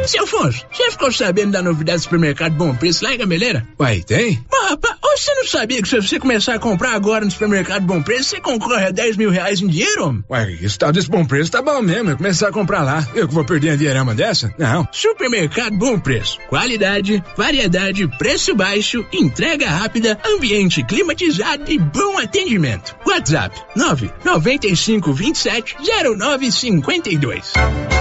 Seu 0.08 0.24
Afonso, 0.24 0.66
você 0.72 0.92
ficou 0.92 1.12
sabendo 1.12 1.52
da 1.52 1.62
novidade 1.62 2.00
do 2.00 2.04
supermercado 2.04 2.54
Bom 2.54 2.76
Preço 2.76 3.04
lá 3.04 3.14
em 3.14 3.18
Gameleira? 3.18 3.68
Uai, 3.80 4.02
tem? 4.02 4.44
Mas, 4.52 4.72
rapaz, 4.72 4.96
você 5.18 5.34
não 5.36 5.46
sabia 5.46 5.82
que 5.82 5.88
se 5.88 5.96
você 6.00 6.20
começar 6.20 6.56
a 6.56 6.60
comprar 6.60 6.94
agora 6.94 7.26
no 7.26 7.32
supermercado 7.32 7.84
Bom 7.84 8.02
Preço, 8.02 8.30
você 8.30 8.42
concorre 8.42 8.86
a 8.86 8.92
10 8.92 9.18
mil 9.18 9.30
reais 9.30 9.62
em 9.62 9.68
dinheiro? 9.68 10.24
Uai, 10.30 10.58
esse 10.62 10.78
tal 10.78 10.92
desse 10.92 11.10
bom 11.10 11.26
preço 11.26 11.52
tá 11.52 11.62
bom 11.62 11.82
mesmo. 11.82 12.12
Eu 12.12 12.18
começar 12.18 12.50
a 12.50 12.52
comprar 12.52 12.82
lá. 12.84 13.08
Eu 13.14 13.28
que 13.28 13.34
vou 13.34 13.46
perder 13.46 13.72
a 13.72 13.76
dinheirama 13.76 14.16
dessa? 14.16 14.54
Não. 14.58 14.88
Supermercado 14.92 15.78
Bom 15.78 16.00
Preço. 16.00 16.40
Qualidade, 16.50 17.24
variedade, 17.36 18.08
preço 18.18 18.56
baixo, 18.56 19.06
entrega 19.12 19.70
rápida, 19.70 20.18
ambiente 20.26 20.84
climatizado 20.84 21.72
e 21.72 21.78
bom 21.78 22.18
atendimento. 22.18 22.96
WhatsApp 23.06 23.60
995 23.76 25.14
27 25.14 25.76
0952. 26.18 28.01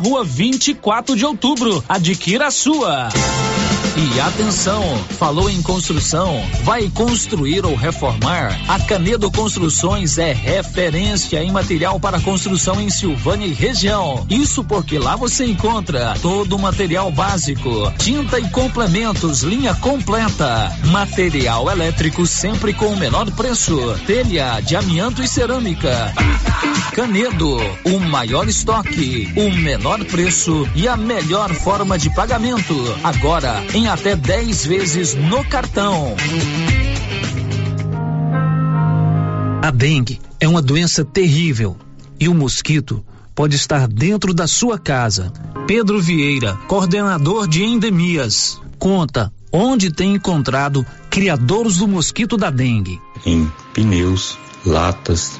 rua 0.00 0.24
24 0.24 1.14
de 1.14 1.26
outubro. 1.26 1.84
Adquira 1.86 2.46
a 2.46 2.50
sua. 2.50 3.10
E 3.96 4.20
atenção, 4.20 4.82
falou 5.18 5.50
em 5.50 5.60
construção, 5.60 6.42
vai 6.62 6.88
construir 6.88 7.66
ou 7.66 7.74
reformar? 7.74 8.58
A 8.68 8.78
Canedo 8.78 9.30
Construções 9.30 10.16
é 10.16 10.32
referência 10.32 11.42
em 11.42 11.50
material 11.50 11.98
para 11.98 12.20
construção 12.20 12.80
em 12.80 12.88
Silvânia 12.88 13.46
e 13.46 13.52
região. 13.52 14.24
Isso 14.30 14.62
porque 14.64 14.98
lá 14.98 15.16
você 15.16 15.44
encontra 15.44 16.14
todo 16.22 16.56
o 16.56 16.58
material 16.58 17.10
básico, 17.10 17.92
tinta 17.98 18.38
e 18.38 18.48
complementos, 18.50 19.42
linha 19.42 19.74
completa, 19.74 20.72
material 20.86 21.70
elétrico 21.70 22.26
sempre 22.26 22.72
com 22.72 22.86
o 22.86 22.96
menor 22.96 23.30
preço, 23.32 23.76
telha 24.06 24.60
de 24.60 24.76
amianto 24.76 25.22
e 25.22 25.28
cerâmica. 25.28 26.14
Canedo, 26.94 27.56
o 27.84 28.00
maior 28.00 28.48
estoque, 28.48 29.32
o 29.36 29.50
menor 29.50 29.89
preço 29.98 30.68
e 30.74 30.86
a 30.86 30.96
melhor 30.96 31.52
forma 31.52 31.98
de 31.98 32.08
pagamento. 32.14 32.74
Agora 33.02 33.62
em 33.74 33.88
até 33.88 34.14
10 34.14 34.66
vezes 34.66 35.14
no 35.14 35.44
cartão. 35.44 36.14
A 39.62 39.70
dengue 39.70 40.20
é 40.38 40.46
uma 40.46 40.62
doença 40.62 41.04
terrível 41.04 41.76
e 42.18 42.28
o 42.28 42.34
mosquito 42.34 43.04
pode 43.34 43.56
estar 43.56 43.88
dentro 43.88 44.32
da 44.32 44.46
sua 44.46 44.78
casa. 44.78 45.32
Pedro 45.66 46.00
Vieira, 46.00 46.56
coordenador 46.68 47.48
de 47.48 47.64
endemias. 47.64 48.60
conta 48.78 49.32
onde 49.52 49.90
tem 49.90 50.14
encontrado 50.14 50.86
criadouros 51.10 51.78
do 51.78 51.88
mosquito 51.88 52.36
da 52.36 52.50
dengue. 52.50 53.00
em 53.26 53.50
pneus, 53.74 54.38
latas, 54.64 55.39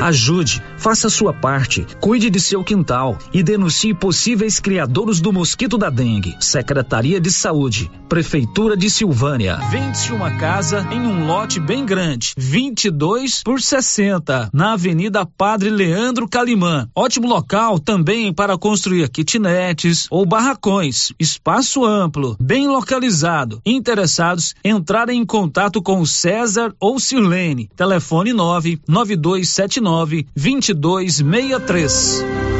Ajude, 0.00 0.62
faça 0.78 1.08
a 1.08 1.10
sua 1.10 1.32
parte, 1.32 1.86
cuide 2.00 2.30
de 2.30 2.40
seu 2.40 2.64
quintal 2.64 3.18
e 3.34 3.42
denuncie 3.42 3.92
possíveis 3.92 4.58
criadouros 4.58 5.20
do 5.20 5.30
mosquito 5.30 5.76
da 5.76 5.90
dengue. 5.90 6.34
Secretaria 6.40 7.20
de 7.20 7.30
Saúde, 7.30 7.90
Prefeitura 8.08 8.76
de 8.76 8.88
Silvânia. 8.88 9.56
Vende-se 9.70 10.10
uma 10.10 10.30
casa 10.38 10.88
em 10.90 11.00
um 11.00 11.26
lote 11.26 11.60
bem 11.60 11.84
grande, 11.84 12.32
22 12.36 13.42
por 13.42 13.60
60, 13.60 14.48
na 14.54 14.72
Avenida 14.72 15.26
Padre 15.26 15.68
Leandro 15.68 16.26
Calimã. 16.26 16.88
Ótimo 16.94 17.28
local 17.28 17.78
também 17.78 18.32
para 18.32 18.56
construir 18.56 19.08
kitnetes 19.10 20.06
ou 20.10 20.24
barracões. 20.24 21.12
Espaço 21.20 21.84
amplo, 21.84 22.36
bem 22.40 22.68
localizado. 22.68 23.60
Interessados 23.66 24.54
entrarem 24.64 25.20
em 25.20 25.26
contato 25.26 25.82
com 25.82 26.00
o 26.00 26.06
César 26.06 26.74
ou 26.80 26.98
Sirlene. 26.98 27.68
Telefone 27.76 28.32
99279 28.32 29.79
2263. 29.80 32.59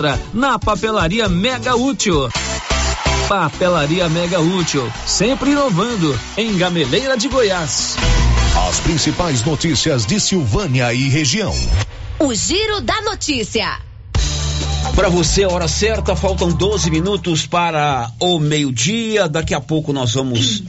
na 0.33 0.57
Papelaria 0.57 1.29
Mega 1.29 1.75
Útil. 1.75 2.29
Papelaria 3.27 4.09
Mega 4.09 4.39
Útil, 4.39 4.91
sempre 5.05 5.51
inovando 5.51 6.19
em 6.35 6.57
Gameleira 6.57 7.15
de 7.15 7.27
Goiás. 7.27 7.95
As 8.67 8.79
principais 8.79 9.43
notícias 9.43 10.05
de 10.05 10.19
Silvânia 10.19 10.93
e 10.93 11.07
região. 11.07 11.53
O 12.19 12.33
Giro 12.33 12.81
da 12.81 13.01
Notícia. 13.01 13.79
Para 14.95 15.09
você, 15.09 15.45
hora 15.45 15.67
certa, 15.67 16.15
faltam 16.15 16.49
12 16.49 16.89
minutos 16.89 17.45
para 17.45 18.11
o 18.19 18.39
meio-dia. 18.39 19.29
Daqui 19.29 19.53
a 19.53 19.61
pouco 19.61 19.93
nós 19.93 20.13
vamos 20.13 20.63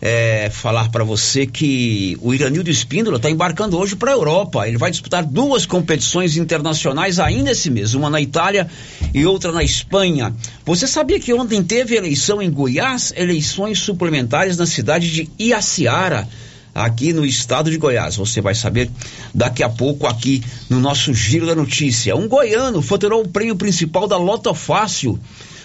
é, 0.00 0.48
falar 0.50 0.90
para 0.90 1.04
você 1.04 1.46
que 1.46 2.16
o 2.20 2.32
Iranildo 2.32 2.70
Espíndola 2.70 3.16
está 3.16 3.30
embarcando 3.30 3.76
hoje 3.76 3.96
para 3.96 4.12
a 4.12 4.14
Europa. 4.14 4.66
Ele 4.66 4.78
vai 4.78 4.90
disputar 4.90 5.24
duas 5.24 5.66
competições 5.66 6.36
internacionais 6.36 7.18
ainda 7.18 7.50
esse 7.50 7.70
mês, 7.70 7.94
uma 7.94 8.08
na 8.08 8.20
Itália 8.20 8.68
e 9.12 9.26
outra 9.26 9.52
na 9.52 9.62
Espanha. 9.62 10.34
Você 10.64 10.86
sabia 10.86 11.18
que 11.18 11.32
ontem 11.32 11.62
teve 11.62 11.96
eleição 11.96 12.40
em 12.40 12.50
Goiás, 12.50 13.12
eleições 13.16 13.80
suplementares 13.80 14.56
na 14.56 14.66
cidade 14.66 15.10
de 15.10 15.28
Iaciara? 15.38 16.28
Aqui 16.74 17.12
no 17.12 17.26
estado 17.26 17.72
de 17.72 17.76
Goiás. 17.76 18.14
Você 18.14 18.40
vai 18.40 18.54
saber 18.54 18.88
daqui 19.34 19.64
a 19.64 19.68
pouco 19.68 20.06
aqui 20.06 20.44
no 20.70 20.78
nosso 20.78 21.12
Giro 21.12 21.44
da 21.44 21.54
Notícia. 21.54 22.14
Um 22.14 22.28
goiano 22.28 22.80
faturou 22.80 23.22
o 23.22 23.28
prêmio 23.28 23.56
principal 23.56 24.06
da 24.06 24.16
Loto 24.16 24.54
Fácil 24.54 25.18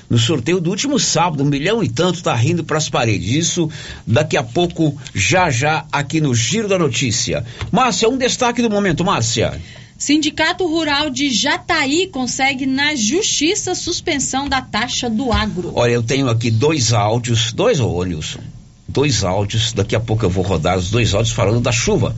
no 0.09 0.17
sorteio 0.17 0.59
do 0.59 0.69
último 0.69 0.99
sábado, 0.99 1.43
um 1.43 1.47
milhão 1.47 1.83
e 1.83 1.89
tanto 1.89 2.23
tá 2.23 2.35
rindo 2.35 2.63
para 2.63 2.77
as 2.77 2.89
paredes. 2.89 3.29
Isso 3.29 3.69
daqui 4.05 4.37
a 4.37 4.43
pouco, 4.43 4.97
já 5.13 5.49
já, 5.49 5.85
aqui 5.91 6.21
no 6.21 6.35
Giro 6.35 6.67
da 6.67 6.77
Notícia. 6.77 7.45
Márcia, 7.71 8.09
um 8.09 8.17
destaque 8.17 8.61
do 8.61 8.69
momento, 8.69 9.03
Márcia. 9.03 9.59
Sindicato 9.97 10.67
Rural 10.67 11.09
de 11.09 11.29
Jataí 11.29 12.07
consegue 12.07 12.65
na 12.65 12.95
justiça 12.95 13.73
suspensão 13.73 14.49
da 14.49 14.61
taxa 14.61 15.09
do 15.09 15.31
agro. 15.31 15.71
Olha, 15.75 15.91
eu 15.91 16.03
tenho 16.03 16.29
aqui 16.29 16.51
dois 16.51 16.91
áudios, 16.91 17.53
dois, 17.53 17.79
Nilson, 17.79 18.41
dois 18.87 19.23
áudios, 19.23 19.71
daqui 19.71 19.95
a 19.95 19.99
pouco 19.99 20.25
eu 20.25 20.29
vou 20.29 20.43
rodar 20.43 20.77
os 20.77 20.89
dois 20.89 21.13
áudios 21.13 21.33
falando 21.33 21.61
da 21.61 21.71
chuva 21.71 22.15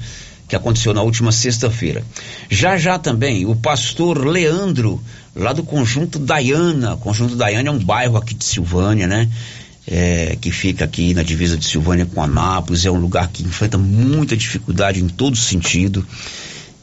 que 0.48 0.56
aconteceu 0.56 0.94
na 0.94 1.02
última 1.02 1.32
sexta-feira. 1.32 2.04
Já 2.50 2.78
já 2.78 3.00
também 3.00 3.46
o 3.46 3.56
pastor 3.56 4.26
Leandro, 4.26 5.02
lá 5.36 5.52
do 5.52 5.64
Conjunto 5.64 6.18
Daiana. 6.18 6.96
Conjunto 6.98 7.36
Daiana 7.36 7.70
é 7.70 7.72
um 7.72 7.80
bairro 7.80 8.18
aqui 8.18 8.34
de 8.34 8.46
Silvânia, 8.46 9.06
né? 9.06 9.30
É, 9.88 10.36
que 10.42 10.50
fica 10.50 10.86
aqui 10.86 11.14
na 11.14 11.22
divisa 11.22 11.56
de 11.56 11.66
Silvânia 11.66 12.08
com 12.08 12.20
Anápolis, 12.24 12.86
é 12.86 12.92
um 12.92 12.98
lugar 12.98 13.28
que 13.28 13.44
enfrenta 13.44 13.78
muita 13.78 14.36
dificuldade 14.36 15.04
em 15.04 15.08
todo 15.08 15.38
sentido. 15.38 16.06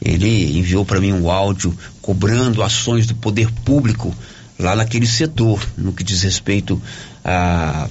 Ele 0.01 0.57
enviou 0.57 0.85
para 0.85 1.01
mim 1.01 1.11
um 1.11 1.29
áudio 1.29 1.77
cobrando 2.01 2.63
ações 2.63 3.05
do 3.05 3.15
poder 3.15 3.51
público 3.65 4.15
lá 4.57 4.75
naquele 4.75 5.07
setor, 5.07 5.61
no 5.77 5.91
que 5.91 6.03
diz 6.03 6.21
respeito 6.21 6.81
a 7.25 7.89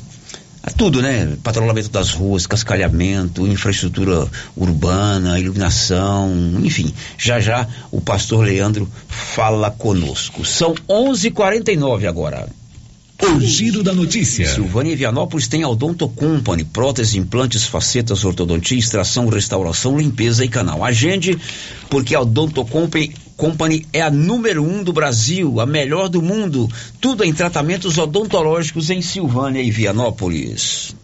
tudo, 0.71 1.03
né? 1.03 1.37
Patrulhamento 1.43 1.89
das 1.91 2.11
ruas, 2.11 2.47
cascalhamento, 2.47 3.47
infraestrutura 3.47 4.29
urbana, 4.57 5.39
iluminação, 5.39 6.33
enfim. 6.63 6.93
Já 7.19 7.41
já 7.41 7.67
o 7.91 8.01
pastor 8.01 8.45
Leandro 8.45 8.89
fala 9.09 9.71
conosco. 9.71 10.45
São 10.45 10.75
11:49 10.89 12.07
agora. 12.07 12.49
O 13.23 13.41
giro 13.41 13.85
da 13.85 13.93
notícia. 13.93 14.53
Silvânia 14.53 14.93
e 14.93 14.97
Vianópolis 14.97 15.47
tem 15.47 15.63
a 15.63 15.69
Odonto 15.69 16.09
Company, 16.09 16.65
prótese, 16.65 17.19
implantes, 17.19 17.65
facetas, 17.65 18.25
ortodontia, 18.25 18.77
extração, 18.77 19.29
restauração, 19.29 19.97
limpeza 19.97 20.45
e 20.45 20.49
canal. 20.49 20.85
Agende, 20.85 21.39
porque 21.89 22.17
a 22.17 22.21
Odonto 22.21 22.65
Company, 22.65 23.15
Company 23.37 23.87
é 23.93 24.01
a 24.01 24.11
número 24.11 24.62
um 24.62 24.83
do 24.83 24.93
Brasil, 24.93 25.61
a 25.61 25.66
melhor 25.66 26.09
do 26.09 26.22
mundo. 26.22 26.68
Tudo 27.01 27.24
em 27.24 27.33
tratamentos 27.33 27.99
odontológicos 27.99 28.91
em 28.91 29.03
Silvânia 29.03 29.62
e 29.62 29.70
Vianópolis. 29.70 30.95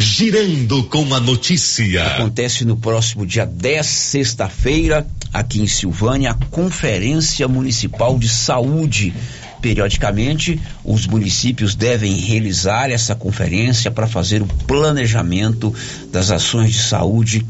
Girando 0.00 0.84
com 0.84 1.12
a 1.12 1.18
notícia. 1.18 2.06
Acontece 2.06 2.64
no 2.64 2.76
próximo 2.76 3.26
dia 3.26 3.44
10, 3.44 3.84
sexta-feira, 3.84 5.04
aqui 5.32 5.60
em 5.60 5.66
Silvânia, 5.66 6.30
a 6.30 6.34
Conferência 6.34 7.48
Municipal 7.48 8.16
de 8.16 8.28
Saúde. 8.28 9.12
Periodicamente, 9.60 10.60
os 10.84 11.04
municípios 11.06 11.74
devem 11.74 12.14
realizar 12.14 12.90
essa 12.90 13.16
conferência 13.16 13.90
para 13.90 14.06
fazer 14.06 14.40
o 14.40 14.46
planejamento 14.46 15.74
das 16.12 16.30
ações 16.30 16.72
de 16.72 16.80
saúde 16.80 17.44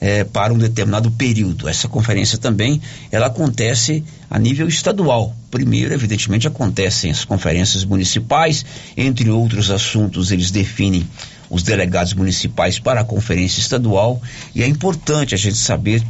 eh, 0.00 0.24
para 0.24 0.52
um 0.52 0.58
determinado 0.58 1.10
período. 1.10 1.68
Essa 1.68 1.88
conferência 1.88 2.38
também 2.38 2.80
ela 3.10 3.26
acontece 3.26 4.02
a 4.30 4.38
nível 4.38 4.66
estadual. 4.66 5.34
Primeiro, 5.50 5.92
evidentemente, 5.92 6.46
acontecem 6.46 7.10
as 7.10 7.24
conferências 7.24 7.84
municipais, 7.84 8.64
entre 8.96 9.28
outros 9.30 9.70
assuntos, 9.70 10.30
eles 10.30 10.50
definem 10.50 11.06
os 11.50 11.62
delegados 11.62 12.14
municipais 12.14 12.78
para 12.78 13.00
a 13.00 13.04
conferência 13.04 13.60
estadual 13.60 14.22
e 14.54 14.62
é 14.62 14.66
importante 14.66 15.34
a 15.34 15.38
gente 15.38 15.56
saber 15.56 16.02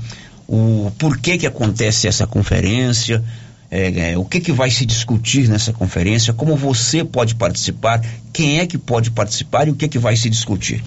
o 0.46 0.92
porquê 0.98 1.38
que 1.38 1.46
acontece 1.46 2.06
essa 2.06 2.26
conferência, 2.26 3.24
é, 3.70 4.12
é, 4.12 4.18
o 4.18 4.24
que, 4.24 4.40
que 4.40 4.50
vai 4.50 4.70
se 4.70 4.84
discutir 4.84 5.48
nessa 5.48 5.72
conferência, 5.72 6.32
como 6.32 6.56
você 6.56 7.04
pode 7.04 7.36
participar, 7.36 8.04
quem 8.32 8.58
é 8.58 8.66
que 8.66 8.76
pode 8.76 9.12
participar 9.12 9.68
e 9.68 9.70
o 9.70 9.76
que, 9.76 9.86
que 9.86 9.98
vai 9.98 10.16
se 10.16 10.28
discutir. 10.28 10.82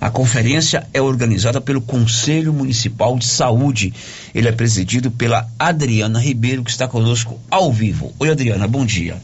A 0.00 0.08
conferência 0.08 0.86
é 0.94 1.02
organizada 1.02 1.60
pelo 1.60 1.80
Conselho 1.80 2.52
Municipal 2.52 3.18
de 3.18 3.26
Saúde. 3.26 3.92
Ele 4.32 4.48
é 4.48 4.52
presidido 4.52 5.10
pela 5.10 5.48
Adriana 5.58 6.20
Ribeiro, 6.20 6.62
que 6.62 6.70
está 6.70 6.86
conosco 6.86 7.40
ao 7.50 7.72
vivo. 7.72 8.12
Oi, 8.20 8.30
Adriana, 8.30 8.68
bom 8.68 8.86
dia. 8.86 9.16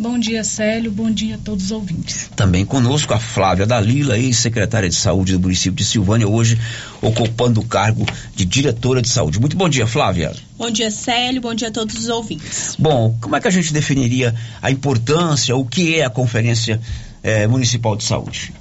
Bom 0.00 0.18
dia, 0.18 0.42
Célio. 0.42 0.90
Bom 0.90 1.10
dia 1.10 1.34
a 1.34 1.38
todos 1.38 1.66
os 1.66 1.70
ouvintes. 1.70 2.30
Também 2.34 2.64
conosco 2.64 3.12
a 3.12 3.20
Flávia 3.20 3.66
Dalila, 3.66 4.16
ex-secretária 4.16 4.88
de 4.88 4.94
Saúde 4.94 5.34
do 5.34 5.40
município 5.40 5.76
de 5.76 5.84
Silvânia, 5.84 6.26
hoje 6.26 6.58
ocupando 7.02 7.60
o 7.60 7.66
cargo 7.66 8.06
de 8.34 8.46
diretora 8.46 9.02
de 9.02 9.10
saúde. 9.10 9.38
Muito 9.38 9.58
bom 9.58 9.68
dia, 9.68 9.86
Flávia. 9.86 10.32
Bom 10.56 10.70
dia, 10.70 10.90
Célio. 10.90 11.42
Bom 11.42 11.52
dia 11.52 11.68
a 11.68 11.70
todos 11.70 11.98
os 11.98 12.08
ouvintes. 12.08 12.76
Bom, 12.78 13.14
como 13.20 13.36
é 13.36 13.40
que 13.42 13.48
a 13.48 13.50
gente 13.50 13.74
definiria 13.74 14.34
a 14.62 14.70
importância, 14.70 15.54
o 15.54 15.66
que 15.66 15.96
é 15.96 16.06
a 16.06 16.08
Conferência 16.08 16.80
eh, 17.22 17.46
Municipal 17.46 17.94
de 17.94 18.04
Saúde? 18.04 18.54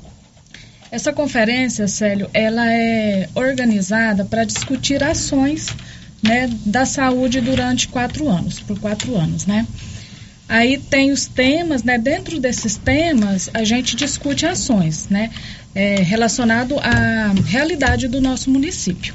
Essa 0.91 1.13
conferência, 1.13 1.87
Célio, 1.87 2.29
ela 2.33 2.69
é 2.69 3.29
organizada 3.33 4.25
para 4.25 4.43
discutir 4.43 5.01
ações 5.01 5.67
né, 6.21 6.49
da 6.65 6.85
saúde 6.85 7.39
durante 7.39 7.87
quatro 7.87 8.27
anos, 8.27 8.59
por 8.59 8.77
quatro 8.77 9.15
anos, 9.15 9.45
né? 9.45 9.65
Aí 10.49 10.79
tem 10.79 11.11
os 11.11 11.27
temas, 11.27 11.83
né? 11.83 11.99
Dentro 11.99 12.39
desses 12.39 12.75
temas, 12.75 13.51
a 13.53 13.63
gente 13.63 13.95
discute 13.95 14.47
ações, 14.47 15.07
né? 15.07 15.29
É, 15.75 16.01
relacionado 16.01 16.79
à 16.79 17.31
realidade 17.45 18.07
do 18.07 18.19
nosso 18.19 18.49
município. 18.49 19.13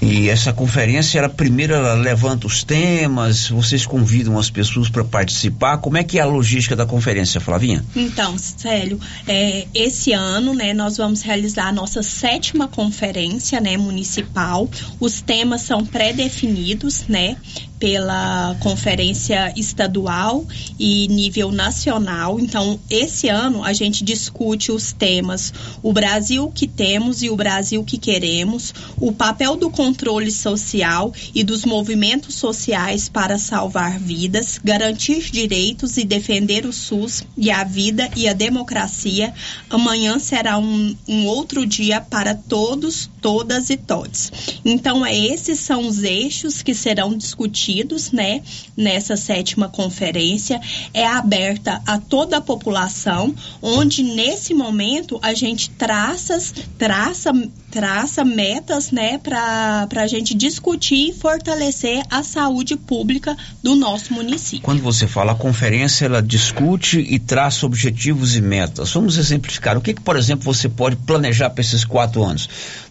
E 0.00 0.28
essa 0.28 0.52
conferência, 0.52 1.18
ela 1.18 1.28
primeiro 1.28 1.74
ela 1.74 1.94
levanta 1.94 2.46
os 2.46 2.62
temas, 2.62 3.48
vocês 3.48 3.84
convidam 3.84 4.38
as 4.38 4.48
pessoas 4.48 4.88
para 4.88 5.04
participar. 5.04 5.78
Como 5.78 5.96
é 5.96 6.04
que 6.04 6.18
é 6.18 6.22
a 6.22 6.26
logística 6.26 6.76
da 6.76 6.86
conferência, 6.86 7.40
Flavinha? 7.40 7.84
Então, 7.96 8.38
Célio, 8.38 9.00
é, 9.26 9.66
esse 9.74 10.12
ano, 10.12 10.54
né, 10.54 10.72
nós 10.72 10.96
vamos 10.96 11.22
realizar 11.22 11.66
a 11.66 11.72
nossa 11.72 12.02
sétima 12.02 12.68
conferência, 12.68 13.60
né, 13.60 13.76
municipal. 13.76 14.68
Os 15.00 15.20
temas 15.20 15.62
são 15.62 15.84
pré-definidos, 15.84 17.04
né, 17.08 17.36
pela 17.78 18.56
conferência 18.60 19.52
estadual 19.56 20.44
e 20.78 21.06
nível 21.08 21.52
nacional. 21.52 22.40
Então, 22.40 22.78
esse 22.90 23.28
ano 23.28 23.62
a 23.62 23.72
gente 23.72 24.02
discute 24.02 24.72
os 24.72 24.92
temas 24.92 25.52
o 25.82 25.92
Brasil 25.92 26.50
que 26.52 26.66
temos 26.66 27.22
e 27.22 27.30
o 27.30 27.36
Brasil 27.36 27.84
que 27.84 27.98
queremos, 27.98 28.74
o 28.96 29.12
papel 29.12 29.56
do 29.56 29.70
controle 29.70 30.30
social 30.30 31.12
e 31.34 31.44
dos 31.44 31.64
movimentos 31.64 32.34
sociais 32.34 33.08
para 33.08 33.38
salvar 33.38 33.98
vidas, 33.98 34.58
garantir 34.62 35.30
direitos 35.30 35.96
e 35.96 36.04
defender 36.04 36.66
o 36.66 36.72
SUS 36.72 37.24
e 37.36 37.50
a 37.50 37.64
vida 37.64 38.10
e 38.16 38.28
a 38.28 38.32
democracia. 38.32 39.32
Amanhã 39.70 40.18
será 40.18 40.58
um, 40.58 40.96
um 41.06 41.26
outro 41.26 41.66
dia 41.66 42.00
para 42.00 42.34
todos, 42.34 43.08
todas 43.20 43.70
e 43.70 43.76
todos. 43.76 44.32
Então, 44.64 45.04
é, 45.04 45.16
esses 45.16 45.60
são 45.60 45.86
os 45.86 46.02
eixos 46.02 46.62
que 46.62 46.74
serão 46.74 47.16
discutidos 47.16 47.67
né, 48.12 48.42
nessa 48.76 49.16
sétima 49.16 49.68
conferência, 49.68 50.60
é 50.94 51.06
aberta 51.06 51.82
a 51.86 51.98
toda 51.98 52.38
a 52.38 52.40
população, 52.40 53.34
onde 53.60 54.02
nesse 54.02 54.54
momento 54.54 55.18
a 55.22 55.34
gente 55.34 55.70
traça, 55.70 56.38
traça, 56.76 57.32
traça 57.70 58.24
metas, 58.24 58.90
né, 58.90 59.18
para 59.18 59.88
a 59.96 60.06
gente 60.06 60.34
discutir 60.34 61.10
e 61.10 61.12
fortalecer 61.12 62.02
a 62.10 62.22
saúde 62.22 62.76
pública 62.76 63.36
do 63.62 63.74
nosso 63.74 64.12
município. 64.12 64.62
Quando 64.62 64.82
você 64.82 65.06
fala 65.06 65.32
a 65.32 65.34
conferência, 65.34 66.06
ela 66.06 66.22
discute 66.22 66.98
e 67.00 67.18
traça 67.18 67.66
objetivos 67.66 68.36
e 68.36 68.40
metas. 68.40 68.92
Vamos 68.92 69.16
exemplificar. 69.18 69.76
O 69.76 69.80
que, 69.80 69.94
que 69.94 70.00
por 70.00 70.16
exemplo, 70.16 70.44
você 70.44 70.68
pode 70.68 70.96
planejar 70.96 71.50
para 71.50 71.60
esses 71.60 71.84
quatro 71.84 72.24
anos? 72.24 72.48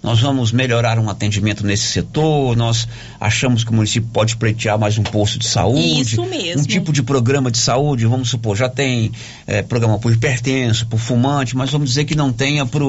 Nós 0.07 0.21
vamos 0.21 0.53
melhorar 0.53 0.97
um 0.99 1.09
atendimento 1.09 1.65
nesse 1.65 1.87
setor, 1.87 2.55
nós 2.55 2.87
achamos 3.19 3.65
que 3.65 3.71
o 3.71 3.73
município 3.73 4.09
pode 4.13 4.37
pleitear 4.37 4.79
mais 4.79 4.97
um 4.97 5.03
posto 5.03 5.37
de 5.37 5.45
saúde. 5.45 5.99
Isso 5.99 6.23
mesmo. 6.23 6.61
Um 6.61 6.65
tipo 6.65 6.93
de 6.93 7.03
programa 7.03 7.51
de 7.51 7.57
saúde, 7.57 8.05
vamos 8.05 8.29
supor, 8.29 8.55
já 8.55 8.69
tem 8.69 9.11
é, 9.45 9.61
programa 9.61 9.99
por 9.99 10.13
hipertenso, 10.13 10.87
por 10.87 10.97
fumante, 10.97 11.57
mas 11.57 11.69
vamos 11.71 11.89
dizer 11.89 12.05
que 12.05 12.15
não 12.15 12.31
tenha 12.31 12.65
para 12.65 12.85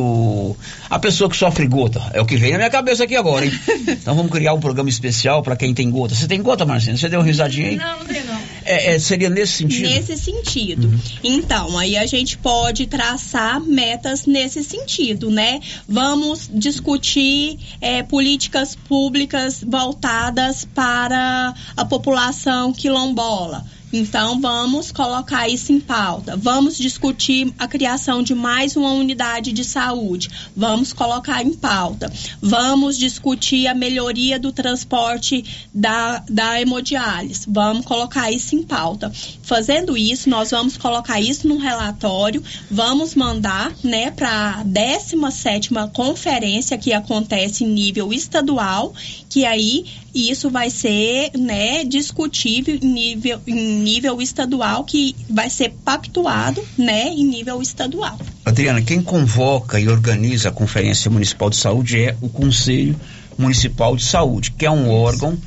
a 0.88 0.98
pessoa 1.00 1.28
que 1.28 1.36
sofre 1.36 1.66
gota. 1.66 2.00
É 2.12 2.20
o 2.20 2.24
que 2.24 2.36
vem 2.36 2.52
na 2.52 2.58
minha 2.58 2.70
cabeça 2.70 3.02
aqui 3.02 3.16
agora, 3.16 3.46
hein? 3.46 3.52
então 3.88 4.14
vamos 4.14 4.30
criar 4.30 4.54
um 4.54 4.60
programa 4.60 4.88
especial 4.88 5.42
para 5.42 5.56
quem 5.56 5.74
tem 5.74 5.90
gota. 5.90 6.14
Você 6.14 6.28
tem 6.28 6.40
gota, 6.40 6.64
Marcena? 6.64 6.96
Você 6.96 7.08
deu 7.08 7.18
uma 7.18 7.26
risadinha 7.26 7.70
aí? 7.70 7.76
Não, 7.76 7.98
não 7.98 8.06
tem 8.06 8.22
não. 8.22 8.40
É, 8.68 8.94
é, 8.94 8.98
seria 8.98 9.30
nesse 9.30 9.54
sentido? 9.54 9.88
Nesse 9.88 10.14
sentido. 10.18 10.88
Uhum. 10.88 11.00
Então, 11.24 11.78
aí 11.78 11.96
a 11.96 12.04
gente 12.04 12.36
pode 12.36 12.86
traçar 12.86 13.58
metas 13.62 14.26
nesse 14.26 14.62
sentido, 14.62 15.30
né? 15.30 15.58
Vamos 15.88 16.50
discutir 16.52 17.58
é, 17.80 18.02
políticas 18.02 18.76
públicas 18.76 19.64
voltadas 19.66 20.66
para 20.66 21.54
a 21.74 21.84
população 21.86 22.70
quilombola. 22.70 23.64
Então, 23.92 24.40
vamos 24.40 24.92
colocar 24.92 25.48
isso 25.48 25.72
em 25.72 25.80
pauta. 25.80 26.36
Vamos 26.36 26.76
discutir 26.76 27.52
a 27.58 27.66
criação 27.66 28.22
de 28.22 28.34
mais 28.34 28.76
uma 28.76 28.92
unidade 28.92 29.52
de 29.52 29.64
saúde. 29.64 30.28
Vamos 30.54 30.92
colocar 30.92 31.42
em 31.42 31.54
pauta. 31.54 32.12
Vamos 32.40 32.98
discutir 32.98 33.66
a 33.66 33.74
melhoria 33.74 34.38
do 34.38 34.52
transporte 34.52 35.44
da, 35.72 36.22
da 36.28 36.60
hemodiálise. 36.60 37.46
Vamos 37.48 37.86
colocar 37.86 38.30
isso 38.30 38.54
em 38.54 38.62
pauta. 38.62 39.10
Fazendo 39.42 39.96
isso, 39.96 40.28
nós 40.28 40.50
vamos 40.50 40.76
colocar 40.76 41.20
isso 41.20 41.48
num 41.48 41.58
relatório. 41.58 42.42
Vamos 42.70 43.14
mandar 43.14 43.74
né, 43.82 44.10
para 44.10 44.60
a 44.60 44.64
17 44.64 45.70
conferência 45.92 46.76
que 46.76 46.92
acontece 46.92 47.64
em 47.64 47.68
nível 47.68 48.12
estadual, 48.12 48.92
que 49.28 49.44
aí 49.44 49.84
isso 50.14 50.50
vai 50.50 50.70
ser 50.70 51.30
né, 51.38 51.84
discutível 51.84 52.78
em 52.82 52.86
nível. 52.86 53.40
Em 53.46 53.77
nível 53.78 54.20
estadual 54.20 54.84
que 54.84 55.14
vai 55.30 55.48
ser 55.48 55.70
pactuado, 55.84 56.62
né, 56.76 57.08
em 57.08 57.24
nível 57.24 57.62
estadual. 57.62 58.18
Adriana, 58.44 58.82
quem 58.82 59.00
convoca 59.00 59.80
e 59.80 59.88
organiza 59.88 60.48
a 60.48 60.52
Conferência 60.52 61.10
Municipal 61.10 61.48
de 61.50 61.56
Saúde 61.56 62.00
é 62.00 62.16
o 62.20 62.28
Conselho 62.28 62.98
Municipal 63.38 63.96
de 63.96 64.04
Saúde, 64.04 64.50
que 64.50 64.66
é 64.66 64.70
um 64.70 64.90
órgão 64.90 65.38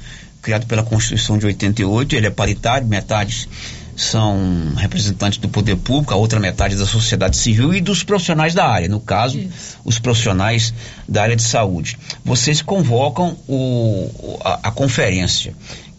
criado 0.42 0.66
pela 0.66 0.82
Constituição 0.82 1.38
de 1.38 1.46
88, 1.46 2.16
ele 2.16 2.28
é 2.28 2.32
paritário, 2.32 2.88
metade 2.88 3.48
são 3.96 4.74
representantes 4.78 5.38
do 5.38 5.48
poder 5.48 5.76
público, 5.76 6.14
a 6.14 6.18
outra 6.18 6.40
metade 6.40 6.76
da 6.76 6.86
sociedade 6.86 7.38
civil 7.38 7.74
e 7.74 7.82
dos 7.82 8.04
profissionais 8.04 8.54
da 8.54 8.66
área, 8.66 8.88
no 8.88 9.00
caso, 9.00 9.38
Isso. 9.38 9.78
os 9.84 10.00
profissionais 10.00 10.74
da 11.08 11.22
área 11.24 11.36
de 11.36 11.44
saúde. 11.44 11.98
Vocês 12.24 12.62
convocam 12.62 13.38
o, 13.48 14.40
a, 14.44 14.70
a 14.70 14.72
conferência 14.72 15.54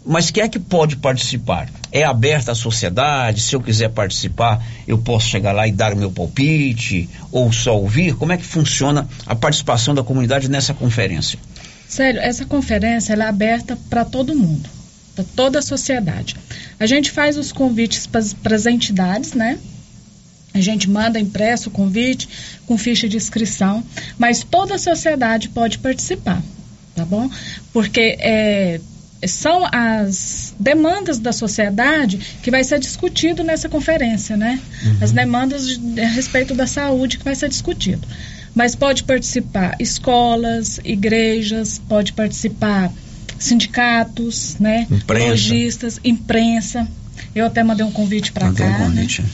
Mas 0.05 0.29
quem 0.29 0.43
é 0.43 0.49
que 0.49 0.59
pode 0.59 0.97
participar? 0.97 1.69
É 1.91 2.03
aberta 2.03 2.51
à 2.51 2.55
sociedade? 2.55 3.41
Se 3.41 3.55
eu 3.55 3.61
quiser 3.61 3.89
participar, 3.89 4.61
eu 4.87 4.97
posso 4.97 5.27
chegar 5.27 5.53
lá 5.53 5.67
e 5.67 5.71
dar 5.71 5.93
o 5.93 5.97
meu 5.97 6.11
palpite? 6.11 7.09
Ou 7.31 7.51
só 7.53 7.77
ouvir? 7.77 8.15
Como 8.15 8.31
é 8.31 8.37
que 8.37 8.45
funciona 8.45 9.07
a 9.25 9.35
participação 9.35 9.95
da 9.95 10.03
comunidade 10.03 10.49
nessa 10.49 10.73
conferência? 10.73 11.39
Sério, 11.87 12.19
essa 12.19 12.45
conferência 12.45 13.13
é 13.13 13.21
aberta 13.21 13.77
para 13.89 14.03
todo 14.03 14.35
mundo, 14.35 14.69
para 15.15 15.23
toda 15.35 15.59
a 15.59 15.61
sociedade. 15.61 16.35
A 16.79 16.85
gente 16.85 17.11
faz 17.11 17.37
os 17.37 17.51
convites 17.51 18.07
para 18.07 18.55
as 18.55 18.65
entidades, 18.65 19.33
né? 19.33 19.57
A 20.53 20.59
gente 20.59 20.89
manda 20.89 21.19
impresso 21.19 21.69
o 21.69 21.71
convite 21.71 22.27
com 22.67 22.77
ficha 22.77 23.07
de 23.07 23.17
inscrição, 23.17 23.83
mas 24.17 24.43
toda 24.43 24.75
a 24.75 24.79
sociedade 24.79 25.49
pode 25.49 25.79
participar, 25.79 26.41
tá 26.95 27.05
bom? 27.05 27.29
Porque 27.71 28.17
é, 28.19 28.79
são 29.27 29.67
as 29.71 30.53
demandas 30.59 31.19
da 31.19 31.31
sociedade 31.31 32.19
que 32.41 32.51
vai 32.51 32.63
ser 32.63 32.79
discutido 32.79 33.43
nessa 33.43 33.69
conferência, 33.69 34.37
né? 34.37 34.59
Uhum. 34.83 34.97
As 35.01 35.11
demandas 35.11 35.67
de, 35.67 36.01
a 36.01 36.07
respeito 36.07 36.53
da 36.53 36.67
saúde 36.67 37.17
que 37.17 37.23
vai 37.23 37.35
ser 37.35 37.49
discutido. 37.49 38.07
Mas 38.53 38.75
pode 38.75 39.03
participar 39.03 39.75
escolas, 39.79 40.79
igrejas, 40.83 41.81
pode 41.89 42.13
participar 42.13 42.91
sindicatos, 43.39 44.57
né? 44.59 44.87
Imprensa. 44.89 45.29
Lojistas, 45.29 45.99
imprensa. 46.03 46.87
Eu 47.35 47.45
até 47.45 47.63
mandei 47.63 47.85
um 47.85 47.91
convite 47.91 48.31
para 48.31 48.51
cá, 48.53 48.65
um 48.65 48.85
convite. 48.85 49.21
né? 49.21 49.27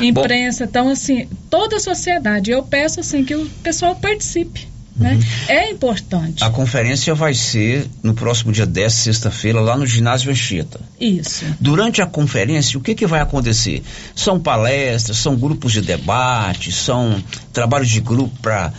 Imprensa, 0.00 0.64
Bom, 0.64 0.70
então 0.70 0.88
assim, 0.90 1.26
toda 1.48 1.76
a 1.76 1.80
sociedade. 1.80 2.50
Eu 2.50 2.62
peço 2.62 3.00
assim 3.00 3.24
que 3.24 3.34
o 3.34 3.46
pessoal 3.62 3.96
participe. 3.96 4.68
Né? 4.98 5.14
Uhum. 5.14 5.22
É 5.48 5.70
importante. 5.70 6.42
A 6.42 6.50
conferência 6.50 7.14
vai 7.14 7.32
ser 7.32 7.88
no 8.02 8.14
próximo 8.14 8.50
dia 8.50 8.66
10, 8.66 8.92
sexta-feira, 8.92 9.60
lá 9.60 9.76
no 9.76 9.86
ginásio 9.86 10.30
Anchieta. 10.30 10.80
Isso. 11.00 11.44
Durante 11.60 12.02
a 12.02 12.06
conferência, 12.06 12.78
o 12.78 12.82
que, 12.82 12.94
que 12.94 13.06
vai 13.06 13.20
acontecer? 13.20 13.82
São 14.14 14.40
palestras, 14.40 15.18
são 15.18 15.36
grupos 15.36 15.72
de 15.72 15.80
debate, 15.80 16.72
são 16.72 17.22
trabalhos 17.52 17.88
de 17.88 18.00
grupo 18.00 18.36
para 18.42 18.72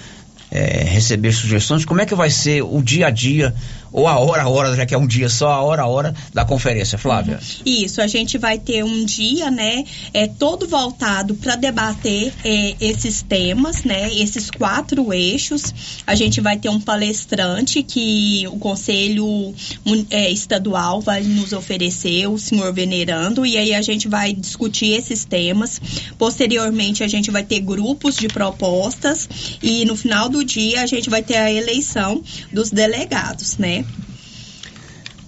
é, 0.51 0.83
receber 0.83 1.31
sugestões. 1.31 1.85
Como 1.85 2.01
é 2.01 2.05
que 2.05 2.15
vai 2.15 2.29
ser 2.29 2.63
o 2.63 2.81
dia 2.81 3.07
a 3.07 3.09
dia 3.09 3.53
ou 3.91 4.07
a 4.07 4.17
hora 4.19 4.43
a 4.43 4.49
hora, 4.49 4.75
já 4.75 4.85
que 4.85 4.93
é 4.93 4.97
um 4.97 5.07
dia 5.07 5.29
só, 5.29 5.51
a 5.51 5.61
hora 5.61 5.83
a 5.83 5.87
hora 5.87 6.13
da 6.33 6.45
conferência, 6.45 6.97
Flávia? 6.97 7.39
Isso, 7.65 8.01
a 8.01 8.07
gente 8.07 8.37
vai 8.37 8.57
ter 8.57 8.83
um 8.83 9.05
dia, 9.05 9.49
né, 9.51 9.83
é 10.13 10.27
todo 10.27 10.67
voltado 10.67 11.35
para 11.35 11.55
debater 11.55 12.33
é, 12.43 12.75
esses 12.79 13.21
temas, 13.21 13.83
né, 13.83 14.13
esses 14.13 14.49
quatro 14.49 15.13
eixos. 15.13 15.73
A 16.05 16.15
gente 16.15 16.41
vai 16.41 16.57
ter 16.57 16.69
um 16.69 16.79
palestrante 16.79 17.83
que 17.83 18.47
o 18.47 18.57
Conselho 18.57 19.53
é, 20.09 20.29
Estadual 20.31 21.01
vai 21.01 21.21
nos 21.21 21.53
oferecer, 21.53 22.27
o 22.27 22.37
senhor 22.37 22.73
Venerando, 22.73 23.45
e 23.45 23.57
aí 23.57 23.73
a 23.73 23.81
gente 23.81 24.07
vai 24.07 24.33
discutir 24.33 24.91
esses 24.93 25.25
temas. 25.25 25.81
Posteriormente, 26.17 27.03
a 27.03 27.07
gente 27.07 27.31
vai 27.31 27.43
ter 27.43 27.59
grupos 27.59 28.15
de 28.15 28.27
propostas 28.27 29.27
e 29.61 29.85
no 29.85 29.95
final 29.95 30.29
do 30.29 30.43
dia 30.43 30.81
a 30.81 30.85
gente 30.85 31.09
vai 31.09 31.21
ter 31.21 31.37
a 31.37 31.51
eleição 31.51 32.21
dos 32.51 32.71
delegados, 32.71 33.57
né? 33.57 33.78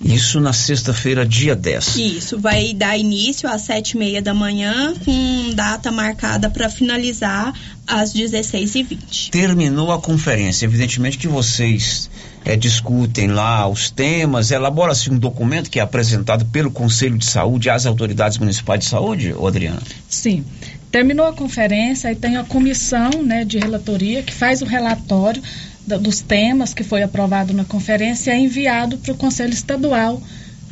Isso 0.03 0.39
na 0.39 0.51
sexta-feira, 0.51 1.25
dia 1.25 1.55
10. 1.55 1.95
Isso, 1.95 2.39
vai 2.39 2.73
dar 2.73 2.97
início 2.97 3.47
às 3.47 3.61
sete 3.61 3.91
e 3.91 3.97
meia 3.97 4.21
da 4.21 4.33
manhã, 4.33 4.95
com 5.05 5.53
data 5.53 5.91
marcada 5.91 6.49
para 6.49 6.69
finalizar 6.69 7.53
às 7.85 8.11
16h20. 8.11 9.29
Terminou 9.29 9.91
a 9.91 10.01
conferência. 10.01 10.65
Evidentemente 10.65 11.19
que 11.19 11.27
vocês 11.27 12.09
é, 12.43 12.55
discutem 12.55 13.27
lá 13.27 13.67
os 13.67 13.91
temas, 13.91 14.49
elabora-se 14.49 15.11
um 15.11 15.19
documento 15.19 15.69
que 15.69 15.79
é 15.79 15.83
apresentado 15.83 16.45
pelo 16.45 16.71
Conselho 16.71 17.17
de 17.17 17.25
Saúde 17.25 17.69
às 17.69 17.85
autoridades 17.85 18.39
municipais 18.39 18.79
de 18.79 18.85
saúde, 18.87 19.33
ô 19.33 19.45
Adriana? 19.45 19.81
Sim. 20.09 20.43
Terminou 20.91 21.27
a 21.27 21.33
conferência 21.33 22.11
e 22.11 22.15
tem 22.15 22.37
a 22.37 22.43
comissão 22.43 23.09
né, 23.23 23.45
de 23.45 23.59
relatoria 23.59 24.23
que 24.23 24.33
faz 24.33 24.61
o 24.61 24.65
relatório 24.65 25.41
dos 25.85 26.21
temas 26.21 26.73
que 26.73 26.83
foi 26.83 27.01
aprovado 27.03 27.53
na 27.53 27.65
conferência 27.65 28.31
é 28.31 28.39
enviado 28.39 28.97
para 28.97 29.11
o 29.11 29.17
Conselho 29.17 29.53
Estadual 29.53 30.21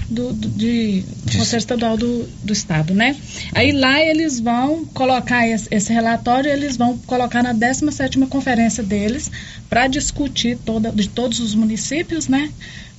do, 0.09 0.33
do, 0.33 0.47
de, 0.49 1.03
do 1.25 1.37
Conselho 1.37 1.59
Estadual 1.59 1.97
do, 1.97 2.27
do 2.43 2.51
Estado, 2.51 2.93
né? 2.93 3.15
Aí 3.53 3.71
lá 3.71 4.01
eles 4.01 4.39
vão 4.39 4.85
colocar 4.85 5.47
esse, 5.47 5.67
esse 5.69 5.93
relatório, 5.93 6.49
eles 6.49 6.75
vão 6.75 6.97
colocar 6.99 7.43
na 7.43 7.53
17ª 7.53 8.27
conferência 8.27 8.83
deles 8.83 9.29
para 9.69 9.87
discutir 9.87 10.57
toda, 10.65 10.91
de 10.91 11.07
todos 11.07 11.39
os 11.39 11.53
municípios, 11.53 12.27
né? 12.27 12.49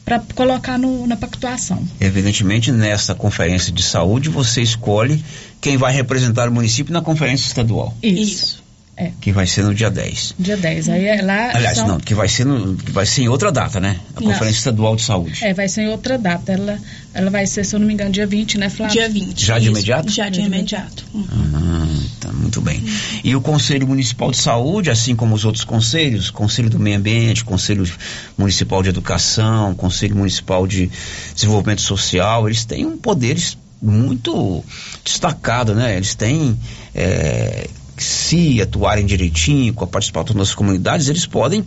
Para 0.04 0.20
colocar 0.34 0.78
no, 0.78 1.06
na 1.06 1.16
pactuação. 1.16 1.86
Evidentemente, 2.00 2.72
nessa 2.72 3.14
conferência 3.14 3.72
de 3.72 3.82
saúde, 3.82 4.28
você 4.28 4.62
escolhe 4.62 5.22
quem 5.60 5.76
vai 5.76 5.92
representar 5.92 6.48
o 6.48 6.52
município 6.52 6.92
na 6.92 7.02
conferência 7.02 7.46
estadual. 7.46 7.94
Isso. 8.02 8.22
Isso. 8.22 8.69
É. 9.00 9.12
Que 9.18 9.32
vai 9.32 9.46
ser 9.46 9.64
no 9.64 9.74
dia 9.74 9.90
10. 9.90 10.34
Dia 10.38 10.58
10. 10.58 10.90
Aí 10.90 11.06
é 11.06 11.22
lá. 11.22 11.52
Aliás, 11.54 11.78
são... 11.78 11.88
não, 11.88 11.98
que 11.98 12.14
vai 12.14 12.28
ser 12.28 12.44
no, 12.44 12.76
que 12.76 12.92
vai 12.92 13.06
ser 13.06 13.22
em 13.22 13.28
outra 13.28 13.50
data, 13.50 13.80
né? 13.80 13.98
A 14.14 14.18
Conferência 14.18 14.44
não. 14.44 14.50
Estadual 14.50 14.96
de 14.96 15.02
Saúde. 15.02 15.42
É, 15.42 15.54
vai 15.54 15.68
ser 15.68 15.82
em 15.82 15.88
outra 15.88 16.18
data. 16.18 16.52
Ela, 16.52 16.78
ela 17.14 17.30
vai 17.30 17.46
ser, 17.46 17.64
se 17.64 17.74
eu 17.74 17.80
não 17.80 17.86
me 17.86 17.94
engano, 17.94 18.10
dia 18.10 18.26
20, 18.26 18.58
né, 18.58 18.68
Flávio? 18.68 18.92
Dia 18.92 19.08
20. 19.08 19.42
Já 19.42 19.58
de 19.58 19.64
isso. 19.64 19.72
imediato? 19.72 20.10
Já 20.10 20.28
de 20.28 20.40
imediato. 20.42 21.06
Ah, 21.14 21.86
tá 22.20 22.30
muito 22.30 22.60
bem. 22.60 22.84
E 23.24 23.34
o 23.34 23.40
Conselho 23.40 23.88
Municipal 23.88 24.30
de 24.30 24.36
Saúde, 24.36 24.90
assim 24.90 25.16
como 25.16 25.34
os 25.34 25.46
outros 25.46 25.64
conselhos, 25.64 26.30
Conselho 26.30 26.68
do 26.68 26.78
Meio 26.78 26.98
Ambiente, 26.98 27.42
Conselho 27.42 27.90
Municipal 28.36 28.82
de 28.82 28.90
Educação, 28.90 29.74
Conselho 29.74 30.14
Municipal 30.14 30.66
de 30.66 30.90
Desenvolvimento 31.34 31.80
Social, 31.80 32.46
eles 32.46 32.66
têm 32.66 32.84
um 32.84 32.98
poder 32.98 33.38
muito 33.80 34.62
destacado, 35.02 35.74
né? 35.74 35.96
Eles 35.96 36.14
têm 36.14 36.58
é, 36.94 37.66
se 38.04 38.60
atuarem 38.60 39.06
direitinho 39.06 39.72
com 39.74 39.84
a 39.84 39.86
participação 39.86 40.36
das 40.36 40.54
comunidades, 40.54 41.08
eles 41.08 41.26
podem 41.26 41.64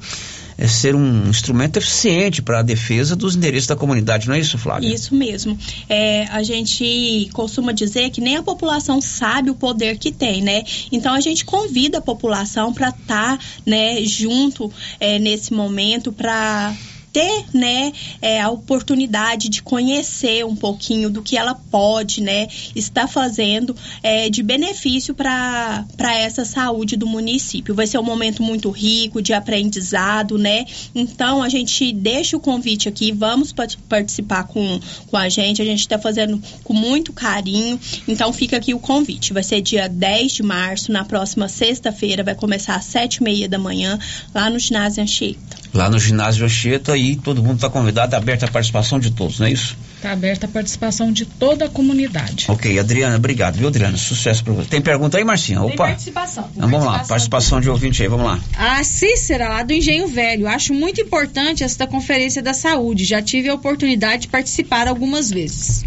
é, 0.57 0.67
ser 0.67 0.95
um 0.95 1.29
instrumento 1.29 1.77
eficiente 1.77 2.41
para 2.41 2.59
a 2.59 2.61
defesa 2.61 3.15
dos 3.15 3.35
interesses 3.35 3.67
da 3.67 3.75
comunidade, 3.75 4.27
não 4.27 4.35
é 4.35 4.39
isso, 4.39 4.57
Flávia? 4.57 4.93
Isso 4.93 5.15
mesmo. 5.15 5.57
É, 5.89 6.25
a 6.29 6.43
gente 6.43 7.29
costuma 7.33 7.71
dizer 7.71 8.09
que 8.09 8.21
nem 8.21 8.37
a 8.37 8.43
população 8.43 9.01
sabe 9.01 9.49
o 9.49 9.55
poder 9.55 9.97
que 9.97 10.11
tem, 10.11 10.41
né? 10.41 10.63
Então 10.91 11.13
a 11.13 11.19
gente 11.19 11.43
convida 11.45 11.97
a 11.97 12.01
população 12.01 12.73
para 12.73 12.89
estar, 12.89 13.37
tá, 13.37 13.39
né, 13.65 14.03
junto 14.03 14.71
é, 14.99 15.19
nesse 15.19 15.53
momento 15.53 16.11
para 16.11 16.73
ter, 17.13 17.45
né, 17.53 17.93
é, 18.19 18.41
a 18.41 18.49
oportunidade 18.49 19.47
de 19.47 19.61
conhecer 19.61 20.43
um 20.43 20.55
pouquinho 20.55 21.11
do 21.11 21.21
que 21.21 21.37
ela 21.37 21.53
pode, 21.53 22.21
né, 22.21 22.47
estar 22.75 23.07
fazendo 23.07 23.75
é, 24.01 24.31
de 24.31 24.41
benefício 24.41 25.13
para 25.13 25.85
essa 26.01 26.43
saúde 26.43 26.97
do 26.97 27.05
município. 27.05 27.75
Vai 27.75 27.85
ser 27.85 27.99
um 27.99 28.03
momento 28.03 28.41
muito 28.41 28.71
rico 28.71 29.21
de 29.21 29.31
aprendizado, 29.31 30.37
né? 30.37 30.65
Então 30.95 31.43
a 31.43 31.49
gente 31.49 31.91
deixa 31.93 32.35
o 32.35 32.39
convite 32.39 32.89
aqui, 32.89 33.11
vamos 33.11 33.53
participar 33.87 34.45
com, 34.45 34.79
com 35.07 35.17
a 35.17 35.29
gente, 35.29 35.61
a 35.61 35.65
gente 35.65 35.81
está 35.81 35.99
fazendo 35.99 36.41
com 36.63 36.73
muito 36.73 37.13
carinho. 37.13 37.79
Então 38.07 38.33
fica 38.33 38.57
aqui 38.57 38.73
o 38.73 38.79
convite. 38.79 39.33
Vai 39.33 39.43
ser 39.43 39.61
dia 39.61 39.87
10 39.87 40.31
de 40.31 40.43
março, 40.43 40.91
na 40.91 41.05
próxima 41.05 41.47
sexta-feira, 41.47 42.23
vai 42.23 42.33
começar 42.33 42.75
às 42.75 42.85
sete 42.85 43.17
e 43.17 43.23
meia 43.23 43.47
da 43.47 43.59
manhã, 43.59 43.99
lá 44.33 44.49
no 44.49 44.57
ginásio 44.57 45.03
Anchieta. 45.03 45.62
Lá 45.73 45.89
no 45.89 45.97
ginásio 45.97 46.45
Anchieta 46.45 46.93
aí 46.93 47.15
todo 47.15 47.41
mundo 47.41 47.55
está 47.55 47.69
convidado, 47.69 48.15
aberta 48.15 48.45
a 48.45 48.51
participação 48.51 48.99
de 48.99 49.11
todos, 49.11 49.39
não 49.39 49.47
é 49.47 49.51
isso? 49.51 49.75
Está 49.95 50.11
aberta 50.11 50.45
a 50.45 50.49
participação 50.49 51.11
de 51.11 51.25
toda 51.25 51.65
a 51.65 51.69
comunidade. 51.69 52.45
Ok, 52.49 52.77
Adriana, 52.77 53.15
obrigado, 53.15 53.55
viu, 53.55 53.69
Adriana? 53.69 53.97
Sucesso 53.97 54.43
para 54.43 54.53
você. 54.53 54.69
Tem 54.69 54.81
pergunta 54.81 55.17
aí, 55.17 55.23
Marcinha? 55.23 55.61
Opa. 55.61 55.69
Tem 55.69 55.77
participação. 55.77 56.43
Tem 56.43 56.53
então, 56.57 56.69
vamos 56.69 56.85
lá, 56.85 56.99
participação 56.99 57.61
de 57.61 57.69
ouvinte 57.69 58.03
aí, 58.03 58.07
vamos 58.07 58.25
lá. 58.25 58.39
A 58.57 58.83
Cícera, 58.83 59.47
lá 59.49 59.63
do 59.63 59.73
Engenho 59.73 60.07
Velho. 60.07 60.47
Acho 60.47 60.73
muito 60.73 61.01
importante 61.01 61.63
esta 61.63 61.87
conferência 61.87 62.41
da 62.41 62.53
saúde. 62.53 63.05
Já 63.05 63.21
tive 63.21 63.49
a 63.49 63.53
oportunidade 63.53 64.23
de 64.23 64.27
participar 64.27 64.87
algumas 64.87 65.31
vezes. 65.31 65.85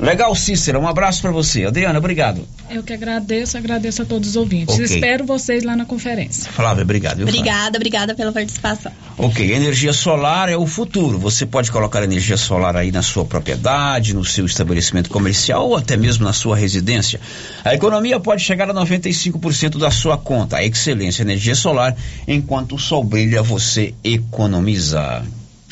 Legal, 0.00 0.34
Cícera, 0.34 0.78
um 0.78 0.88
abraço 0.88 1.22
para 1.22 1.30
você. 1.30 1.64
Adriana, 1.64 1.98
obrigado. 1.98 2.46
Eu 2.68 2.82
que 2.82 2.92
agradeço, 2.92 3.56
agradeço 3.58 4.02
a 4.02 4.04
todos 4.04 4.30
os 4.30 4.36
ouvintes. 4.36 4.74
Okay. 4.74 4.86
Espero 4.86 5.24
vocês 5.24 5.62
lá 5.62 5.76
na 5.76 5.84
conferência. 5.84 6.50
Flávia, 6.50 6.82
obrigado. 6.82 7.18
Viu, 7.18 7.26
obrigada, 7.26 7.52
Flávia? 7.52 7.76
obrigada 7.76 8.14
pela 8.14 8.32
participação. 8.32 8.90
Ok, 9.18 9.52
energia 9.52 9.92
solar 9.92 10.48
é 10.48 10.56
o 10.56 10.66
futuro. 10.66 11.18
Você 11.18 11.44
pode 11.44 11.70
colocar 11.70 12.02
energia 12.02 12.36
solar 12.36 12.76
aí 12.76 12.90
na 12.90 13.02
sua 13.02 13.24
propriedade, 13.24 14.14
no 14.14 14.24
seu 14.24 14.46
estabelecimento 14.46 15.10
comercial 15.10 15.68
ou 15.68 15.76
até 15.76 15.96
mesmo 15.96 16.24
na 16.24 16.32
sua 16.32 16.56
residência. 16.56 17.20
A 17.64 17.74
economia 17.74 18.18
pode 18.18 18.42
chegar 18.42 18.70
a 18.70 18.74
95% 18.74 19.78
da 19.78 19.90
sua 19.90 20.16
conta. 20.16 20.56
A 20.56 20.64
excelência 20.64 21.22
energia 21.22 21.54
solar, 21.54 21.94
enquanto 22.26 22.74
o 22.74 22.78
sol 22.78 23.04
brilha, 23.04 23.42
você 23.42 23.94
economiza. 24.02 25.22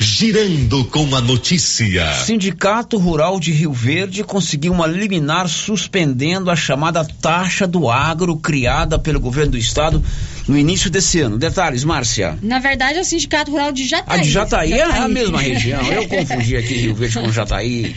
Girando 0.03 0.83
com 0.85 1.15
a 1.15 1.21
notícia. 1.21 2.11
Sindicato 2.13 2.97
Rural 2.97 3.39
de 3.39 3.51
Rio 3.51 3.71
Verde 3.71 4.23
conseguiu 4.23 4.73
uma 4.73 4.87
liminar 4.87 5.47
suspendendo 5.47 6.49
a 6.49 6.55
chamada 6.55 7.05
taxa 7.05 7.67
do 7.67 7.87
agro 7.87 8.35
criada 8.35 8.97
pelo 8.97 9.19
governo 9.19 9.51
do 9.51 9.57
estado 9.59 10.03
no 10.47 10.57
início 10.57 10.89
desse 10.89 11.19
ano. 11.19 11.37
Detalhes, 11.37 11.83
Márcia. 11.83 12.37
Na 12.41 12.59
verdade, 12.59 12.97
é 12.97 13.01
o 13.01 13.05
Sindicato 13.05 13.51
Rural 13.51 13.71
de 13.71 13.87
Jataí. 13.87 14.19
A 14.19 14.21
de 14.21 14.29
Jataí, 14.29 14.73
é 14.73 14.83
a 14.83 15.07
mesma 15.07 15.39
região. 15.39 15.81
Eu 15.91 16.07
confundi 16.07 16.55
aqui 16.57 16.73
Rio 16.73 16.95
Verde 16.95 17.19
com 17.19 17.31
Jataí. 17.31 17.95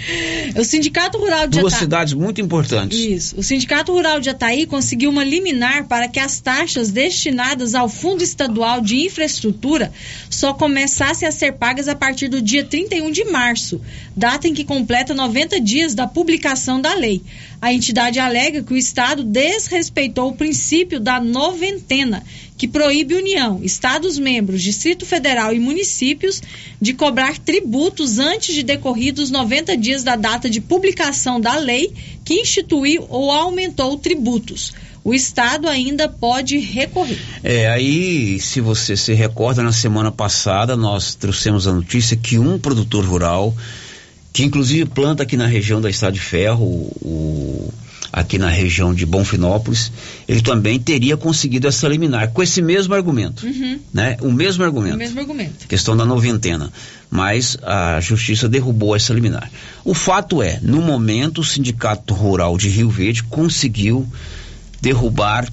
O 0.56 0.64
Sindicato 0.64 1.18
Rural 1.18 1.46
de 1.46 1.60
Duas 1.60 1.72
Jataí. 1.72 1.84
cidades 1.84 2.14
muito 2.14 2.40
importantes. 2.40 2.98
Isso. 2.98 3.38
O 3.38 3.42
Sindicato 3.42 3.92
Rural 3.92 4.20
de 4.20 4.26
Jataí 4.26 4.66
conseguiu 4.66 5.10
uma 5.10 5.24
liminar 5.24 5.84
para 5.84 6.08
que 6.08 6.20
as 6.20 6.40
taxas 6.40 6.90
destinadas 6.90 7.74
ao 7.74 7.88
Fundo 7.88 8.22
Estadual 8.22 8.80
de 8.80 8.96
Infraestrutura 9.04 9.92
só 10.28 10.52
começassem 10.54 11.26
a 11.26 11.32
ser 11.32 11.52
pagas 11.52 11.88
a 11.88 11.94
partir 11.94 12.28
do 12.28 12.40
dia 12.40 12.64
31 12.64 13.10
de 13.10 13.24
março, 13.24 13.80
data 14.16 14.46
em 14.48 14.54
que 14.54 14.64
completa 14.64 15.14
90 15.14 15.60
dias 15.60 15.94
da 15.94 16.06
publicação 16.06 16.80
da 16.80 16.94
lei. 16.94 17.22
A 17.60 17.72
entidade 17.72 18.18
alega 18.18 18.62
que 18.62 18.74
o 18.74 18.76
Estado 18.76 19.24
desrespeitou 19.24 20.30
o 20.30 20.36
princípio 20.36 21.00
da 21.00 21.20
noventena, 21.20 22.22
que 22.56 22.68
proíbe 22.68 23.14
União, 23.14 23.60
Estados-membros, 23.62 24.62
Distrito 24.62 25.04
Federal 25.04 25.52
e 25.52 25.58
municípios 25.58 26.42
de 26.80 26.94
cobrar 26.94 27.38
tributos 27.38 28.18
antes 28.18 28.54
de 28.54 28.62
decorridos 28.62 29.30
90 29.30 29.76
dias 29.76 30.04
da 30.04 30.16
data 30.16 30.48
de 30.48 30.60
publicação 30.60 31.40
da 31.40 31.56
lei 31.56 31.92
que 32.24 32.34
instituiu 32.34 33.06
ou 33.08 33.30
aumentou 33.30 33.96
tributos. 33.98 34.72
O 35.04 35.12
Estado 35.12 35.68
ainda 35.68 36.08
pode 36.08 36.58
recorrer. 36.58 37.20
É, 37.42 37.68
aí, 37.68 38.40
se 38.40 38.62
você 38.62 38.96
se 38.96 39.12
recorda, 39.12 39.62
na 39.62 39.72
semana 39.72 40.10
passada 40.10 40.76
nós 40.76 41.14
trouxemos 41.14 41.66
a 41.66 41.72
notícia 41.72 42.16
que 42.16 42.38
um 42.38 42.58
produtor 42.58 43.04
rural, 43.04 43.54
que 44.34 44.42
inclusive 44.44 44.84
planta 44.84 45.22
aqui 45.22 45.36
na 45.36 45.46
região 45.46 45.80
da 45.80 45.88
Estrada 45.88 46.12
de 46.12 46.20
Ferro, 46.20 46.64
o, 46.64 47.72
aqui 48.12 48.36
na 48.36 48.48
região 48.50 48.92
de 48.92 49.06
Bonfinópolis, 49.06 49.92
ele 50.28 50.42
também 50.42 50.78
teria 50.78 51.16
conseguido 51.16 51.68
essa 51.68 51.86
liminar, 51.88 52.30
com 52.32 52.42
esse 52.42 52.60
mesmo 52.60 52.94
argumento, 52.94 53.46
Uhum. 53.46 53.78
né? 53.92 54.16
O 54.20 54.32
mesmo 54.32 54.62
argumento. 54.64 54.96
O 54.96 54.98
mesmo 54.98 55.20
argumento. 55.20 55.66
questão 55.68 55.96
da 55.96 56.04
noventena. 56.04 56.70
Mas 57.10 57.56
a 57.62 58.00
justiça 58.00 58.48
derrubou 58.48 58.96
essa 58.96 59.14
liminar. 59.14 59.48
O 59.84 59.94
fato 59.94 60.42
é, 60.42 60.58
no 60.60 60.82
momento, 60.82 61.40
o 61.40 61.44
Sindicato 61.44 62.12
Rural 62.12 62.58
de 62.58 62.68
Rio 62.68 62.90
Verde 62.90 63.22
conseguiu 63.22 64.04
derrubar 64.80 65.48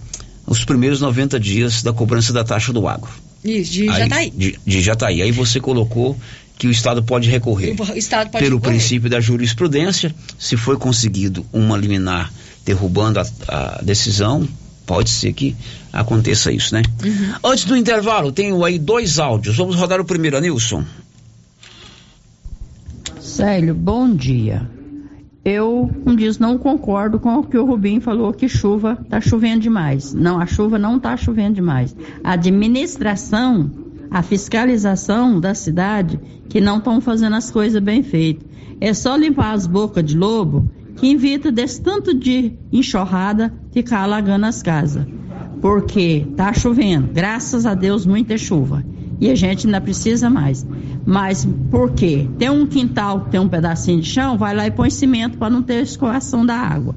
os 0.48 0.66
primeiros 0.66 1.00
90 1.02 1.40
dias 1.40 1.84
da 1.84 1.94
cobrança 1.94 2.34
da 2.34 2.44
taxa 2.44 2.74
do 2.74 2.88
agro. 2.88 3.12
Isso, 3.44 3.72
de 3.72 3.90
Aí- 3.90 4.00
Jataí. 4.00 4.30
De, 4.36 4.60
de 4.66 4.82
Jataí. 4.82 5.22
Aí 5.22 5.32
você 5.32 5.60
colocou 5.60 6.18
que 6.62 6.68
o 6.68 6.72
Estado 6.72 7.02
pode 7.02 7.28
recorrer. 7.28 7.76
O 7.76 7.98
Estado 7.98 8.30
pode 8.30 8.44
Pelo 8.44 8.58
recorrer. 8.58 8.78
princípio 8.78 9.10
da 9.10 9.20
jurisprudência, 9.20 10.14
se 10.38 10.56
foi 10.56 10.78
conseguido 10.78 11.44
uma 11.52 11.76
liminar 11.76 12.32
derrubando 12.64 13.20
a, 13.20 13.26
a 13.48 13.82
decisão, 13.82 14.48
pode 14.86 15.10
ser 15.10 15.34
que 15.34 15.56
aconteça 15.92 16.52
isso, 16.52 16.76
né? 16.76 16.84
Uhum. 17.04 17.52
Antes 17.52 17.66
do 17.66 17.76
intervalo, 17.76 18.32
tenho 18.32 18.64
aí 18.64 18.78
dois 18.78 19.18
áudios. 19.18 19.58
Vamos 19.58 19.76
rodar 19.76 20.00
o 20.00 20.06
primeiro, 20.06 20.38
Anilson. 20.38 20.86
Célio, 23.20 23.74
bom 23.74 24.16
dia. 24.16 24.70
Eu, 25.44 25.90
um 26.06 26.16
dias, 26.16 26.38
não 26.38 26.60
concordo 26.60 27.20
com 27.20 27.40
o 27.40 27.44
que 27.44 27.58
o 27.58 27.66
Rubinho 27.66 28.02
falou 28.02 28.32
que 28.32 28.48
chuva 28.48 29.04
tá 29.10 29.20
chovendo 29.20 29.62
demais. 29.62 30.14
Não, 30.14 30.40
a 30.40 30.46
chuva 30.46 30.78
não 30.78 31.00
tá 31.00 31.18
chovendo 31.18 31.56
demais. 31.56 31.96
A 32.24 32.34
administração, 32.34 33.72
a 34.12 34.22
fiscalização 34.22 35.40
da 35.40 35.56
cidade, 35.56 36.20
que 36.50 36.60
não 36.60 36.80
estão 36.80 37.00
fazendo 37.00 37.38
as 37.38 37.50
coisas 37.50 37.82
bem 37.82 38.04
feitas. 38.04 38.46
É 38.82 38.94
só 38.94 39.16
limpar 39.16 39.54
as 39.54 39.66
bocas 39.66 40.04
de 40.04 40.18
lobo 40.18 40.70
que 40.98 41.12
evita 41.12 41.50
desse 41.50 41.82
tanto 41.82 42.14
de 42.14 42.54
enxurrada 42.74 43.54
ficar 43.72 44.02
alagando 44.02 44.46
as 44.46 44.62
casas. 44.62 45.06
Porque 45.62 46.28
tá 46.36 46.52
chovendo, 46.52 47.08
graças 47.14 47.66
a 47.66 47.74
Deus, 47.74 48.06
muita 48.06 48.38
chuva. 48.38 48.84
E 49.20 49.30
a 49.30 49.36
gente 49.36 49.68
ainda 49.68 49.80
precisa 49.80 50.30
mais. 50.30 50.66
Mas 51.06 51.48
por 51.70 51.92
quê? 51.92 52.28
Tem 52.38 52.50
um 52.50 52.68
quintal 52.68 53.28
tem 53.32 53.40
um 53.40 53.48
pedacinho 53.48 54.02
de 54.02 54.10
chão, 54.10 54.38
vai 54.38 54.54
lá 54.54 54.68
e 54.68 54.72
põe 54.72 54.90
cimento 54.90 55.38
para 55.38 55.50
não 55.50 55.64
ter 55.64 55.82
escoação 55.82 56.46
da 56.46 56.56
água. 56.56 56.96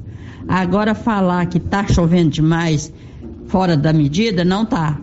Agora 0.49 0.95
falar 0.95 1.47
que 1.47 1.61
tá 1.61 1.87
chovendo 1.87 2.31
demais 2.31 2.93
fora 3.47 3.77
da 3.77 3.93
medida, 3.93 4.45
não 4.45 4.67
tá. 4.67 4.99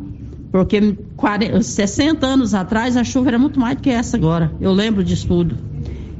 Porque 0.51 0.97
40, 1.15 1.61
60 1.61 2.25
anos 2.25 2.53
atrás 2.53 2.97
a 2.97 3.03
chuva 3.03 3.29
era 3.29 3.39
muito 3.39 3.59
mais 3.59 3.77
do 3.77 3.81
que 3.81 3.89
essa 3.89 4.17
agora. 4.17 4.51
Eu 4.59 4.73
lembro 4.73 5.03
disso 5.03 5.27
tudo. 5.27 5.57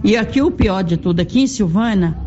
E 0.03 0.15
aqui 0.15 0.41
o 0.41 0.49
pior 0.49 0.83
de 0.83 0.97
tudo, 0.97 1.19
aqui 1.19 1.41
em 1.41 1.47
Silvânia, 1.47 2.17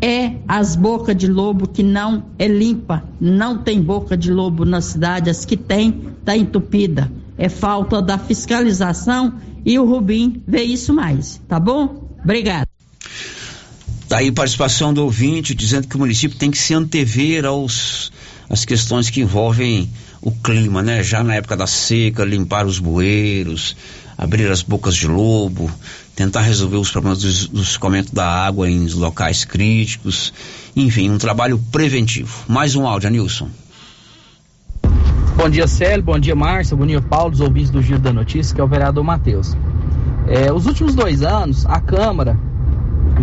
é 0.00 0.36
as 0.48 0.74
bocas 0.74 1.14
de 1.14 1.26
lobo 1.26 1.68
que 1.68 1.82
não 1.82 2.24
é 2.38 2.48
limpa. 2.48 3.04
Não 3.20 3.58
tem 3.58 3.80
boca 3.80 4.16
de 4.16 4.32
lobo 4.32 4.64
na 4.64 4.80
cidade, 4.80 5.28
as 5.28 5.44
que 5.44 5.56
tem, 5.56 6.00
tá 6.24 6.36
entupida. 6.36 7.12
É 7.36 7.48
falta 7.48 8.00
da 8.00 8.18
fiscalização 8.18 9.34
e 9.64 9.78
o 9.78 9.84
Rubim 9.84 10.42
vê 10.46 10.62
isso 10.62 10.94
mais, 10.94 11.40
tá 11.46 11.60
bom? 11.60 12.08
Obrigada. 12.22 12.68
Tá 14.08 14.18
aí 14.18 14.32
participação 14.32 14.92
do 14.92 15.04
ouvinte 15.04 15.54
dizendo 15.54 15.86
que 15.86 15.94
o 15.94 15.98
município 15.98 16.36
tem 16.36 16.50
que 16.50 16.58
se 16.58 16.74
antever 16.74 17.44
aos 17.44 18.10
as 18.48 18.64
questões 18.64 19.08
que 19.08 19.20
envolvem 19.20 19.88
o 20.22 20.30
clima, 20.30 20.82
né? 20.82 21.02
Já 21.02 21.22
na 21.22 21.34
época 21.34 21.56
da 21.56 21.66
seca, 21.66 22.24
limpar 22.24 22.66
os 22.66 22.78
bueiros, 22.78 23.76
abrir 24.18 24.50
as 24.50 24.62
bocas 24.62 24.94
de 24.94 25.06
lobo, 25.06 25.70
tentar 26.14 26.42
resolver 26.42 26.76
os 26.76 26.90
problemas 26.90 27.20
do, 27.20 27.48
do 27.54 27.62
escoamento 27.62 28.14
da 28.14 28.26
água 28.26 28.68
em 28.68 28.86
locais 28.88 29.44
críticos, 29.44 30.32
enfim, 30.76 31.10
um 31.10 31.18
trabalho 31.18 31.58
preventivo. 31.72 32.44
Mais 32.46 32.74
um 32.74 32.86
áudio, 32.86 33.10
Nilson. 33.10 33.48
Bom 35.36 35.48
dia, 35.48 35.66
Célio. 35.66 36.04
Bom 36.04 36.18
dia, 36.18 36.34
Márcia. 36.36 36.76
Bom 36.76 36.84
dia, 36.84 37.00
Paulo, 37.00 37.32
os 37.32 37.40
ouvintes 37.40 37.70
do 37.70 37.80
Giro 37.80 38.00
da 38.00 38.12
Notícia, 38.12 38.54
que 38.54 38.60
é 38.60 38.64
o 38.64 38.68
vereador 38.68 39.02
Matheus. 39.02 39.56
É, 40.28 40.52
os 40.52 40.66
últimos 40.66 40.94
dois 40.94 41.22
anos, 41.22 41.64
a 41.64 41.80
Câmara 41.80 42.38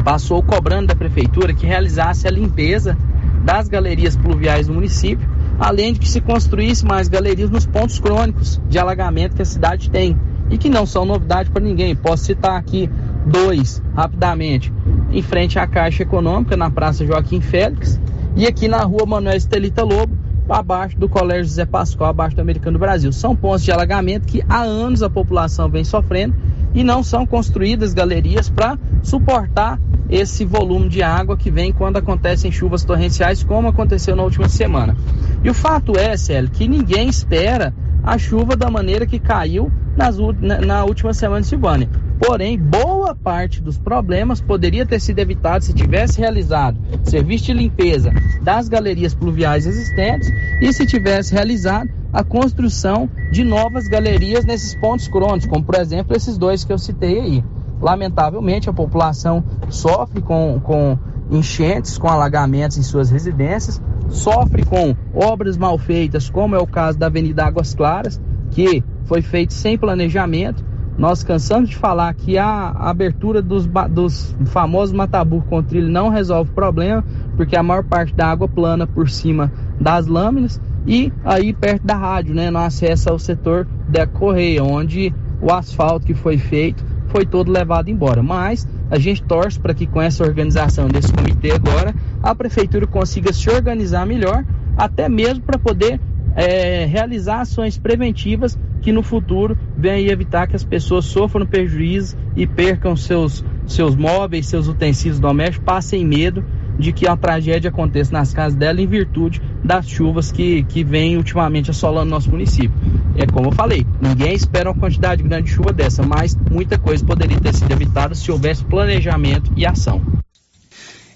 passou 0.03 0.41
cobrando 0.41 0.87
da 0.87 0.95
Prefeitura 0.95 1.53
que 1.53 1.65
realizasse 1.65 2.27
a 2.27 2.31
limpeza 2.31 2.97
das 3.43 3.67
galerias 3.67 4.15
pluviais 4.15 4.67
do 4.67 4.73
município, 4.73 5.29
além 5.59 5.93
de 5.93 5.99
que 5.99 6.09
se 6.09 6.21
construísse 6.21 6.85
mais 6.85 7.07
galerias 7.07 7.49
nos 7.49 7.65
pontos 7.65 7.99
crônicos 7.99 8.61
de 8.69 8.77
alagamento 8.77 9.35
que 9.35 9.41
a 9.41 9.45
cidade 9.45 9.89
tem 9.89 10.17
e 10.49 10.57
que 10.57 10.69
não 10.69 10.85
são 10.85 11.05
novidade 11.05 11.49
para 11.49 11.63
ninguém. 11.63 11.95
Posso 11.95 12.25
citar 12.25 12.57
aqui 12.57 12.89
dois 13.25 13.81
rapidamente: 13.95 14.71
em 15.11 15.21
frente 15.21 15.59
à 15.59 15.67
Caixa 15.67 16.03
Econômica, 16.03 16.55
na 16.55 16.69
Praça 16.69 17.05
Joaquim 17.05 17.41
Félix, 17.41 17.99
e 18.35 18.45
aqui 18.45 18.67
na 18.67 18.83
Rua 18.83 19.05
Manuel 19.05 19.37
Estelita 19.37 19.83
Lobo, 19.83 20.15
abaixo 20.49 20.97
do 20.97 21.09
Colégio 21.09 21.45
José 21.45 21.65
Pascoal, 21.65 22.11
abaixo 22.11 22.35
do 22.35 22.41
Americano 22.41 22.77
do 22.77 22.81
Brasil. 22.81 23.11
São 23.11 23.35
pontos 23.35 23.63
de 23.63 23.71
alagamento 23.71 24.25
que 24.25 24.43
há 24.47 24.61
anos 24.61 25.03
a 25.03 25.09
população 25.09 25.69
vem 25.69 25.83
sofrendo 25.83 26.35
e 26.73 26.83
não 26.83 27.03
são 27.03 27.25
construídas 27.25 27.93
galerias 27.93 28.49
para 28.49 28.77
suportar 29.01 29.79
esse 30.09 30.45
volume 30.45 30.89
de 30.89 31.03
água 31.03 31.37
que 31.37 31.51
vem 31.51 31.71
quando 31.71 31.97
acontecem 31.97 32.51
chuvas 32.51 32.83
torrenciais, 32.83 33.43
como 33.43 33.67
aconteceu 33.67 34.15
na 34.15 34.23
última 34.23 34.47
semana. 34.49 34.95
E 35.43 35.49
o 35.49 35.53
fato 35.53 35.97
é, 35.97 36.15
Célio, 36.15 36.49
que 36.49 36.67
ninguém 36.67 37.09
espera 37.09 37.73
a 38.03 38.17
chuva 38.17 38.55
da 38.55 38.69
maneira 38.69 39.05
que 39.05 39.19
caiu 39.19 39.71
nas, 39.95 40.17
na, 40.39 40.61
na 40.61 40.85
última 40.85 41.13
semana 41.13 41.41
de 41.41 41.47
Silvânia. 41.47 41.89
Porém, 42.19 42.57
boa 42.57 43.13
parte 43.13 43.61
dos 43.61 43.77
problemas 43.77 44.41
poderia 44.41 44.85
ter 44.85 44.99
sido 44.99 45.19
evitado 45.19 45.63
se 45.63 45.73
tivesse 45.73 46.19
realizado 46.19 46.77
serviço 47.03 47.45
de 47.45 47.53
limpeza 47.53 48.11
das 48.41 48.67
galerias 48.67 49.13
pluviais 49.13 49.65
existentes 49.67 50.31
e 50.61 50.73
se 50.73 50.85
tivesse 50.85 51.33
realizado 51.33 51.89
a 52.11 52.23
construção 52.23 53.09
de 53.31 53.43
novas 53.43 53.87
galerias 53.87 54.45
nesses 54.45 54.73
pontos 54.75 55.07
crônicos, 55.07 55.45
como 55.45 55.63
por 55.63 55.75
exemplo 55.75 56.15
esses 56.15 56.37
dois 56.37 56.63
que 56.63 56.73
eu 56.73 56.79
citei 56.79 57.19
aí. 57.19 57.43
Lamentavelmente, 57.81 58.69
a 58.69 58.73
população 58.73 59.43
sofre 59.69 60.21
com, 60.21 60.59
com 60.63 60.97
enchentes, 61.29 61.97
com 61.97 62.07
alagamentos 62.07 62.77
em 62.77 62.83
suas 62.83 63.09
residências, 63.09 63.81
sofre 64.09 64.65
com 64.65 64.95
obras 65.13 65.57
mal 65.57 65.77
feitas, 65.77 66.29
como 66.29 66.55
é 66.55 66.59
o 66.59 66.67
caso 66.67 66.97
da 66.97 67.07
Avenida 67.07 67.45
Águas 67.45 67.75
Claras, 67.75 68.19
que 68.51 68.83
foi 69.05 69.21
feito 69.21 69.53
sem 69.53 69.77
planejamento. 69.77 70.65
Nós 70.97 71.23
cansamos 71.23 71.69
de 71.69 71.75
falar 71.75 72.11
que 72.15 72.39
a 72.39 72.69
abertura 72.69 73.39
dos, 73.39 73.67
dos 73.91 74.35
famosos 74.45 74.95
mataburro 74.95 75.45
com 75.47 75.61
trilho 75.61 75.89
não 75.89 76.09
resolve 76.09 76.49
o 76.49 76.55
problema, 76.55 77.03
porque 77.35 77.55
a 77.55 77.61
maior 77.61 77.83
parte 77.83 78.15
da 78.15 78.27
água 78.27 78.47
plana 78.47 78.87
por 78.87 79.07
cima 79.07 79.51
das 79.79 80.07
lâminas 80.07 80.59
e 80.87 81.13
aí 81.23 81.53
perto 81.53 81.85
da 81.85 81.95
rádio, 81.95 82.33
né, 82.33 82.49
no 82.49 82.57
acesso 82.57 83.09
ao 83.09 83.19
setor 83.19 83.67
da 83.87 84.07
Correia, 84.07 84.63
onde 84.63 85.13
o 85.39 85.53
asfalto 85.53 86.05
que 86.05 86.15
foi 86.15 86.37
feito 86.39 86.83
foi 87.09 87.25
todo 87.25 87.51
levado 87.51 87.89
embora. 87.89 88.21
Mas 88.21 88.67
a 88.89 88.97
gente 88.97 89.23
torce 89.23 89.59
para 89.59 89.73
que 89.73 89.85
com 89.87 90.01
essa 90.01 90.23
organização 90.23 90.87
desse 90.87 91.11
comitê 91.11 91.51
agora, 91.51 91.93
a 92.21 92.33
prefeitura 92.35 92.87
consiga 92.87 93.33
se 93.33 93.49
organizar 93.49 94.05
melhor, 94.05 94.43
até 94.77 95.09
mesmo 95.09 95.41
para 95.41 95.57
poder 95.57 95.99
é, 96.37 96.85
realizar 96.85 97.41
ações 97.41 97.79
preventivas 97.79 98.57
que 98.83 98.91
no 98.91 99.01
futuro 99.01 99.57
venham 99.75 100.11
evitar 100.11 100.47
que 100.47 100.55
as 100.55 100.63
pessoas 100.63 101.05
sofram 101.05 101.47
prejuízo 101.47 102.15
e 102.35 102.45
percam 102.45 102.95
seus, 102.95 103.43
seus 103.65 103.95
móveis, 103.95 104.45
seus 104.45 104.67
utensílios 104.67 105.19
domésticos, 105.19 105.65
passem 105.65 106.05
medo 106.05 106.45
de 106.77 106.93
que 106.93 107.07
a 107.07 107.17
tragédia 107.17 107.69
aconteça 107.69 108.13
nas 108.13 108.31
casas 108.31 108.55
dela 108.55 108.79
em 108.79 108.85
virtude 108.85 109.41
das 109.63 109.89
chuvas 109.89 110.31
que, 110.31 110.61
que 110.63 110.83
vem 110.83 111.17
ultimamente 111.17 111.71
assolando 111.71 112.11
nosso 112.11 112.29
município. 112.29 112.77
É 113.15 113.25
como 113.25 113.47
eu 113.47 113.51
falei, 113.51 113.83
ninguém 113.99 114.35
espera 114.35 114.69
uma 114.69 114.79
quantidade 114.79 115.23
grande 115.23 115.45
de 115.45 115.55
chuva 115.55 115.73
dessa, 115.73 116.03
mas 116.03 116.37
muita 116.51 116.77
coisa 116.77 117.03
poderia 117.03 117.39
ter 117.39 117.55
sido 117.55 117.71
evitada 117.71 118.13
se 118.13 118.31
houvesse 118.31 118.63
planejamento 118.63 119.51
e 119.57 119.65
ação. 119.65 119.99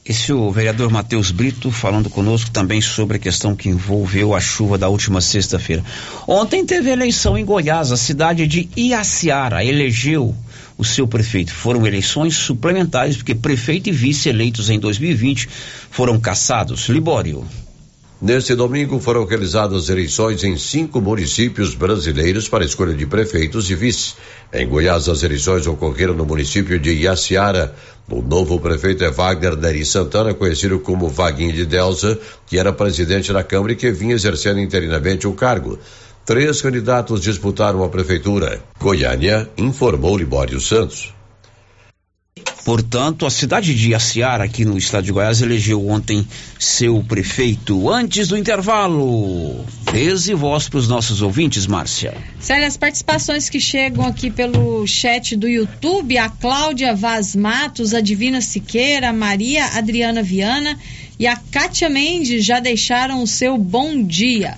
Esse 0.03 0.31
é 0.31 0.33
o 0.33 0.51
vereador 0.51 0.89
Matheus 0.89 1.29
Brito 1.29 1.69
falando 1.69 2.09
conosco 2.09 2.49
também 2.49 2.81
sobre 2.81 3.17
a 3.17 3.19
questão 3.19 3.55
que 3.55 3.69
envolveu 3.69 4.33
a 4.33 4.41
chuva 4.41 4.75
da 4.75 4.89
última 4.89 5.21
sexta-feira. 5.21 5.83
Ontem 6.27 6.65
teve 6.65 6.89
eleição 6.89 7.37
em 7.37 7.45
Goiás, 7.45 7.91
a 7.91 7.97
cidade 7.97 8.47
de 8.47 8.67
Iaciara 8.75 9.63
elegeu 9.63 10.35
o 10.75 10.83
seu 10.83 11.07
prefeito. 11.07 11.53
Foram 11.53 11.85
eleições 11.85 12.35
suplementares 12.35 13.15
porque 13.15 13.35
prefeito 13.35 13.89
e 13.89 13.91
vice 13.91 14.27
eleitos 14.27 14.71
em 14.71 14.79
2020 14.79 15.47
foram 15.91 16.19
cassados. 16.19 16.89
Libório. 16.89 17.45
Neste 18.21 18.53
domingo 18.53 18.99
foram 18.99 19.25
realizadas 19.25 19.89
eleições 19.89 20.43
em 20.43 20.55
cinco 20.55 21.01
municípios 21.01 21.73
brasileiros 21.73 22.47
para 22.47 22.63
escolha 22.63 22.93
de 22.93 23.07
prefeitos 23.07 23.67
e 23.71 23.73
vice. 23.73 24.13
Em 24.53 24.67
Goiás, 24.67 25.09
as 25.09 25.23
eleições 25.23 25.65
ocorreram 25.65 26.13
no 26.13 26.23
município 26.23 26.79
de 26.79 26.91
Iaciara. 26.91 27.73
O 28.07 28.21
novo 28.21 28.59
prefeito 28.59 29.03
é 29.03 29.09
Wagner 29.09 29.57
Neri 29.57 29.83
Santana, 29.83 30.35
conhecido 30.35 30.79
como 30.79 31.09
Vaguinho 31.09 31.51
de 31.51 31.65
Delza, 31.65 32.19
que 32.45 32.59
era 32.59 32.71
presidente 32.71 33.33
da 33.33 33.43
Câmara 33.43 33.73
e 33.73 33.75
que 33.75 33.91
vinha 33.91 34.13
exercendo 34.13 34.59
interinamente 34.59 35.25
o 35.25 35.33
cargo. 35.33 35.79
Três 36.23 36.61
candidatos 36.61 37.21
disputaram 37.21 37.83
a 37.83 37.89
prefeitura. 37.89 38.61
Goiânia 38.79 39.49
informou 39.57 40.15
Libório 40.15 40.61
Santos. 40.61 41.11
Portanto, 42.63 43.25
a 43.25 43.29
cidade 43.29 43.73
de 43.73 43.89
Iaciara, 43.89 44.43
aqui 44.43 44.63
no 44.63 44.77
estado 44.77 45.03
de 45.03 45.11
Goiás, 45.11 45.41
elegeu 45.41 45.87
ontem 45.87 46.25
seu 46.59 47.03
prefeito. 47.03 47.89
Antes 47.89 48.27
do 48.27 48.37
intervalo, 48.37 49.65
vez 49.91 50.27
e 50.27 50.33
voz 50.33 50.69
para 50.69 50.77
os 50.77 50.87
nossos 50.87 51.21
ouvintes, 51.21 51.65
Márcia. 51.65 52.13
Célia, 52.39 52.67
as 52.67 52.77
participações 52.77 53.49
que 53.49 53.59
chegam 53.59 54.05
aqui 54.05 54.29
pelo 54.29 54.85
chat 54.85 55.35
do 55.35 55.47
YouTube, 55.47 56.17
a 56.17 56.29
Cláudia 56.29 56.95
Vaz 56.95 57.35
Matos, 57.35 57.93
a 57.93 58.01
Divina 58.01 58.41
Siqueira, 58.41 59.09
a 59.09 59.13
Maria 59.13 59.65
Adriana 59.77 60.21
Viana 60.21 60.77
e 61.17 61.27
a 61.27 61.35
Kátia 61.35 61.89
Mendes 61.89 62.45
já 62.45 62.59
deixaram 62.59 63.21
o 63.23 63.27
seu 63.27 63.57
bom 63.57 64.03
dia. 64.03 64.57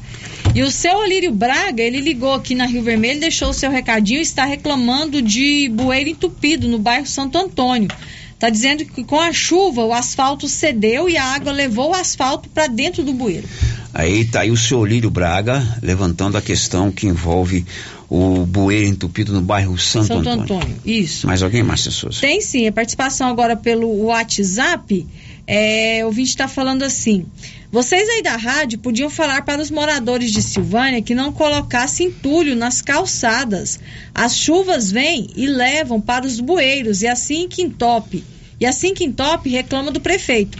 E 0.55 0.61
o 0.61 0.69
seu 0.69 0.97
Olírio 0.97 1.31
Braga, 1.31 1.81
ele 1.81 1.99
ligou 1.99 2.31
aqui 2.31 2.53
na 2.53 2.67
Rio 2.67 2.83
Vermelho, 2.83 3.19
deixou 3.19 3.49
o 3.49 3.53
seu 3.53 3.71
recadinho 3.71 4.19
e 4.19 4.21
está 4.21 4.45
reclamando 4.45 5.19
de 5.19 5.67
bueiro 5.69 6.11
entupido 6.11 6.67
no 6.67 6.77
bairro 6.77 7.07
Santo 7.07 7.39
Antônio. 7.39 7.89
Está 8.33 8.51
dizendo 8.51 8.85
que 8.85 9.03
com 9.03 9.19
a 9.19 9.33
chuva 9.33 9.83
o 9.83 9.91
asfalto 9.91 10.47
cedeu 10.47 11.09
e 11.09 11.17
a 11.17 11.23
água 11.23 11.51
levou 11.51 11.89
o 11.89 11.95
asfalto 11.95 12.49
para 12.49 12.67
dentro 12.67 13.01
do 13.01 13.13
bueiro. 13.13 13.47
Aí 13.91 14.25
tá 14.25 14.41
aí 14.41 14.51
o 14.51 14.57
seu 14.57 14.77
Olírio 14.77 15.09
Braga 15.09 15.65
levantando 15.81 16.37
a 16.37 16.41
questão 16.41 16.91
que 16.91 17.07
envolve 17.07 17.65
o 18.07 18.45
bueiro 18.45 18.89
entupido 18.89 19.33
no 19.33 19.41
bairro 19.41 19.75
Santo, 19.79 20.07
Santo 20.07 20.29
Antônio. 20.29 20.43
Antônio, 20.43 20.77
isso. 20.85 21.25
Mais 21.25 21.41
alguém, 21.41 21.63
Márcia 21.63 21.89
Souza? 21.89 22.21
Tem 22.21 22.41
sim, 22.41 22.67
a 22.67 22.71
participação 22.71 23.27
agora 23.27 23.55
pelo 23.55 23.89
WhatsApp. 24.03 25.07
É, 25.47 26.01
o 26.03 26.07
ouvinte 26.07 26.29
está 26.29 26.47
falando 26.47 26.83
assim: 26.83 27.25
vocês 27.73 28.07
aí 28.07 28.21
da 28.21 28.35
rádio 28.35 28.77
podiam 28.77 29.09
falar 29.09 29.43
para 29.43 29.59
os 29.59 29.71
moradores 29.71 30.31
de 30.31 30.43
Silvânia 30.43 31.01
que 31.01 31.15
não 31.15 31.33
colocassem 31.33 32.05
entulho 32.05 32.55
nas 32.55 32.83
calçadas. 32.83 33.79
As 34.13 34.37
chuvas 34.37 34.91
vêm 34.91 35.27
e 35.35 35.47
levam 35.47 35.99
para 35.99 36.23
os 36.23 36.39
bueiros 36.39 37.01
e 37.01 37.07
assim 37.07 37.47
que 37.47 37.63
entope. 37.63 38.23
E 38.59 38.65
assim 38.67 38.93
que 38.93 39.03
entope, 39.03 39.49
reclama 39.49 39.89
do 39.89 39.99
prefeito. 39.99 40.55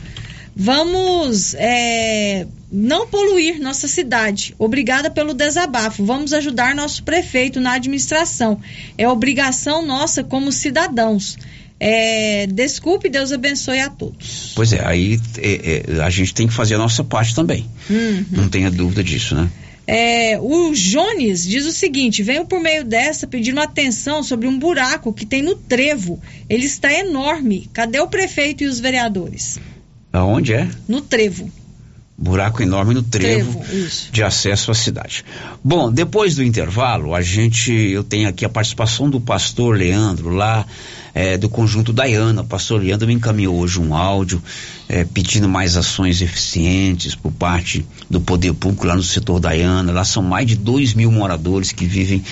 Vamos 0.56 1.54
é, 1.54 2.48
não 2.72 3.06
poluir 3.06 3.62
nossa 3.62 3.88
cidade. 3.88 4.56
Obrigada 4.58 5.12
pelo 5.12 5.36
desabafo. 5.36 6.04
Vamos 6.04 6.34
ajudar 6.34 6.74
nosso 6.74 7.04
prefeito 7.04 7.60
na 7.60 7.74
administração. 7.74 8.60
É 8.98 9.08
obrigação 9.08 9.86
nossa 9.86 10.24
como 10.24 10.52
cidadãos. 10.52 11.38
É, 11.86 12.48
desculpe, 12.48 13.10
Deus 13.10 13.34
abençoe 13.34 13.82
a 13.82 13.90
todos. 13.90 14.54
Pois 14.56 14.72
é, 14.72 14.88
aí 14.88 15.20
é, 15.38 15.84
é, 15.86 16.02
a 16.02 16.10
gente 16.10 16.34
tem 16.34 16.48
que 16.48 16.54
fazer 16.54 16.76
a 16.76 16.78
nossa 16.78 17.04
parte 17.04 17.36
também. 17.36 17.70
Uhum. 17.90 18.26
Não 18.32 18.48
tenha 18.48 18.72
dúvida 18.72 19.04
disso, 19.04 19.36
né? 19.36 19.52
É, 19.86 20.40
o 20.40 20.72
Jones 20.74 21.46
diz 21.46 21.66
o 21.66 21.74
seguinte: 21.74 22.24
venho 22.24 22.46
por 22.46 22.62
meio 22.62 22.86
dessa 22.86 23.28
pedindo 23.28 23.60
atenção 23.60 24.24
sobre 24.24 24.48
um 24.48 24.58
buraco 24.58 25.12
que 25.12 25.26
tem 25.26 25.42
no 25.42 25.56
trevo. 25.56 26.22
Ele 26.50 26.66
está 26.66 26.94
enorme. 26.94 27.70
Cadê 27.74 28.00
o 28.00 28.08
prefeito 28.08 28.64
e 28.64 28.68
os 28.68 28.80
vereadores? 28.80 29.60
Aonde 30.14 30.54
é? 30.54 30.70
No 30.88 31.02
trevo. 31.02 31.52
Buraco 32.18 32.64
enorme 32.64 32.94
no 32.94 33.04
trevo, 33.04 33.60
Trevo, 33.60 34.12
de 34.12 34.24
acesso 34.24 34.72
à 34.72 34.74
cidade. 34.74 35.26
Bom, 35.62 35.92
depois 35.92 36.36
do 36.36 36.44
intervalo, 36.44 37.14
a 37.14 37.22
gente, 37.22 37.74
eu 37.74 38.06
tenho 38.06 38.30
aqui 38.30 38.46
a 38.46 38.50
participação 38.50 39.10
do 39.10 39.20
pastor 39.20 39.76
Leandro 39.76 40.30
lá 40.30 40.66
é, 41.14 41.38
do 41.38 41.48
conjunto 41.48 41.94
Dayana. 41.94 42.42
O 42.42 42.46
pastor 42.46 42.82
Leandro 42.82 43.08
me 43.08 43.14
encaminhou 43.14 43.56
hoje 43.56 43.80
um 43.80 43.96
áudio 43.96 44.42
é, 44.90 45.06
pedindo 45.06 45.48
mais 45.48 45.78
ações 45.78 46.22
eficientes 46.22 47.16
por 47.16 47.32
parte 47.32 47.86
do 48.10 48.20
poder 48.20 48.54
público 48.54 48.88
lá 48.88 48.96
no 48.96 49.04
setor 49.04 49.40
Dayana. 49.40 49.92
Lá 49.92 50.04
são 50.04 50.24
mais 50.24 50.48
de 50.48 50.56
2 50.56 50.94
mil 50.94 51.12
moradores 51.12 51.72
que 51.72 51.86
vivem 51.86 52.24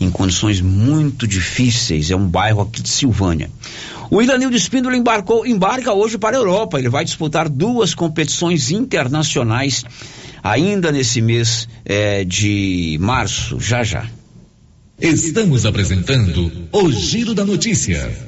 em 0.00 0.10
condições 0.10 0.60
muito 0.60 1.26
difíceis. 1.26 2.10
É 2.10 2.16
um 2.16 2.26
bairro 2.26 2.60
aqui 2.60 2.82
de 2.82 2.88
Silvânia. 2.88 3.50
O 4.10 4.22
Ilanildo 4.22 4.56
Espíndola 4.56 4.96
embarcou, 4.96 5.46
embarca 5.46 5.92
hoje 5.92 6.16
para 6.16 6.36
a 6.36 6.40
Europa. 6.40 6.78
Ele 6.78 6.88
vai 6.88 7.04
disputar 7.04 7.48
duas 7.48 7.94
competições 7.94 8.70
internacionais 8.70 9.84
ainda 10.42 10.90
nesse 10.90 11.20
mês 11.20 11.68
é, 11.84 12.24
de 12.24 12.96
março, 13.00 13.60
já 13.60 13.82
já. 13.84 14.06
Estamos 15.00 15.64
apresentando 15.64 16.68
o 16.72 16.90
Giro 16.90 17.34
da 17.34 17.44
Notícia. 17.44 18.27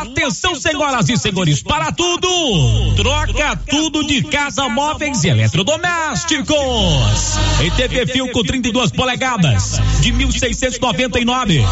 Atenção, 0.00 0.54
senhoras 0.54 1.08
e 1.08 1.16
senhores, 1.16 1.62
para 1.62 1.92
tudo! 1.92 2.28
Troca 2.96 3.56
tudo 3.68 4.04
de 4.04 4.22
casa, 4.24 4.68
móveis 4.68 5.22
e 5.22 5.28
eletrodomésticos. 5.28 6.56
Em 7.62 7.70
TV 7.70 8.06
Fio 8.06 8.32
com 8.32 8.42
32 8.42 8.90
polegadas, 8.90 9.80
de 10.00 10.12
1.699 10.12 11.64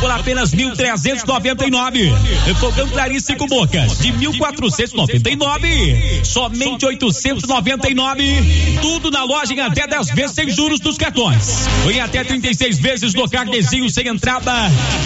por 0.00 0.10
apenas 0.10 0.54
1.399. 0.54 2.12
Fogão 2.60 2.88
Clarice 2.88 3.36
com 3.36 3.46
bocas, 3.46 3.98
de 3.98 4.12
1.499 4.12 6.24
somente 6.24 6.84
899. 6.84 8.78
Tudo 8.82 9.10
na 9.10 9.24
loja 9.24 9.54
em 9.54 9.60
até 9.60 9.86
10 9.86 10.10
vezes 10.10 10.32
sem 10.32 10.50
juros 10.50 10.80
dos 10.80 10.98
cartões. 10.98 11.66
Em 11.90 12.00
até 12.00 12.22
36 12.22 12.78
vezes 12.78 13.14
no 13.14 13.28
carnezinho 13.28 13.88
sem 13.88 14.08
entrada. 14.08 14.52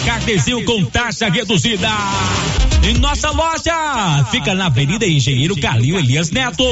Carnezinho 0.05 0.65
com 0.65 0.83
taxa 0.85 1.29
reduzida. 1.29 1.87
Em 2.83 2.95
nossa 2.95 3.29
loja 3.31 4.25
fica 4.31 4.55
na 4.55 4.65
Avenida 4.65 5.05
Engenheiro 5.05 5.55
Calil 5.59 5.99
Elias 5.99 6.31
Neto, 6.31 6.63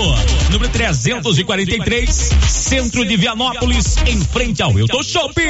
número 0.51 0.71
343, 0.71 2.09
centro 2.47 3.05
de 3.05 3.15
Vianópolis, 3.15 3.97
em 4.07 4.19
frente 4.19 4.61
ao 4.63 4.77
Euto 4.77 5.03
Shopping. 5.03 5.49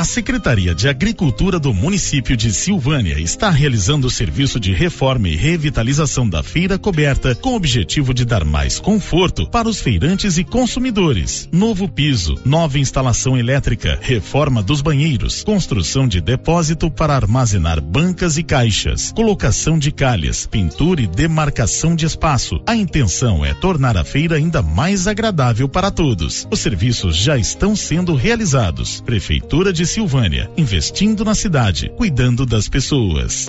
A 0.00 0.04
Secretaria 0.04 0.74
de 0.74 0.88
Agricultura 0.88 1.58
do 1.58 1.74
município 1.74 2.34
de 2.34 2.54
Silvânia 2.54 3.20
está 3.20 3.50
realizando 3.50 4.06
o 4.06 4.10
serviço 4.10 4.58
de 4.58 4.72
reforma 4.72 5.28
e 5.28 5.36
revitalização 5.36 6.26
da 6.26 6.42
feira 6.42 6.78
coberta 6.78 7.34
com 7.34 7.50
o 7.50 7.56
objetivo 7.56 8.14
de 8.14 8.24
dar 8.24 8.42
mais 8.42 8.80
conforto 8.80 9.46
para 9.46 9.68
os 9.68 9.78
feirantes 9.78 10.38
e 10.38 10.42
consumidores. 10.42 11.50
Novo 11.52 11.86
piso, 11.86 12.34
nova 12.46 12.78
instalação 12.78 13.36
elétrica, 13.36 13.98
reforma 14.00 14.62
dos 14.62 14.80
banheiros, 14.80 15.44
construção 15.44 16.08
de 16.08 16.18
depósito 16.22 16.90
para 16.90 17.14
armazenar 17.14 17.78
bancas 17.78 18.38
e 18.38 18.42
caixas, 18.42 19.12
colocação 19.12 19.78
de 19.78 19.92
calhas, 19.92 20.46
pintura 20.46 21.02
e 21.02 21.06
demarcação 21.06 21.94
de 21.94 22.06
espaço. 22.06 22.58
A 22.66 22.74
intenção 22.74 23.44
é 23.44 23.52
tornar 23.52 23.98
a 23.98 24.04
feira 24.04 24.36
ainda 24.36 24.62
mais 24.62 25.06
agradável 25.06 25.68
para 25.68 25.90
todos. 25.90 26.48
Os 26.50 26.60
serviços 26.60 27.16
já 27.16 27.36
estão 27.36 27.76
sendo 27.76 28.14
realizados. 28.14 29.02
Prefeitura 29.02 29.74
de 29.74 29.89
Silvânia, 29.90 30.48
investindo 30.56 31.24
na 31.24 31.34
cidade, 31.34 31.90
cuidando 31.96 32.46
das 32.46 32.68
pessoas. 32.68 33.48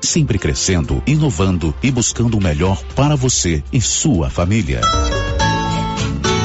sempre 0.00 0.38
crescendo, 0.38 1.02
inovando 1.06 1.74
e 1.82 1.90
buscando 1.90 2.38
o 2.38 2.42
melhor 2.42 2.80
para 2.94 3.16
você 3.16 3.64
e 3.72 3.80
sua 3.80 4.30
família. 4.30 4.80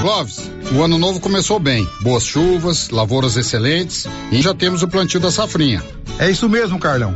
Clóvis, 0.02 0.52
o 0.74 0.82
ano 0.82 0.98
novo 0.98 1.20
começou 1.20 1.60
bem. 1.60 1.88
Boas 2.02 2.24
chuvas, 2.24 2.90
lavouras 2.90 3.38
excelentes 3.38 4.08
e 4.32 4.42
já 4.42 4.54
temos 4.54 4.82
o 4.82 4.88
plantio 4.88 5.20
da 5.20 5.30
safrinha. 5.30 5.84
É 6.18 6.32
isso 6.32 6.50
mesmo, 6.50 6.80
Carlão. 6.80 7.16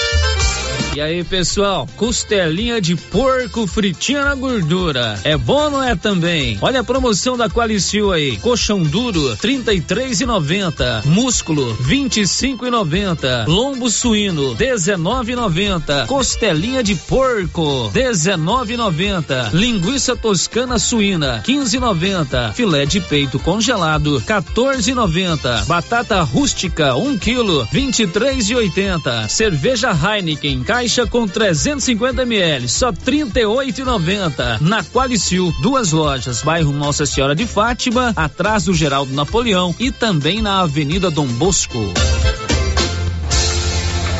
E 0.93 0.99
aí, 0.99 1.23
pessoal, 1.23 1.87
costelinha 1.95 2.81
de 2.81 2.97
porco 2.97 3.65
fritinha 3.65 4.25
na 4.25 4.35
gordura. 4.35 5.17
É 5.23 5.37
bom 5.37 5.69
não 5.69 5.81
é 5.81 5.95
também? 5.95 6.57
Olha 6.61 6.81
a 6.81 6.83
promoção 6.83 7.37
da 7.37 7.49
Qualicil 7.49 8.11
aí. 8.11 8.35
Colchão 8.37 8.83
duro, 8.83 9.37
trinta 9.37 9.73
e 9.73 9.79
três 9.79 10.19
e 10.19 10.25
noventa. 10.25 11.01
Músculo, 11.05 11.73
vinte 11.75 12.19
e 12.19 12.27
cinco 12.27 12.65
e 12.65 12.69
noventa. 12.69 13.45
Lombo 13.47 13.89
suíno, 13.89 14.53
dezenove 14.55 15.31
e 15.31 15.35
noventa. 15.35 16.05
Costelinha 16.07 16.83
de 16.83 16.95
porco, 16.95 17.89
dezenove 17.93 18.73
e 18.73 18.77
noventa. 18.77 19.49
Linguiça 19.53 20.13
toscana 20.13 20.77
suína, 20.77 21.41
quinze 21.45 21.77
e 21.77 21.79
noventa. 21.79 22.51
Filé 22.53 22.85
de 22.85 22.99
peito 22.99 23.39
congelado, 23.39 24.21
14,90. 24.27 25.67
Batata 25.67 26.21
rústica, 26.21 26.95
1 26.97 27.07
um 27.07 27.17
quilo, 27.17 27.65
23,80. 27.67 29.29
Cerveja 29.29 29.91
Heineken, 29.91 30.63
caixa 30.81 31.05
com 31.05 31.27
350 31.27 32.23
ml, 32.23 32.67
só 32.67 32.91
38,90. 32.91 34.61
Na 34.61 34.83
Qualicil, 34.83 35.53
duas 35.61 35.91
lojas, 35.91 36.41
bairro 36.41 36.71
Nossa 36.71 37.05
Senhora 37.05 37.35
de 37.35 37.45
Fátima, 37.45 38.11
atrás 38.15 38.63
do 38.63 38.73
Geraldo 38.73 39.13
Napoleão 39.13 39.75
e 39.79 39.91
também 39.91 40.41
na 40.41 40.61
Avenida 40.61 41.11
Dom 41.11 41.27
Bosco. 41.27 41.77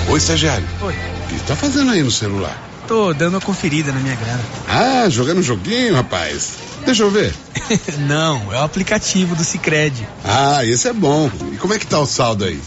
Oi, 0.08 0.18
estagiário. 0.20 0.68
Oi. 0.82 0.94
O 0.94 1.28
que 1.30 1.44
tá 1.48 1.56
fazendo 1.56 1.90
aí 1.90 2.04
no 2.04 2.12
celular? 2.12 2.56
Tô 2.88 3.12
dando 3.12 3.36
uma 3.36 3.42
conferida 3.42 3.92
na 3.92 4.00
minha 4.00 4.16
grana. 4.16 4.44
Ah, 4.68 5.10
jogando 5.10 5.40
um 5.40 5.44
joguinho, 5.44 5.96
rapaz. 5.96 6.52
Deixa 6.86 7.02
eu 7.02 7.10
ver. 7.10 7.34
Não, 8.08 8.54
é 8.54 8.58
o 8.58 8.64
aplicativo 8.64 9.36
do 9.36 9.44
Cicred. 9.44 10.08
Ah, 10.24 10.64
esse 10.64 10.88
é 10.88 10.94
bom. 10.94 11.32
E 11.52 11.58
como 11.58 11.74
é 11.74 11.80
que 11.80 11.88
tá 11.88 12.00
o 12.00 12.06
saldo 12.06 12.46
aí? 12.46 12.62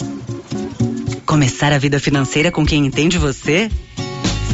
Começar 1.26 1.72
a 1.72 1.78
vida 1.78 1.98
financeira 1.98 2.52
com 2.52 2.66
quem 2.66 2.84
entende 2.86 3.18
você? 3.18 3.70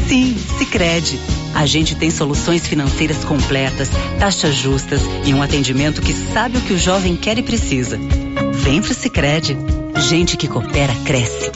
Sim, 0.08 0.36
Cicred. 0.56 1.20
A 1.54 1.66
gente 1.66 1.96
tem 1.96 2.10
soluções 2.10 2.66
financeiras 2.66 3.24
completas, 3.24 3.88
taxas 4.18 4.54
justas 4.54 5.00
e 5.24 5.34
um 5.34 5.42
atendimento 5.42 6.00
que 6.00 6.14
sabe 6.32 6.58
o 6.58 6.60
que 6.60 6.72
o 6.72 6.78
jovem 6.78 7.16
quer 7.16 7.38
e 7.38 7.42
precisa. 7.42 7.98
Vem 8.54 8.80
pro 8.80 8.94
Cicred. 8.94 9.56
Gente 10.08 10.36
que 10.36 10.46
coopera 10.46 10.94
cresce. 11.04 11.50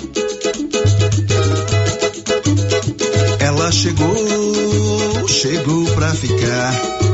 Ela 3.38 3.70
chegou, 3.70 5.28
chegou 5.28 5.84
pra 5.94 6.12
ficar. 6.12 7.13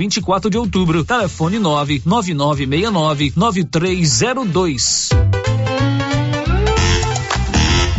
24 0.00 0.48
de 0.48 0.56
Outubro, 0.56 1.04
telefone 1.04 1.58
99969 1.58 3.34
9302. 3.36 5.10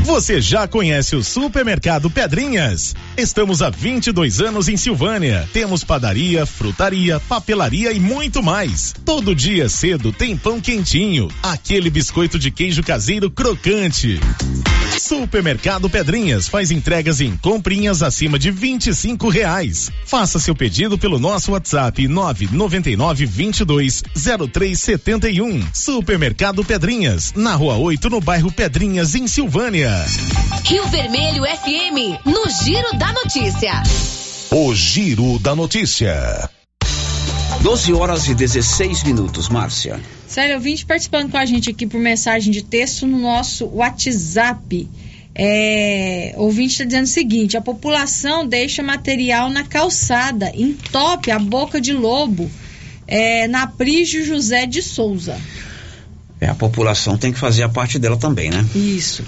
Você 0.03 0.41
já 0.41 0.67
conhece 0.67 1.15
o 1.15 1.23
Supermercado 1.23 2.09
Pedrinhas? 2.09 2.95
Estamos 3.15 3.61
há 3.61 3.69
22 3.69 4.41
anos 4.41 4.67
em 4.67 4.75
Silvânia. 4.75 5.47
Temos 5.53 5.83
padaria, 5.83 6.43
frutaria, 6.43 7.19
papelaria 7.19 7.91
e 7.91 7.99
muito 7.99 8.41
mais. 8.41 8.95
Todo 9.05 9.35
dia 9.35 9.69
cedo 9.69 10.11
tem 10.11 10.35
pão 10.35 10.59
quentinho, 10.59 11.27
aquele 11.43 11.91
biscoito 11.91 12.39
de 12.39 12.49
queijo 12.49 12.81
caseiro 12.81 13.29
crocante. 13.29 14.19
Supermercado 14.99 15.89
Pedrinhas 15.89 16.47
faz 16.47 16.71
entregas 16.71 17.21
em 17.21 17.35
comprinhas 17.37 18.01
acima 18.01 18.37
de 18.37 18.51
25 18.51 19.29
reais. 19.29 19.91
Faça 20.05 20.39
seu 20.39 20.55
pedido 20.55 20.97
pelo 20.97 21.19
nosso 21.19 21.51
WhatsApp 21.51 22.07
999 22.07 23.25
22 23.25 24.03
0371. 24.15 25.63
Supermercado 25.73 26.63
Pedrinhas, 26.63 27.33
na 27.35 27.55
rua 27.55 27.75
8, 27.77 28.09
no 28.09 28.21
bairro 28.21 28.51
Pedrinhas, 28.51 29.15
em 29.15 29.27
Silvânia. 29.27 29.91
Rio 30.63 30.85
Vermelho 30.87 31.43
FM, 31.43 32.25
no 32.25 32.49
Giro 32.63 32.97
da 32.97 33.11
Notícia. 33.13 33.83
O 34.51 34.73
Giro 34.75 35.39
da 35.39 35.55
Notícia. 35.55 36.49
12 37.61 37.93
horas 37.93 38.27
e 38.27 38.33
16 38.33 39.03
minutos, 39.03 39.47
Márcia. 39.47 39.99
Sério, 40.27 40.55
ouvinte 40.55 40.83
participando 40.83 41.29
com 41.29 41.37
a 41.37 41.45
gente 41.45 41.69
aqui 41.69 41.85
por 41.85 41.99
mensagem 41.99 42.51
de 42.51 42.63
texto 42.63 43.05
no 43.05 43.19
nosso 43.19 43.65
WhatsApp. 43.67 44.89
É, 45.35 46.33
ouvinte 46.37 46.71
está 46.73 46.85
dizendo 46.85 47.03
o 47.03 47.07
seguinte: 47.07 47.55
a 47.55 47.61
população 47.61 48.47
deixa 48.47 48.81
material 48.81 49.49
na 49.49 49.63
calçada, 49.63 50.51
entope 50.55 51.29
a 51.29 51.37
boca 51.37 51.79
de 51.79 51.93
lobo 51.93 52.49
é, 53.07 53.47
na 53.47 53.67
Prígio 53.67 54.25
José 54.25 54.65
de 54.65 54.81
Souza. 54.81 55.39
É, 56.39 56.47
a 56.47 56.55
população 56.55 57.15
tem 57.15 57.31
que 57.31 57.37
fazer 57.37 57.61
a 57.61 57.69
parte 57.69 57.99
dela 57.99 58.17
também, 58.17 58.49
né? 58.49 58.65
Isso. 58.73 59.23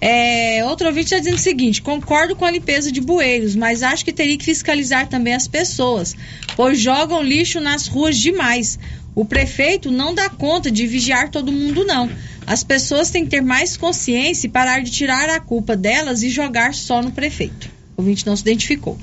É, 0.00 0.64
outro 0.64 0.86
ouvinte 0.86 1.06
está 1.06 1.18
dizendo 1.18 1.36
o 1.36 1.40
seguinte: 1.40 1.82
concordo 1.82 2.36
com 2.36 2.44
a 2.44 2.50
limpeza 2.50 2.92
de 2.92 3.00
bueiros, 3.00 3.56
mas 3.56 3.82
acho 3.82 4.04
que 4.04 4.12
teria 4.12 4.36
que 4.38 4.44
fiscalizar 4.44 5.08
também 5.08 5.34
as 5.34 5.48
pessoas, 5.48 6.14
pois 6.56 6.78
jogam 6.78 7.22
lixo 7.22 7.60
nas 7.60 7.86
ruas 7.86 8.16
demais. 8.16 8.78
O 9.14 9.24
prefeito 9.24 9.90
não 9.90 10.14
dá 10.14 10.28
conta 10.28 10.70
de 10.70 10.86
vigiar 10.86 11.28
todo 11.28 11.50
mundo, 11.50 11.84
não. 11.84 12.08
As 12.46 12.62
pessoas 12.62 13.10
têm 13.10 13.24
que 13.24 13.30
ter 13.30 13.40
mais 13.40 13.76
consciência 13.76 14.46
e 14.46 14.50
parar 14.50 14.80
de 14.80 14.90
tirar 14.92 15.28
a 15.28 15.40
culpa 15.40 15.76
delas 15.76 16.22
e 16.22 16.30
jogar 16.30 16.72
só 16.72 17.02
no 17.02 17.10
prefeito. 17.10 17.68
O 17.96 18.02
ouvinte 18.02 18.24
não 18.24 18.36
se 18.36 18.42
identificou. 18.42 18.96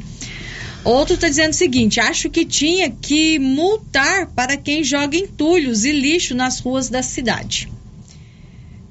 Outro 0.85 1.15
está 1.15 1.27
dizendo 1.27 1.51
o 1.51 1.55
seguinte: 1.55 1.99
acho 1.99 2.29
que 2.29 2.45
tinha 2.45 2.89
que 2.89 3.37
multar 3.39 4.27
para 4.27 4.55
quem 4.55 4.83
joga 4.83 5.17
entulhos 5.17 5.83
e 5.83 5.91
lixo 5.91 6.33
nas 6.33 6.59
ruas 6.59 6.89
da 6.89 7.03
cidade. 7.03 7.67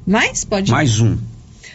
Mais? 0.06 0.44
Pode 0.44 0.70
Mais 0.70 1.00
um. 1.00 1.16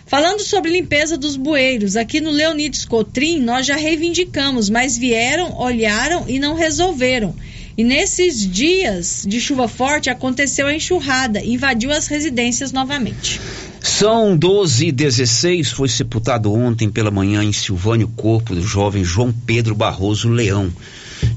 Falando 0.10 0.40
sobre 0.40 0.72
limpeza 0.72 1.16
dos 1.16 1.36
bueiros, 1.36 1.96
aqui 1.96 2.20
no 2.20 2.32
Leonides 2.32 2.84
Cotrim 2.84 3.40
nós 3.40 3.68
já 3.68 3.76
reivindicamos, 3.76 4.68
mas 4.68 4.98
vieram, 4.98 5.56
olharam 5.56 6.26
e 6.28 6.40
não 6.40 6.56
resolveram. 6.56 7.36
E 7.78 7.84
nesses 7.84 8.42
dias 8.52 9.24
de 9.28 9.40
chuva 9.40 9.68
forte 9.68 10.10
aconteceu 10.10 10.66
a 10.66 10.74
enxurrada, 10.74 11.46
invadiu 11.46 11.92
as 11.92 12.08
residências 12.08 12.72
novamente. 12.72 13.40
São 13.80 14.36
12 14.36 14.88
e 14.88 14.92
16 14.92 15.70
foi 15.70 15.88
sepultado 15.88 16.52
ontem 16.52 16.90
pela 16.90 17.12
manhã 17.12 17.44
em 17.44 17.54
Silvânia 17.54 18.08
o 18.08 18.10
corpo 18.10 18.56
do 18.56 18.64
jovem 18.64 19.04
João 19.04 19.32
Pedro 19.32 19.76
Barroso 19.76 20.28
Leão, 20.28 20.74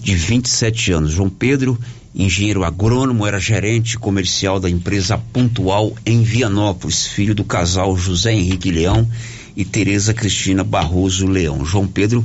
de 0.01 0.15
27 0.15 0.93
anos. 0.93 1.13
João 1.13 1.29
Pedro, 1.29 1.79
engenheiro 2.15 2.65
agrônomo, 2.65 3.27
era 3.27 3.41
gerente 3.41 3.99
comercial 3.99 4.61
da 4.61 4.69
empresa 4.69 5.17
Pontual 5.17 5.95
em 6.05 6.23
Vianópolis, 6.23 7.07
filho 7.07 7.35
do 7.35 7.45
casal 7.45 7.97
José 7.97 8.33
Henrique 8.33 8.71
Leão 8.71 9.09
e 9.57 9.65
Tereza 9.65 10.13
Cristina 10.13 10.63
Barroso 10.63 11.27
Leão. 11.27 11.65
João 11.65 11.87
Pedro 11.87 12.25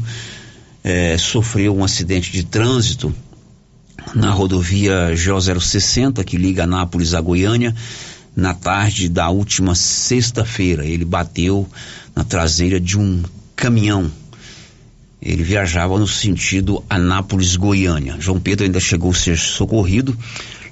eh, 0.83 1.17
sofreu 1.17 1.75
um 1.75 1.83
acidente 1.83 2.31
de 2.31 2.43
trânsito 2.43 3.13
na 4.15 4.31
rodovia 4.31 5.11
G060, 5.13 6.23
que 6.23 6.37
liga 6.37 6.63
Anápolis 6.63 7.13
a 7.13 7.21
Goiânia, 7.21 7.75
na 8.35 8.53
tarde 8.53 9.09
da 9.09 9.29
última 9.29 9.75
sexta-feira. 9.75 10.85
Ele 10.85 11.03
bateu 11.03 11.67
na 12.15 12.23
traseira 12.23 12.79
de 12.79 12.97
um 12.97 13.23
caminhão 13.55 14.11
Ele 15.21 15.43
viajava 15.43 15.97
no 15.97 16.07
sentido 16.07 16.83
Anápolis-Goiânia. 16.89 18.17
João 18.19 18.39
Pedro 18.39 18.65
ainda 18.65 18.79
chegou 18.79 19.11
a 19.11 19.15
ser 19.15 19.37
socorrido, 19.37 20.17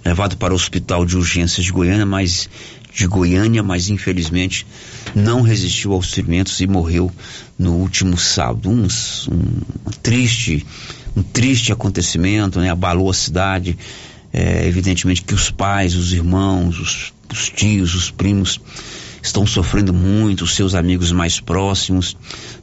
levado 0.04 0.38
para 0.38 0.54
o 0.54 0.56
hospital 0.56 1.06
de 1.06 1.18
urgências 1.18 1.66
de 1.66 1.72
Goiânia, 1.72 2.06
mas 2.06 2.48
de 2.94 3.08
Goiânia, 3.08 3.62
mas 3.62 3.90
infelizmente 3.90 4.66
não 5.14 5.42
resistiu 5.42 5.92
aos 5.94 6.14
ferimentos 6.14 6.62
e 6.62 6.68
morreu 6.68 7.12
no 7.60 7.74
último 7.74 8.18
sábado. 8.18 8.70
Um, 8.70 8.84
um 8.84 9.92
triste, 10.02 10.66
um 11.16 11.22
triste 11.22 11.74
acontecimento, 11.74 12.60
né? 12.60 12.70
Abalou 12.70 13.10
a 13.10 13.14
cidade. 13.14 13.78
É, 14.32 14.68
evidentemente 14.68 15.22
que 15.24 15.34
os 15.34 15.50
pais, 15.50 15.96
os 15.96 16.12
irmãos, 16.14 16.80
os, 16.80 17.14
os 17.32 17.50
tios, 17.50 17.96
os 17.96 18.12
primos 18.12 18.60
estão 19.28 19.46
sofrendo 19.46 19.94
muito, 19.94 20.44
os 20.44 20.56
seus 20.56 20.76
amigos 20.76 21.12
mais 21.12 21.40
próximos, 21.40 22.16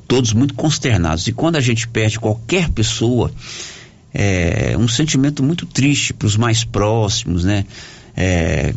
todos 0.06 0.32
muito 0.32 0.54
consternados. 0.54 1.26
E 1.26 1.32
quando 1.32 1.56
a 1.56 1.60
gente 1.60 1.88
perde 1.88 2.18
qualquer 2.18 2.68
pessoa, 2.70 3.32
é 4.14 4.76
um 4.78 4.88
sentimento 4.88 5.42
muito 5.42 5.64
triste 5.66 6.12
para 6.12 6.26
os 6.26 6.36
mais 6.36 6.64
próximos, 6.64 7.44
né? 7.44 7.64
É, 8.16 8.74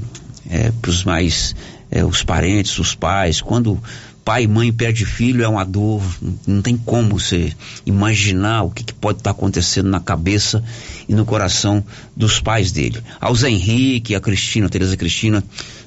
é, 0.49 0.71
para 0.81 0.89
os 0.89 1.03
mais 1.03 1.55
é, 1.91 2.03
os 2.03 2.23
parentes, 2.23 2.77
os 2.79 2.95
pais. 2.95 3.41
Quando 3.41 3.81
pai 4.25 4.43
e 4.43 4.47
mãe 4.47 4.73
perde 4.73 5.05
filho 5.05 5.43
é 5.43 5.47
uma 5.47 5.63
dor, 5.63 6.03
não 6.47 6.59
tem 6.59 6.75
como 6.75 7.19
você 7.19 7.53
imaginar 7.85 8.63
o 8.63 8.71
que, 8.71 8.83
que 8.83 8.93
pode 8.93 9.19
estar 9.19 9.31
tá 9.31 9.37
acontecendo 9.37 9.87
na 9.87 9.99
cabeça 9.99 10.63
e 11.07 11.13
no 11.13 11.23
coração 11.23 11.85
dos 12.17 12.39
pais 12.39 12.71
dele. 12.71 12.99
Ao 13.21 13.35
Zé 13.35 13.51
Henrique, 13.51 14.15
a 14.15 14.19
Cristina, 14.19 14.65
a 14.65 14.69
Tereza 14.69 14.97
Cristina, 14.97 15.43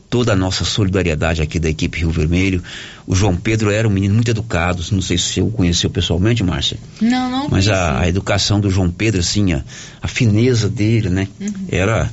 toda 0.08 0.32
a 0.32 0.36
nossa 0.36 0.64
solidariedade 0.64 1.42
aqui 1.42 1.58
da 1.58 1.68
equipe 1.68 1.98
Rio 1.98 2.12
Vermelho. 2.12 2.62
O 3.08 3.14
João 3.14 3.36
Pedro 3.36 3.72
era 3.72 3.88
um 3.88 3.90
menino 3.90 4.14
muito 4.14 4.30
educado, 4.30 4.84
não 4.92 5.02
sei 5.02 5.18
se 5.18 5.42
o 5.42 5.50
conheceu 5.50 5.90
pessoalmente, 5.90 6.44
Márcia. 6.44 6.78
Não, 7.00 7.28
não 7.28 7.48
Mas 7.48 7.68
a, 7.68 8.02
a, 8.02 8.08
educação 8.08 8.60
do 8.60 8.70
João 8.70 8.88
Pedro, 8.88 9.20
assim, 9.20 9.52
a, 9.52 9.64
a 10.00 10.06
fineza 10.06 10.68
dele, 10.68 11.08
né, 11.10 11.26
uhum. 11.40 11.52
era 11.68 12.08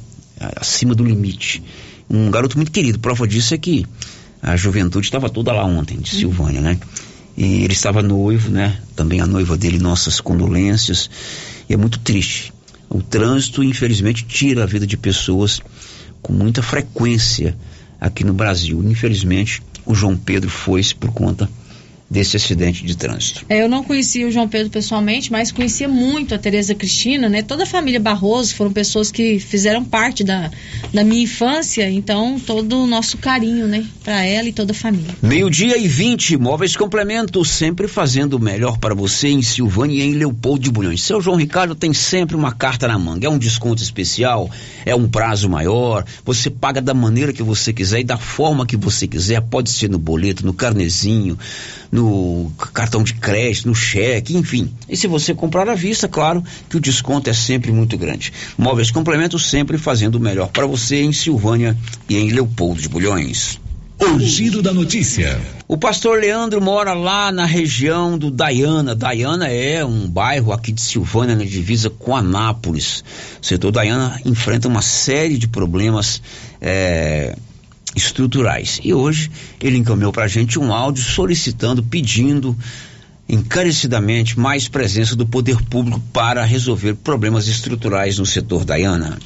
acima 0.60 0.96
do 0.96 1.06
limite 1.06 1.62
um 2.10 2.30
garoto 2.30 2.58
muito 2.58 2.72
querido. 2.72 3.00
Prova 3.00 3.28
disso 3.28 3.54
é 3.54 3.58
que 3.58 3.86
a 4.46 4.56
juventude 4.56 5.08
estava 5.08 5.28
toda 5.28 5.52
lá 5.52 5.66
ontem, 5.66 5.98
de 5.98 6.08
Silvânia, 6.08 6.62
né? 6.62 6.78
E 7.36 7.64
ele 7.64 7.74
estava 7.74 8.04
noivo, 8.04 8.52
né? 8.52 8.78
Também 8.96 9.20
a 9.20 9.26
noiva 9.26 9.58
dele, 9.58 9.80
nossas 9.80 10.22
condolências. 10.22 11.10
E 11.68 11.74
é 11.74 11.78
muito 11.78 11.98
triste. 11.98 12.54
O 12.88 13.02
trânsito, 13.02 13.64
infelizmente, 13.64 14.24
tira 14.24 14.62
a 14.62 14.68
vida 14.68 14.86
de 14.86 14.96
pessoas 14.96 15.60
com 16.22 16.32
muita 16.32 16.62
frequência 16.62 17.58
aqui 18.00 18.24
no 18.24 18.34
Brasil. 18.34 18.84
Infelizmente, 18.84 19.64
o 19.84 19.96
João 19.96 20.16
Pedro 20.16 20.48
foi-se 20.48 20.94
por 20.94 21.12
conta 21.12 21.50
desse 22.10 22.38
acidente 22.38 22.86
de 22.86 22.96
trânsito. 22.96 23.46
É, 23.50 23.62
eu 23.62 23.70
não 23.70 23.84
conhecia 23.84 24.28
o 24.28 24.32
João 24.32 24.48
Pedro 24.48 24.70
pessoalmente, 24.70 25.32
mas 25.32 25.52
conhecia 25.52 25.88
muito 25.88 26.36
a 26.36 26.38
Tereza 26.38 26.76
Cristina, 26.76 27.28
né? 27.28 27.42
Toda 27.42 27.64
a 27.64 27.66
família 27.66 28.00
Barroso 28.00 28.56
foram 28.56 28.72
pessoas 28.72 29.10
que 29.10 29.40
fizeram 29.40 29.84
parte 29.84 30.24
da, 30.24 30.52
da 30.94 31.04
minha 31.04 31.24
infância, 31.24 31.90
então 31.90 32.40
todo 32.40 32.84
o 32.84 32.88
nosso 32.88 33.18
carinho, 33.18 33.68
né, 33.68 33.86
para 34.04 34.24
ela 34.24 34.48
e 34.48 34.54
toda 34.54 34.72
a 34.72 34.76
família. 34.76 35.16
Meio-dia 35.22 35.78
e 35.78 35.88
20, 35.88 36.38
Móveis 36.38 36.76
Complemento, 36.76 37.44
sempre 37.44 37.88
fazendo 37.88 38.36
o 38.36 38.40
melhor 38.40 38.78
para 38.78 38.94
você 38.94 39.30
em 39.30 39.42
Silvânia 39.42 40.04
e 40.04 40.08
em 40.08 40.14
Leopoldo 40.14 40.64
de 40.64 40.72
Bulhões. 40.72 41.02
Seu 41.02 41.20
João 41.20 41.38
Ricardo 41.38 41.74
tem 41.74 41.94
sempre 41.94 42.36
uma 42.36 42.52
carta 42.52 42.88
na 42.88 43.00
manga. 43.00 43.28
É 43.28 43.30
um 43.30 43.38
desconto 43.38 43.82
especial, 43.82 44.50
é 44.86 44.96
um 44.96 45.08
prazo 45.08 45.50
maior, 45.50 46.06
você 46.24 46.50
paga 46.50 46.82
da 46.82 46.94
maneira 46.94 47.34
que 47.34 47.42
você 47.42 47.74
quiser 47.74 48.02
e 48.02 48.04
da 48.04 48.18
forma 48.18 48.66
que 48.66 48.78
você 48.78 49.08
quiser, 49.08 49.42
pode 49.42 49.72
ser 49.72 49.90
no 49.90 49.98
boleto, 49.98 50.46
no 50.46 50.54
carnezinho, 50.54 51.38
no 51.96 52.52
cartão 52.74 53.02
de 53.04 53.14
crédito, 53.14 53.68
no 53.70 53.76
cheque, 53.76 54.36
enfim. 54.36 54.72
E 54.90 54.98
se 54.98 55.08
você 55.08 55.34
comprar 55.34 55.70
à 55.70 55.76
vista, 55.76 56.08
claro 56.08 56.44
que 56.70 56.76
o 56.76 56.80
desconto 56.80 57.30
é 57.30 57.34
sempre 57.34 57.72
muito 57.72 57.98
grande. 57.98 58.34
Móveis 58.58 58.92
Complementos 58.92 59.50
sempre 59.50 59.78
fazendo 59.78 60.16
o 60.16 60.20
melhor 60.20 60.50
para 60.50 60.66
você 60.66 61.02
em 61.02 61.14
Silvânia 61.14 61.78
e 62.10 62.18
em 62.18 62.32
Leopoldo 62.32 62.82
de 62.82 62.90
Bulhões. 62.90 63.60
O 63.98 64.20
giro 64.20 64.62
da 64.62 64.74
notícia. 64.74 65.40
O 65.70 65.78
pastor 65.78 66.20
Leandro 66.20 66.62
mora 66.62 66.94
lá 66.94 67.32
na 67.32 67.46
região 67.46 68.18
do 68.18 68.30
Dayana. 68.30 68.94
Dayana 68.94 69.48
é 69.48 69.86
um 69.86 70.08
bairro 70.10 70.52
aqui 70.52 70.74
de 70.74 70.82
Silvânia, 70.82 71.34
na 71.34 71.46
divisa 71.46 71.90
com 71.90 72.14
Anápolis. 72.14 73.06
O 73.42 73.46
setor 73.46 73.72
Dayana 73.72 74.20
enfrenta 74.26 74.68
uma 74.68 74.82
série 74.82 75.38
de 75.38 75.48
problemas 75.48 76.22
é, 76.60 77.38
estruturais. 77.96 78.80
E 78.84 78.94
hoje 78.94 79.32
ele 79.62 79.78
encaminhou 79.78 80.12
para 80.12 80.26
a 80.26 80.28
gente 80.28 80.60
um 80.60 80.74
áudio 80.74 81.04
solicitando, 81.04 81.82
pedindo 81.82 82.56
encarecidamente 83.28 84.40
mais 84.40 84.68
presença 84.68 85.16
do 85.16 85.26
poder 85.26 85.62
público 85.64 86.00
para 86.14 86.44
resolver 86.44 86.96
problemas 86.96 87.48
estruturais 87.48 88.20
no 88.20 88.26
setor 88.26 88.64
Dayana. 88.64 89.18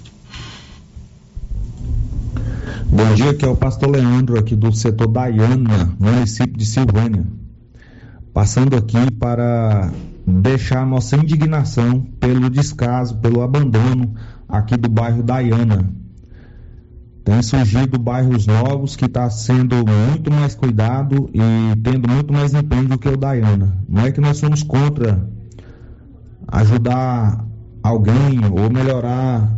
Bom 2.85 3.13
dia, 3.13 3.31
aqui 3.31 3.45
é 3.45 3.47
o 3.47 3.55
pastor 3.55 3.89
Leandro, 3.89 4.39
aqui 4.39 4.55
do 4.55 4.71
setor 4.73 5.07
Dayana, 5.07 5.95
município 5.99 6.57
de 6.57 6.65
Silvânia. 6.65 7.25
Passando 8.33 8.75
aqui 8.75 9.11
para 9.19 9.91
deixar 10.25 10.85
nossa 10.85 11.15
indignação 11.15 12.01
pelo 12.19 12.49
descaso, 12.49 13.17
pelo 13.17 13.41
abandono 13.41 14.15
aqui 14.47 14.77
do 14.77 14.89
bairro 14.89 15.21
Dayana. 15.21 15.98
Tem 17.30 17.43
surgido 17.43 17.99
bairros 17.99 18.47
novos 18.47 18.95
que 18.95 19.06
está 19.06 19.30
sendo 19.30 19.76
muito 19.76 20.34
mais 20.34 20.56
cuidado 20.56 21.30
e 21.31 21.39
tendo 21.80 22.10
muito 22.10 22.34
mais 22.34 22.56
empenho 22.56 22.88
do 22.88 22.97
que 22.97 23.07
o 23.07 23.15
Dayana. 23.15 23.77
Não 23.88 24.01
é 24.01 24.11
que 24.11 24.19
nós 24.19 24.38
somos 24.38 24.64
contra 24.64 25.30
ajudar 26.47 27.45
alguém 27.84 28.39
ou 28.51 28.68
melhorar 28.72 29.56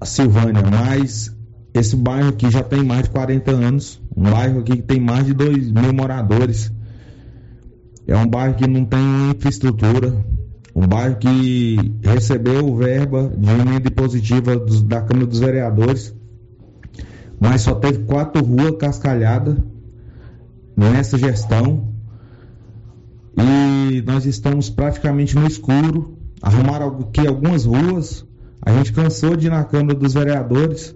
a 0.00 0.04
Silvânia, 0.04 0.64
mas 0.68 1.32
esse 1.72 1.94
bairro 1.94 2.30
aqui 2.30 2.50
já 2.50 2.64
tem 2.64 2.82
mais 2.82 3.04
de 3.04 3.10
40 3.10 3.52
anos, 3.52 4.02
um 4.16 4.24
bairro 4.24 4.58
aqui 4.58 4.78
que 4.78 4.82
tem 4.82 4.98
mais 4.98 5.26
de 5.26 5.32
2 5.32 5.70
mil 5.70 5.92
moradores. 5.92 6.72
É 8.04 8.16
um 8.16 8.26
bairro 8.26 8.56
que 8.56 8.66
não 8.66 8.84
tem 8.84 9.30
infraestrutura, 9.30 10.12
um 10.74 10.88
bairro 10.88 11.14
que 11.14 11.76
recebeu 12.02 12.74
verba 12.74 13.32
de 13.38 13.48
emenda 13.48 13.92
positiva 13.92 14.56
da 14.84 15.02
Câmara 15.02 15.28
dos 15.28 15.38
Vereadores 15.38 16.15
mas 17.40 17.62
só 17.62 17.74
teve 17.74 18.04
quatro 18.04 18.42
ruas 18.44 18.76
cascalhadas 18.78 19.56
nessa 20.76 21.18
gestão. 21.18 21.94
E 23.38 24.02
nós 24.02 24.24
estamos 24.24 24.70
praticamente 24.70 25.34
no 25.34 25.46
escuro. 25.46 26.16
Arrumaram 26.40 26.98
aqui 27.00 27.26
algumas 27.26 27.64
ruas. 27.64 28.26
A 28.62 28.72
gente 28.72 28.92
cansou 28.92 29.36
de 29.36 29.46
ir 29.46 29.50
na 29.50 29.64
Câmara 29.64 29.94
dos 29.94 30.14
Vereadores 30.14 30.94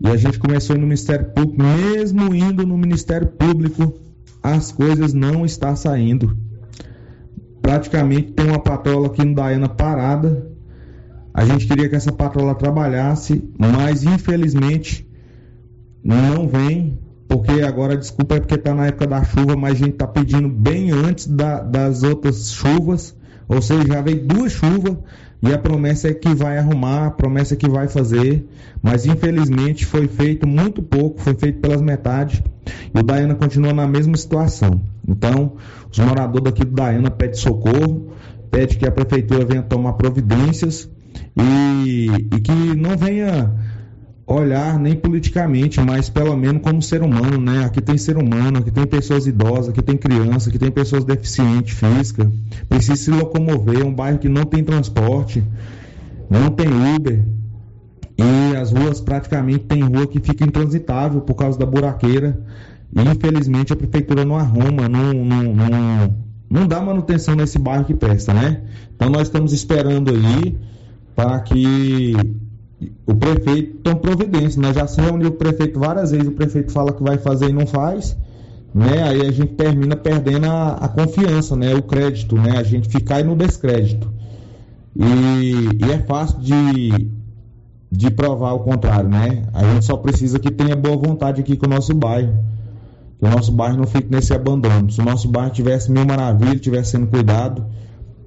e 0.00 0.08
a 0.08 0.16
gente 0.16 0.38
começou 0.38 0.76
no 0.76 0.82
Ministério 0.82 1.30
Público. 1.30 1.62
Mesmo 1.62 2.34
indo 2.34 2.66
no 2.66 2.76
Ministério 2.76 3.28
Público, 3.28 3.94
as 4.42 4.70
coisas 4.70 5.14
não 5.14 5.44
estão 5.46 5.74
saindo. 5.74 6.36
Praticamente 7.62 8.32
tem 8.32 8.46
uma 8.46 8.58
patrola 8.58 9.06
aqui 9.06 9.24
no 9.24 9.34
Daiana 9.34 9.68
parada. 9.68 10.50
A 11.32 11.46
gente 11.46 11.66
queria 11.66 11.88
que 11.88 11.96
essa 11.96 12.12
patrola 12.12 12.54
trabalhasse, 12.54 13.50
mas 13.58 14.02
infelizmente 14.04 15.08
não 16.04 16.48
vem, 16.48 16.98
porque 17.28 17.62
agora, 17.62 17.96
desculpa, 17.96 18.36
é 18.36 18.40
porque 18.40 18.56
está 18.56 18.74
na 18.74 18.86
época 18.86 19.06
da 19.06 19.22
chuva, 19.24 19.56
mas 19.56 19.74
a 19.74 19.76
gente 19.76 19.92
está 19.92 20.06
pedindo 20.06 20.48
bem 20.48 20.90
antes 20.90 21.26
da, 21.26 21.60
das 21.60 22.02
outras 22.02 22.52
chuvas, 22.52 23.16
ou 23.48 23.62
seja, 23.62 23.86
já 23.86 24.02
veio 24.02 24.26
duas 24.26 24.52
chuvas 24.52 24.96
e 25.42 25.52
a 25.52 25.58
promessa 25.58 26.08
é 26.08 26.14
que 26.14 26.32
vai 26.34 26.56
arrumar, 26.56 27.06
a 27.06 27.10
promessa 27.10 27.54
é 27.54 27.56
que 27.56 27.68
vai 27.68 27.88
fazer, 27.88 28.46
mas 28.80 29.06
infelizmente 29.06 29.84
foi 29.84 30.06
feito 30.06 30.46
muito 30.46 30.80
pouco, 30.82 31.20
foi 31.20 31.34
feito 31.34 31.58
pelas 31.60 31.82
metades 31.82 32.40
e 32.94 32.98
o 32.98 33.02
Daiana 33.02 33.34
continua 33.34 33.72
na 33.72 33.86
mesma 33.86 34.16
situação. 34.16 34.80
Então, 35.06 35.54
os 35.90 35.98
moradores 35.98 36.44
daqui 36.44 36.64
do 36.64 36.70
Daiana 36.70 37.10
pedem 37.10 37.34
socorro, 37.34 38.12
pede 38.50 38.76
que 38.76 38.86
a 38.86 38.92
prefeitura 38.92 39.44
venha 39.44 39.62
tomar 39.62 39.94
providências 39.94 40.88
e, 41.36 42.06
e 42.32 42.40
que 42.40 42.52
não 42.76 42.96
venha 42.96 43.52
olhar 44.32 44.78
nem 44.78 44.94
politicamente, 44.94 45.80
mas 45.80 46.08
pelo 46.08 46.36
menos 46.36 46.62
como 46.62 46.80
ser 46.80 47.02
humano, 47.02 47.38
né? 47.38 47.64
Aqui 47.64 47.80
tem 47.80 47.98
ser 47.98 48.16
humano, 48.16 48.58
aqui 48.58 48.70
tem 48.70 48.86
pessoas 48.86 49.26
idosas, 49.26 49.68
aqui 49.68 49.82
tem 49.82 49.96
criança, 49.96 50.48
aqui 50.48 50.58
tem 50.58 50.70
pessoas 50.70 51.04
deficientes 51.04 51.78
física, 51.78 52.30
precisa 52.68 52.96
se 52.96 53.10
locomover, 53.10 53.80
é 53.80 53.84
um 53.84 53.92
bairro 53.92 54.18
que 54.18 54.28
não 54.28 54.44
tem 54.44 54.64
transporte, 54.64 55.42
não 56.30 56.50
tem 56.50 56.66
Uber. 56.68 57.22
E 58.18 58.56
as 58.56 58.70
ruas 58.70 59.00
praticamente 59.00 59.64
tem 59.64 59.82
rua 59.82 60.06
que 60.06 60.20
fica 60.20 60.44
intransitável 60.44 61.20
por 61.20 61.34
causa 61.34 61.58
da 61.58 61.66
buraqueira. 61.66 62.38
E 62.94 63.00
infelizmente 63.00 63.72
a 63.72 63.76
prefeitura 63.76 64.24
não 64.24 64.36
arruma, 64.36 64.88
não, 64.88 65.12
não, 65.12 65.42
não, 65.42 66.16
não 66.50 66.66
dá 66.66 66.80
manutenção 66.80 67.34
nesse 67.34 67.58
bairro 67.58 67.84
que 67.84 67.94
presta, 67.94 68.34
né? 68.34 68.62
Então 68.94 69.08
nós 69.08 69.22
estamos 69.22 69.52
esperando 69.52 70.10
aí 70.10 70.58
para 71.16 71.40
que 71.40 72.14
o 73.06 73.14
prefeito 73.14 73.78
toma 73.82 73.96
providência, 73.96 74.60
nós 74.60 74.74
já 74.74 74.86
se 74.86 75.00
reuniu 75.00 75.28
o 75.28 75.32
prefeito 75.32 75.78
várias 75.78 76.10
vezes, 76.10 76.26
o 76.28 76.32
prefeito 76.32 76.72
fala 76.72 76.92
que 76.92 77.02
vai 77.02 77.18
fazer 77.18 77.50
e 77.50 77.52
não 77.52 77.66
faz. 77.66 78.16
né? 78.74 79.02
Aí 79.02 79.20
a 79.26 79.30
gente 79.30 79.52
termina 79.54 79.96
perdendo 79.96 80.46
a, 80.46 80.72
a 80.74 80.88
confiança, 80.88 81.54
né? 81.56 81.74
O 81.74 81.82
crédito, 81.82 82.36
né? 82.36 82.56
A 82.58 82.62
gente 82.62 82.88
fica 82.88 83.16
aí 83.16 83.22
no 83.24 83.36
descrédito. 83.36 84.10
E, 84.96 85.84
e 85.86 85.90
é 85.92 85.98
fácil 85.98 86.38
de, 86.40 87.10
de 87.90 88.10
provar 88.10 88.52
o 88.52 88.60
contrário, 88.60 89.08
né? 89.08 89.44
A 89.52 89.62
gente 89.64 89.84
só 89.84 89.96
precisa 89.96 90.38
que 90.38 90.50
tenha 90.50 90.76
boa 90.76 90.96
vontade 90.96 91.40
aqui 91.40 91.56
com 91.56 91.66
o 91.66 91.70
nosso 91.70 91.94
bairro. 91.94 92.34
Que 93.18 93.26
o 93.26 93.30
nosso 93.30 93.52
bairro 93.52 93.76
não 93.78 93.86
fique 93.86 94.10
nesse 94.10 94.34
abandono. 94.34 94.90
Se 94.90 95.00
o 95.00 95.04
nosso 95.04 95.28
bairro 95.28 95.50
tivesse 95.50 95.90
mil 95.90 96.04
maravilhas, 96.04 96.60
tivesse 96.60 96.92
sendo 96.92 97.06
cuidado, 97.06 97.64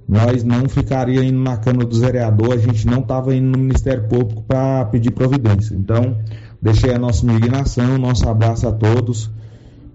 nós 0.07 0.43
não 0.43 0.69
ficaria 0.69 1.23
indo 1.23 1.39
na 1.39 1.57
Câmara 1.57 1.87
dos 1.87 1.99
Vereadores, 1.99 2.63
a 2.63 2.67
gente 2.67 2.85
não 2.85 2.99
estava 2.99 3.35
indo 3.35 3.57
no 3.57 3.57
Ministério 3.57 4.07
Público 4.07 4.43
para 4.43 4.85
pedir 4.85 5.11
providência. 5.11 5.75
Então, 5.75 6.17
deixei 6.61 6.93
a 6.93 6.99
nossa 6.99 7.25
indignação, 7.25 7.97
nosso 7.97 8.27
abraço 8.29 8.67
a 8.67 8.71
todos 8.71 9.31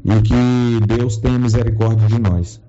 e 0.04 0.20
que 0.22 0.86
Deus 0.86 1.16
tenha 1.18 1.38
misericórdia 1.38 2.08
de 2.08 2.18
nós. 2.18 2.60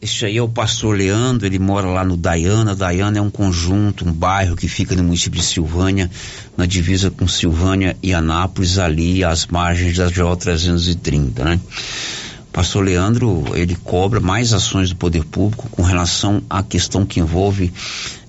Esse 0.00 0.26
aí 0.26 0.36
é 0.36 0.42
o 0.42 0.48
pastor 0.48 0.96
Leandro, 0.96 1.46
ele 1.46 1.58
mora 1.58 1.86
lá 1.86 2.04
no 2.04 2.16
Dayana. 2.16 2.76
Dayana 2.76 3.18
é 3.18 3.20
um 3.20 3.30
conjunto, 3.30 4.06
um 4.06 4.12
bairro 4.12 4.54
que 4.54 4.68
fica 4.68 4.94
no 4.94 5.02
município 5.02 5.40
de 5.40 5.44
Silvânia, 5.44 6.10
na 6.56 6.66
divisa 6.66 7.10
com 7.10 7.26
Silvânia 7.26 7.96
e 8.02 8.12
Anápolis, 8.12 8.78
ali 8.78 9.24
às 9.24 9.46
margens 9.46 9.96
da 9.96 10.08
GO 10.08 10.36
330, 10.36 11.44
né? 11.44 11.60
Pastor 12.56 12.82
Leandro, 12.82 13.44
ele 13.54 13.76
cobra 13.76 14.18
mais 14.18 14.54
ações 14.54 14.88
do 14.88 14.96
poder 14.96 15.22
público 15.26 15.68
com 15.68 15.82
relação 15.82 16.42
à 16.48 16.62
questão 16.62 17.04
que 17.04 17.20
envolve 17.20 17.70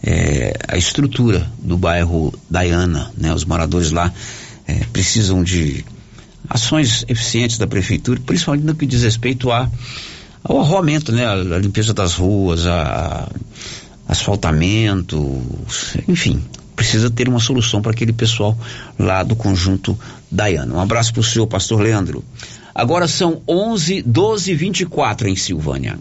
é, 0.03 0.53
a 0.67 0.77
estrutura 0.77 1.49
do 1.57 1.77
bairro 1.77 2.33
Dayana, 2.49 3.09
né? 3.15 3.33
Os 3.33 3.45
moradores 3.45 3.89
lá 3.89 4.13
é, 4.67 4.83
precisam 4.91 5.41
de 5.41 5.85
ações 6.49 7.05
eficientes 7.07 7.57
da 7.57 7.65
prefeitura, 7.65 8.19
principalmente 8.19 8.65
no 8.65 8.75
que 8.75 8.85
diz 8.85 9.01
respeito 9.03 9.49
a, 9.49 9.71
ao 10.43 10.59
arruamento, 10.59 11.13
né? 11.13 11.25
A, 11.25 11.57
limpeza 11.57 11.93
das 11.93 12.15
ruas, 12.15 12.65
a, 12.67 13.29
a 14.05 14.11
asfaltamento, 14.11 15.41
enfim, 16.05 16.43
precisa 16.75 17.09
ter 17.09 17.29
uma 17.29 17.39
solução 17.39 17.81
para 17.81 17.93
aquele 17.93 18.11
pessoal 18.11 18.57
lá 18.99 19.23
do 19.23 19.37
conjunto 19.37 19.97
Dayana. 20.29 20.75
Um 20.75 20.81
abraço 20.81 21.13
para 21.13 21.21
o 21.21 21.23
senhor, 21.23 21.47
pastor 21.47 21.79
Leandro. 21.79 22.25
Agora 22.77 23.07
são 23.07 23.41
11, 23.47 24.03
12 24.03 24.51
e 24.51 24.55
24 24.55 25.27
em 25.27 25.35
Silvânia. 25.35 25.97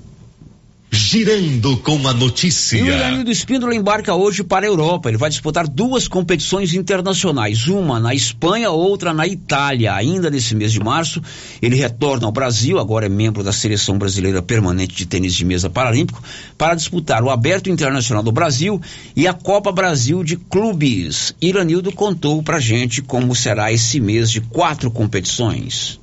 Girando 0.90 1.78
com 1.78 2.06
a 2.06 2.12
notícia. 2.12 2.76
E 2.76 2.82
o 2.82 2.86
Iranildo 2.88 3.30
Espíndola 3.30 3.74
embarca 3.74 4.14
hoje 4.14 4.44
para 4.44 4.66
a 4.66 4.68
Europa. 4.68 5.08
Ele 5.08 5.16
vai 5.16 5.30
disputar 5.30 5.66
duas 5.66 6.06
competições 6.06 6.74
internacionais, 6.74 7.66
uma 7.66 7.98
na 7.98 8.14
Espanha, 8.14 8.70
outra 8.70 9.14
na 9.14 9.26
Itália. 9.26 9.94
Ainda 9.94 10.28
nesse 10.28 10.54
mês 10.54 10.70
de 10.70 10.78
março, 10.78 11.22
ele 11.62 11.76
retorna 11.76 12.26
ao 12.26 12.32
Brasil, 12.32 12.78
agora 12.78 13.06
é 13.06 13.08
membro 13.08 13.42
da 13.42 13.54
Seleção 13.54 13.96
Brasileira 13.96 14.42
Permanente 14.42 14.94
de 14.94 15.06
Tênis 15.06 15.34
de 15.34 15.46
Mesa 15.46 15.70
Paralímpico, 15.70 16.22
para 16.58 16.74
disputar 16.74 17.22
o 17.24 17.30
Aberto 17.30 17.70
Internacional 17.70 18.22
do 18.22 18.32
Brasil 18.32 18.78
e 19.16 19.26
a 19.26 19.32
Copa 19.32 19.72
Brasil 19.72 20.22
de 20.22 20.36
Clubes. 20.36 21.34
Iranildo 21.40 21.90
contou 21.90 22.42
pra 22.42 22.60
gente 22.60 23.00
como 23.00 23.34
será 23.34 23.72
esse 23.72 23.98
mês 23.98 24.30
de 24.30 24.42
quatro 24.42 24.90
competições. 24.90 25.98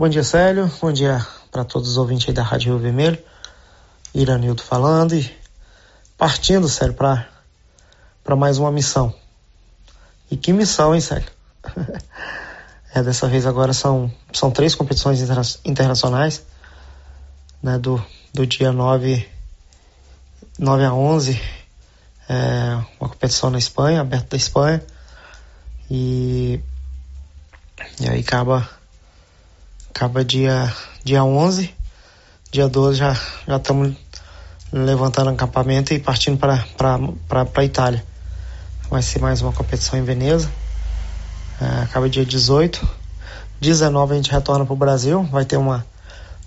Bom 0.00 0.08
dia, 0.08 0.24
Célio. 0.24 0.72
Bom 0.80 0.90
dia 0.90 1.26
para 1.52 1.62
todos 1.62 1.90
os 1.90 1.98
ouvintes 1.98 2.26
aí 2.26 2.32
da 2.32 2.42
Rádio 2.42 2.72
Rio 2.72 2.78
Vermelho. 2.78 3.18
Iranildo 4.14 4.62
falando 4.62 5.14
e 5.14 5.30
partindo, 6.16 6.70
Célio, 6.70 6.94
para 6.94 7.28
mais 8.34 8.56
uma 8.56 8.72
missão. 8.72 9.14
E 10.30 10.38
que 10.38 10.54
missão, 10.54 10.94
hein, 10.94 11.02
Célio? 11.02 11.28
é, 12.94 13.02
dessa 13.02 13.28
vez 13.28 13.44
agora 13.44 13.74
são, 13.74 14.10
são 14.32 14.50
três 14.50 14.74
competições 14.74 15.20
interna 15.20 15.42
internacionais, 15.66 16.44
né, 17.62 17.78
do, 17.78 18.02
do 18.32 18.46
dia 18.46 18.72
9, 18.72 19.28
9 20.58 20.82
a 20.82 20.94
11, 20.94 21.38
é, 22.26 22.82
uma 22.98 23.10
competição 23.10 23.50
na 23.50 23.58
Espanha, 23.58 24.00
aberta 24.00 24.28
da 24.30 24.36
Espanha, 24.38 24.82
e, 25.90 26.58
e 28.00 28.08
aí 28.08 28.20
acaba, 28.20 28.66
acaba 29.94 30.24
dia, 30.24 30.72
dia 31.04 31.22
11, 31.24 31.74
dia 32.50 32.68
12 32.68 32.98
já 32.98 33.16
estamos 33.48 33.94
levantando 34.72 35.30
acampamento 35.30 35.92
e 35.92 35.98
partindo 35.98 36.38
para 36.38 36.64
para 37.28 37.64
Itália. 37.64 38.04
Vai 38.88 39.02
ser 39.02 39.20
mais 39.20 39.42
uma 39.42 39.52
competição 39.52 39.98
em 39.98 40.02
Veneza. 40.02 40.50
É, 41.60 41.82
acaba 41.82 42.08
dia 42.08 42.24
18. 42.24 42.88
19 43.60 44.12
a 44.12 44.16
gente 44.16 44.30
retorna 44.30 44.64
para 44.64 44.72
o 44.72 44.76
Brasil. 44.76 45.22
Vai 45.24 45.44
ter 45.44 45.56
uma, 45.56 45.84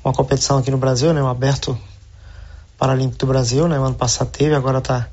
uma 0.04 0.14
competição 0.14 0.58
aqui 0.58 0.72
no 0.72 0.78
Brasil, 0.78 1.14
né? 1.14 1.22
Um 1.22 1.28
aberto 1.28 1.78
Paralímpico 2.78 3.20
do 3.20 3.28
Brasil, 3.28 3.68
né? 3.68 3.80
O 3.80 3.84
ano 3.84 3.96
passado 3.96 4.30
teve, 4.30 4.56
agora 4.56 4.82
tá, 4.82 5.08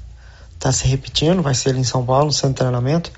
tá 0.58 0.72
se 0.72 0.88
repetindo. 0.88 1.42
Vai 1.42 1.54
ser 1.54 1.70
ali 1.70 1.80
em 1.80 1.84
São 1.84 2.04
Paulo, 2.04 2.26
no 2.26 2.32
centro 2.32 2.50
de 2.50 2.56
treinamento. 2.56 3.12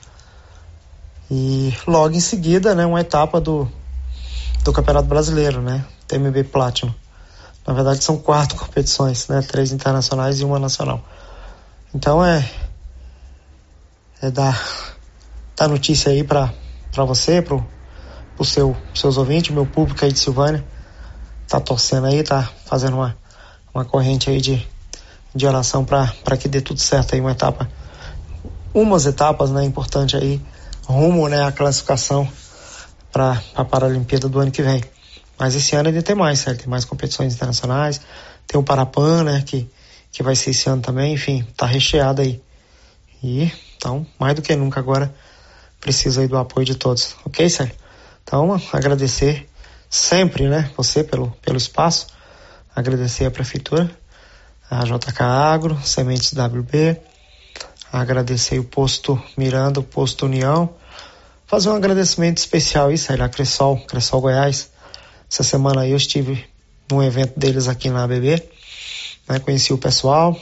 E 1.30 1.74
logo 1.86 2.14
em 2.14 2.20
seguida, 2.20 2.74
né? 2.74 2.84
Uma 2.84 3.00
etapa 3.00 3.40
do, 3.40 3.70
do 4.62 4.72
Campeonato 4.72 5.08
Brasileiro, 5.08 5.60
né? 5.60 5.84
TMB 6.06 6.44
Platinum. 6.44 6.94
Na 7.66 7.74
verdade, 7.74 8.02
são 8.02 8.16
quatro 8.16 8.56
competições, 8.58 9.28
né? 9.28 9.42
Três 9.42 9.72
internacionais 9.72 10.40
e 10.40 10.44
uma 10.44 10.58
nacional. 10.58 11.02
Então 11.94 12.24
é 12.24 12.48
é 14.22 14.30
dar, 14.30 14.64
dar 15.56 15.68
notícia 15.68 16.12
aí 16.12 16.22
para 16.22 16.52
você, 17.04 17.42
pro, 17.42 17.66
pro 18.36 18.44
seu, 18.44 18.76
seus 18.94 19.16
ouvintes, 19.16 19.52
meu 19.52 19.66
público 19.66 20.04
aí 20.04 20.12
de 20.12 20.18
Silvânia. 20.18 20.64
Tá 21.48 21.60
torcendo 21.60 22.06
aí, 22.06 22.22
tá 22.22 22.48
fazendo 22.64 22.94
uma, 22.94 23.16
uma 23.74 23.84
corrente 23.84 24.30
aí 24.30 24.40
de, 24.40 24.64
de 25.34 25.44
oração 25.44 25.84
para 25.84 26.36
que 26.38 26.48
dê 26.48 26.60
tudo 26.60 26.78
certo 26.78 27.14
aí, 27.14 27.20
uma 27.20 27.32
etapa, 27.32 27.68
umas 28.72 29.06
etapas, 29.06 29.50
né, 29.50 29.64
importante 29.64 30.16
aí, 30.16 30.40
rumo, 30.86 31.28
né, 31.28 31.42
a 31.42 31.50
classificação 31.50 32.26
para 33.12 33.40
a 33.54 33.64
Paralimpíada 33.64 34.28
do 34.28 34.40
ano 34.40 34.50
que 34.50 34.62
vem. 34.62 34.82
Mas 35.38 35.54
esse 35.54 35.76
ano 35.76 35.88
ainda 35.88 36.02
tem 36.02 36.16
mais, 36.16 36.38
certo? 36.38 36.60
Tem 36.60 36.68
mais 36.68 36.84
competições 36.84 37.34
internacionais, 37.34 38.00
tem 38.46 38.58
o 38.58 38.64
Parapan, 38.64 39.24
né, 39.24 39.42
que, 39.44 39.68
que 40.10 40.22
vai 40.22 40.34
ser 40.34 40.50
esse 40.50 40.68
ano 40.68 40.80
também, 40.80 41.12
enfim, 41.12 41.46
tá 41.56 41.66
recheado 41.66 42.22
aí. 42.22 42.42
E, 43.22 43.52
então, 43.76 44.06
mais 44.18 44.34
do 44.34 44.42
que 44.42 44.54
nunca 44.56 44.80
agora, 44.80 45.14
preciso 45.80 46.20
aí 46.20 46.28
do 46.28 46.38
apoio 46.38 46.64
de 46.64 46.74
todos, 46.74 47.16
ok, 47.24 47.48
Sérgio? 47.48 47.74
Então, 48.22 48.60
agradecer 48.72 49.48
sempre, 49.90 50.48
né, 50.48 50.70
você 50.76 51.04
pelo, 51.04 51.30
pelo 51.42 51.56
espaço, 51.56 52.06
agradecer 52.74 53.26
a 53.26 53.30
Prefeitura, 53.30 53.90
a 54.70 54.84
JK 54.84 55.22
Agro, 55.22 55.78
Sementes 55.84 56.32
WB, 56.32 56.98
agradecer 57.92 58.58
o 58.58 58.64
posto 58.64 59.22
Miranda, 59.36 59.80
o 59.80 59.82
posto 59.82 60.24
União, 60.24 60.74
fazer 61.52 61.68
um 61.68 61.74
agradecimento 61.74 62.38
especial 62.38 62.88
aí, 62.88 62.96
Sérgio, 62.96 63.26
a 63.26 63.28
Cressol, 63.28 63.76
Cressol 63.80 64.22
Goiás, 64.22 64.70
essa 65.30 65.42
semana 65.42 65.82
aí 65.82 65.90
eu 65.90 65.98
estive 65.98 66.46
num 66.90 67.02
evento 67.02 67.38
deles 67.38 67.68
aqui 67.68 67.90
na 67.90 68.04
ABB, 68.04 68.42
né? 69.28 69.38
Conheci 69.38 69.70
o 69.70 69.76
pessoal, 69.76 70.34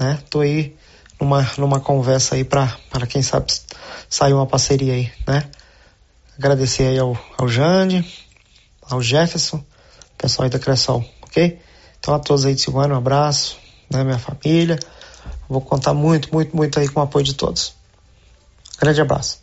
né? 0.00 0.18
Tô 0.28 0.40
aí 0.40 0.76
numa, 1.20 1.48
numa 1.56 1.78
conversa 1.78 2.34
aí 2.34 2.42
para 2.42 2.76
quem 3.08 3.22
sabe 3.22 3.52
sair 4.08 4.32
uma 4.32 4.48
parceria 4.48 4.94
aí, 4.94 5.12
né? 5.28 5.48
Agradecer 6.36 6.88
aí 6.88 6.98
ao, 6.98 7.16
ao 7.38 7.46
Jande, 7.46 8.04
ao 8.82 9.00
Jefferson, 9.00 9.64
pessoal 10.18 10.46
aí 10.46 10.50
da 10.50 10.58
Cressol, 10.58 11.04
ok? 11.22 11.56
Então 12.00 12.12
a 12.12 12.18
todos 12.18 12.44
aí 12.44 12.56
de 12.56 12.60
Silvano, 12.60 12.94
um 12.94 12.98
abraço, 12.98 13.58
né? 13.88 14.02
Minha 14.02 14.18
família. 14.18 14.76
Vou 15.48 15.60
contar 15.60 15.94
muito, 15.94 16.34
muito, 16.34 16.56
muito 16.56 16.80
aí 16.80 16.88
com 16.88 16.98
o 16.98 17.02
apoio 17.04 17.24
de 17.24 17.34
todos. 17.34 17.74
Grande 18.76 19.00
abraço. 19.00 19.39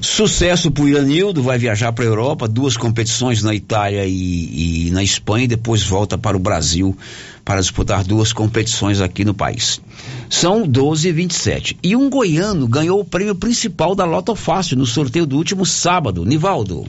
Sucesso 0.00 0.70
pro 0.70 0.88
Iranildo, 0.88 1.42
vai 1.42 1.58
viajar 1.58 1.92
para 1.92 2.04
a 2.04 2.08
Europa, 2.08 2.46
duas 2.46 2.76
competições 2.76 3.42
na 3.42 3.54
Itália 3.54 4.06
e, 4.06 4.86
e, 4.86 4.90
na 4.90 5.02
Espanha, 5.02 5.44
e 5.44 5.48
depois 5.48 5.82
volta 5.82 6.16
para 6.16 6.36
o 6.36 6.40
Brasil 6.40 6.96
para 7.44 7.60
disputar 7.60 8.04
duas 8.04 8.32
competições 8.32 9.00
aqui 9.00 9.24
no 9.24 9.34
país. 9.34 9.80
São 10.28 10.66
12 10.66 11.08
e 11.08 11.12
27. 11.12 11.78
E 11.82 11.96
um 11.96 12.10
goiano 12.10 12.68
ganhou 12.68 13.00
o 13.00 13.04
prêmio 13.04 13.34
principal 13.34 13.94
da 13.94 14.04
Loto 14.04 14.34
Fácil 14.34 14.76
no 14.76 14.86
sorteio 14.86 15.26
do 15.26 15.36
último 15.36 15.64
sábado. 15.64 16.24
Nivaldo. 16.24 16.86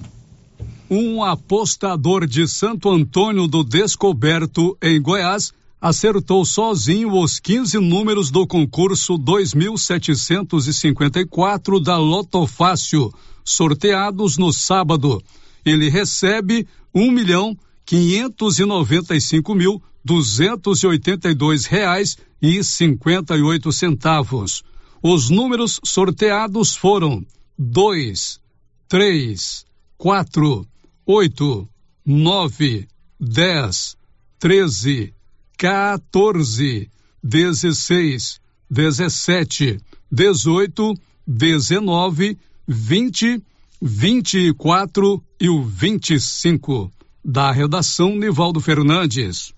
Um 0.90 1.24
apostador 1.24 2.28
de 2.28 2.48
Santo 2.48 2.90
Antônio 2.90 3.48
do 3.48 3.64
Descoberto, 3.64 4.78
em 4.82 5.02
Goiás, 5.02 5.54
acertou 5.82 6.44
sozinho 6.44 7.18
os 7.18 7.40
15 7.40 7.80
números 7.80 8.30
do 8.30 8.46
concurso 8.46 9.18
2754 9.18 11.80
da 11.80 11.98
Loto 11.98 12.46
Fácil, 12.46 13.14
sorteados 13.46 14.38
no 14.38 14.52
sábado. 14.52 15.24
Ele 15.66 15.90
recebe 15.90 16.68
um 16.94 17.10
milhão 17.12 17.58
quinhentos 17.86 18.60
e 18.60 18.66
noventa 18.66 19.16
e 19.16 19.22
cinco 19.22 19.56
mil 19.56 19.82
duzentos 20.04 20.84
e 20.84 20.88
oitenta 20.88 21.30
e 21.30 21.34
dois 21.34 21.66
reais 21.66 22.18
e 22.42 22.62
cinquenta 22.64 23.38
e 23.38 23.42
oito 23.42 23.72
centavos. 23.72 24.64
Os 25.02 25.30
números 25.30 25.80
sorteados 25.84 26.76
foram 26.76 27.26
dois, 27.58 28.40
três, 28.88 29.66
quatro, 29.98 30.68
oito, 31.06 31.68
nove, 32.06 32.88
dez, 33.20 33.96
treze, 34.38 35.14
14, 35.60 36.90
16, 37.22 38.40
17, 38.72 39.78
18, 40.10 40.94
19, 41.28 42.38
20, 42.66 43.44
24 43.82 45.24
e 45.38 45.50
o 45.50 45.62
25. 45.62 46.90
Da 47.26 47.52
redação 47.52 48.16
Nivaldo 48.16 48.62
Fernandes. 48.62 49.54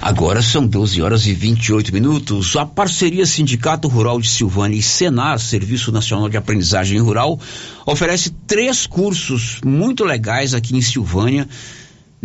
Agora 0.00 0.40
são 0.40 0.66
12 0.66 1.02
horas 1.02 1.26
e 1.26 1.34
28 1.34 1.92
minutos. 1.92 2.56
A 2.56 2.64
parceria 2.64 3.26
Sindicato 3.26 3.88
Rural 3.88 4.18
de 4.18 4.28
Silvânia 4.28 4.78
e 4.78 4.82
Senar, 4.82 5.38
Serviço 5.38 5.92
Nacional 5.92 6.30
de 6.30 6.38
Aprendizagem 6.38 6.98
Rural, 6.98 7.38
oferece 7.84 8.30
três 8.46 8.86
cursos 8.86 9.60
muito 9.62 10.02
legais 10.02 10.54
aqui 10.54 10.74
em 10.74 10.80
Silvânia 10.80 11.46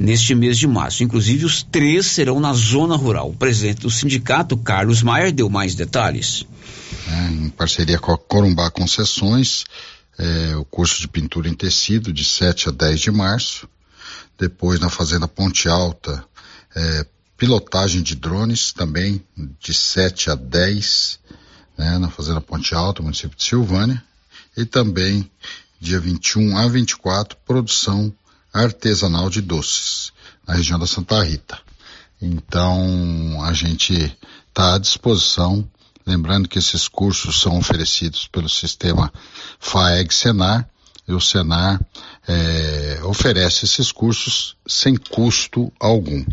neste 0.01 0.33
mês 0.33 0.57
de 0.57 0.67
março. 0.67 1.03
Inclusive, 1.03 1.45
os 1.45 1.61
três 1.61 2.07
serão 2.07 2.39
na 2.39 2.53
zona 2.53 2.95
rural. 2.95 3.29
O 3.29 3.35
presidente 3.35 3.81
do 3.81 3.89
sindicato, 3.89 4.57
Carlos 4.57 5.03
Maier, 5.03 5.31
deu 5.31 5.49
mais 5.49 5.75
detalhes. 5.75 6.43
É, 7.07 7.31
em 7.31 7.49
parceria 7.49 7.99
com 7.99 8.11
a 8.11 8.17
Corumbá 8.17 8.71
Concessões, 8.71 9.63
é, 10.17 10.55
o 10.55 10.65
curso 10.65 10.99
de 10.99 11.07
pintura 11.07 11.47
em 11.47 11.53
tecido 11.53 12.11
de 12.11 12.23
7 12.23 12.69
a 12.69 12.71
10 12.71 12.99
de 12.99 13.11
março. 13.11 13.69
Depois, 14.39 14.79
na 14.79 14.89
Fazenda 14.89 15.27
Ponte 15.27 15.69
Alta, 15.69 16.23
é, 16.75 17.05
pilotagem 17.37 18.01
de 18.01 18.15
drones, 18.15 18.73
também 18.73 19.23
de 19.59 19.73
7 19.73 20.31
a 20.31 20.35
10, 20.35 21.19
né, 21.77 21.99
na 21.99 22.09
Fazenda 22.09 22.41
Ponte 22.41 22.73
Alta, 22.73 23.03
município 23.03 23.37
de 23.37 23.43
Silvânia. 23.43 24.03
E 24.57 24.65
também, 24.65 25.29
dia 25.79 25.99
21 25.99 26.57
a 26.57 26.67
24, 26.67 27.37
produção 27.45 28.11
artesanal 28.53 29.29
de 29.29 29.41
doces, 29.41 30.11
na 30.47 30.55
região 30.55 30.77
da 30.77 30.87
Santa 30.87 31.23
Rita. 31.23 31.59
Então, 32.21 33.43
a 33.43 33.53
gente 33.53 33.93
está 34.47 34.75
à 34.75 34.77
disposição, 34.77 35.67
lembrando 36.05 36.47
que 36.47 36.59
esses 36.59 36.87
cursos 36.87 37.41
são 37.41 37.57
oferecidos 37.57 38.27
pelo 38.27 38.49
sistema 38.49 39.11
FAEG-Senar, 39.59 40.67
e 41.07 41.13
o 41.13 41.19
Senar 41.19 41.79
é, 42.27 42.99
oferece 43.03 43.65
esses 43.65 43.91
cursos 43.91 44.55
sem 44.67 44.95
custo 44.95 45.71
algum. 45.79 46.23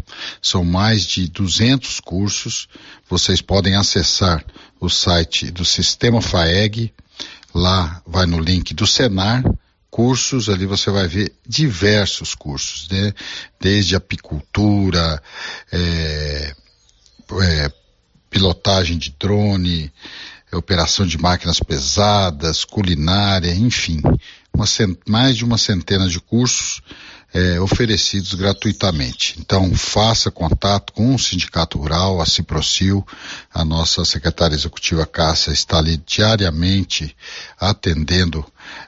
São 0.43 0.63
mais 0.63 1.05
de 1.05 1.27
200 1.29 2.01
cursos. 2.01 2.69
Vocês 3.09 3.41
podem 3.41 3.75
acessar 3.75 4.45
o 4.79 4.89
site 4.89 5.51
do 5.51 5.65
Sistema 5.65 6.21
FAEG. 6.21 6.93
Lá 7.55 8.03
vai 8.07 8.27
no 8.27 8.39
link 8.39 8.75
do 8.75 8.87
Senar 8.87 9.43
cursos, 9.91 10.49
ali 10.49 10.67
você 10.67 10.91
vai 10.91 11.07
ver 11.07 11.33
diversos 11.47 12.35
cursos, 12.35 12.89
né? 12.89 13.13
Desde 13.61 13.97
apicultura, 13.97 15.23
é, 15.73 16.55
é, 17.43 17.73
pilotagem 18.31 18.99
de 18.99 19.15
drone, 19.19 19.93
operação 20.53 21.07
de 21.07 21.19
máquinas 21.19 21.61
pesadas, 21.61 22.65
culinária, 22.65 23.55
enfim, 23.55 24.01
uma, 24.55 24.65
mais 25.07 25.37
de 25.37 25.45
uma 25.45 25.59
centena 25.59 26.09
de 26.09 26.21
cursos 26.21 26.81
é, 27.33 27.61
oferecidos 27.61 28.35
gratuitamente. 28.35 29.37
Então, 29.39 29.75
faça 29.75 30.31
contato 30.31 30.93
com 30.93 31.15
o 31.15 31.19
Sindicato 31.19 31.79
Rural, 31.79 32.21
a 32.21 32.27
Ciprocil, 32.27 33.07
a 33.53 33.65
nossa 33.65 34.05
secretária 34.05 34.55
executiva 34.55 35.05
Cássia 35.07 35.53
está 35.53 35.79
ali 35.79 35.99
diariamente 36.07 37.15
atendendo 37.61 38.45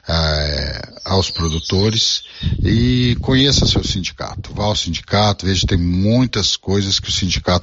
é, 0.07 0.93
aos 1.05 1.29
produtores 1.29 2.23
e 2.63 3.17
conheça 3.21 3.65
seu 3.65 3.83
sindicato. 3.83 4.53
Vá 4.53 4.65
ao 4.65 4.75
sindicato, 4.75 5.45
veja, 5.45 5.67
tem 5.67 5.77
muitas 5.77 6.55
coisas 6.55 6.99
que 6.99 7.09
o 7.09 7.11
sindicato 7.11 7.59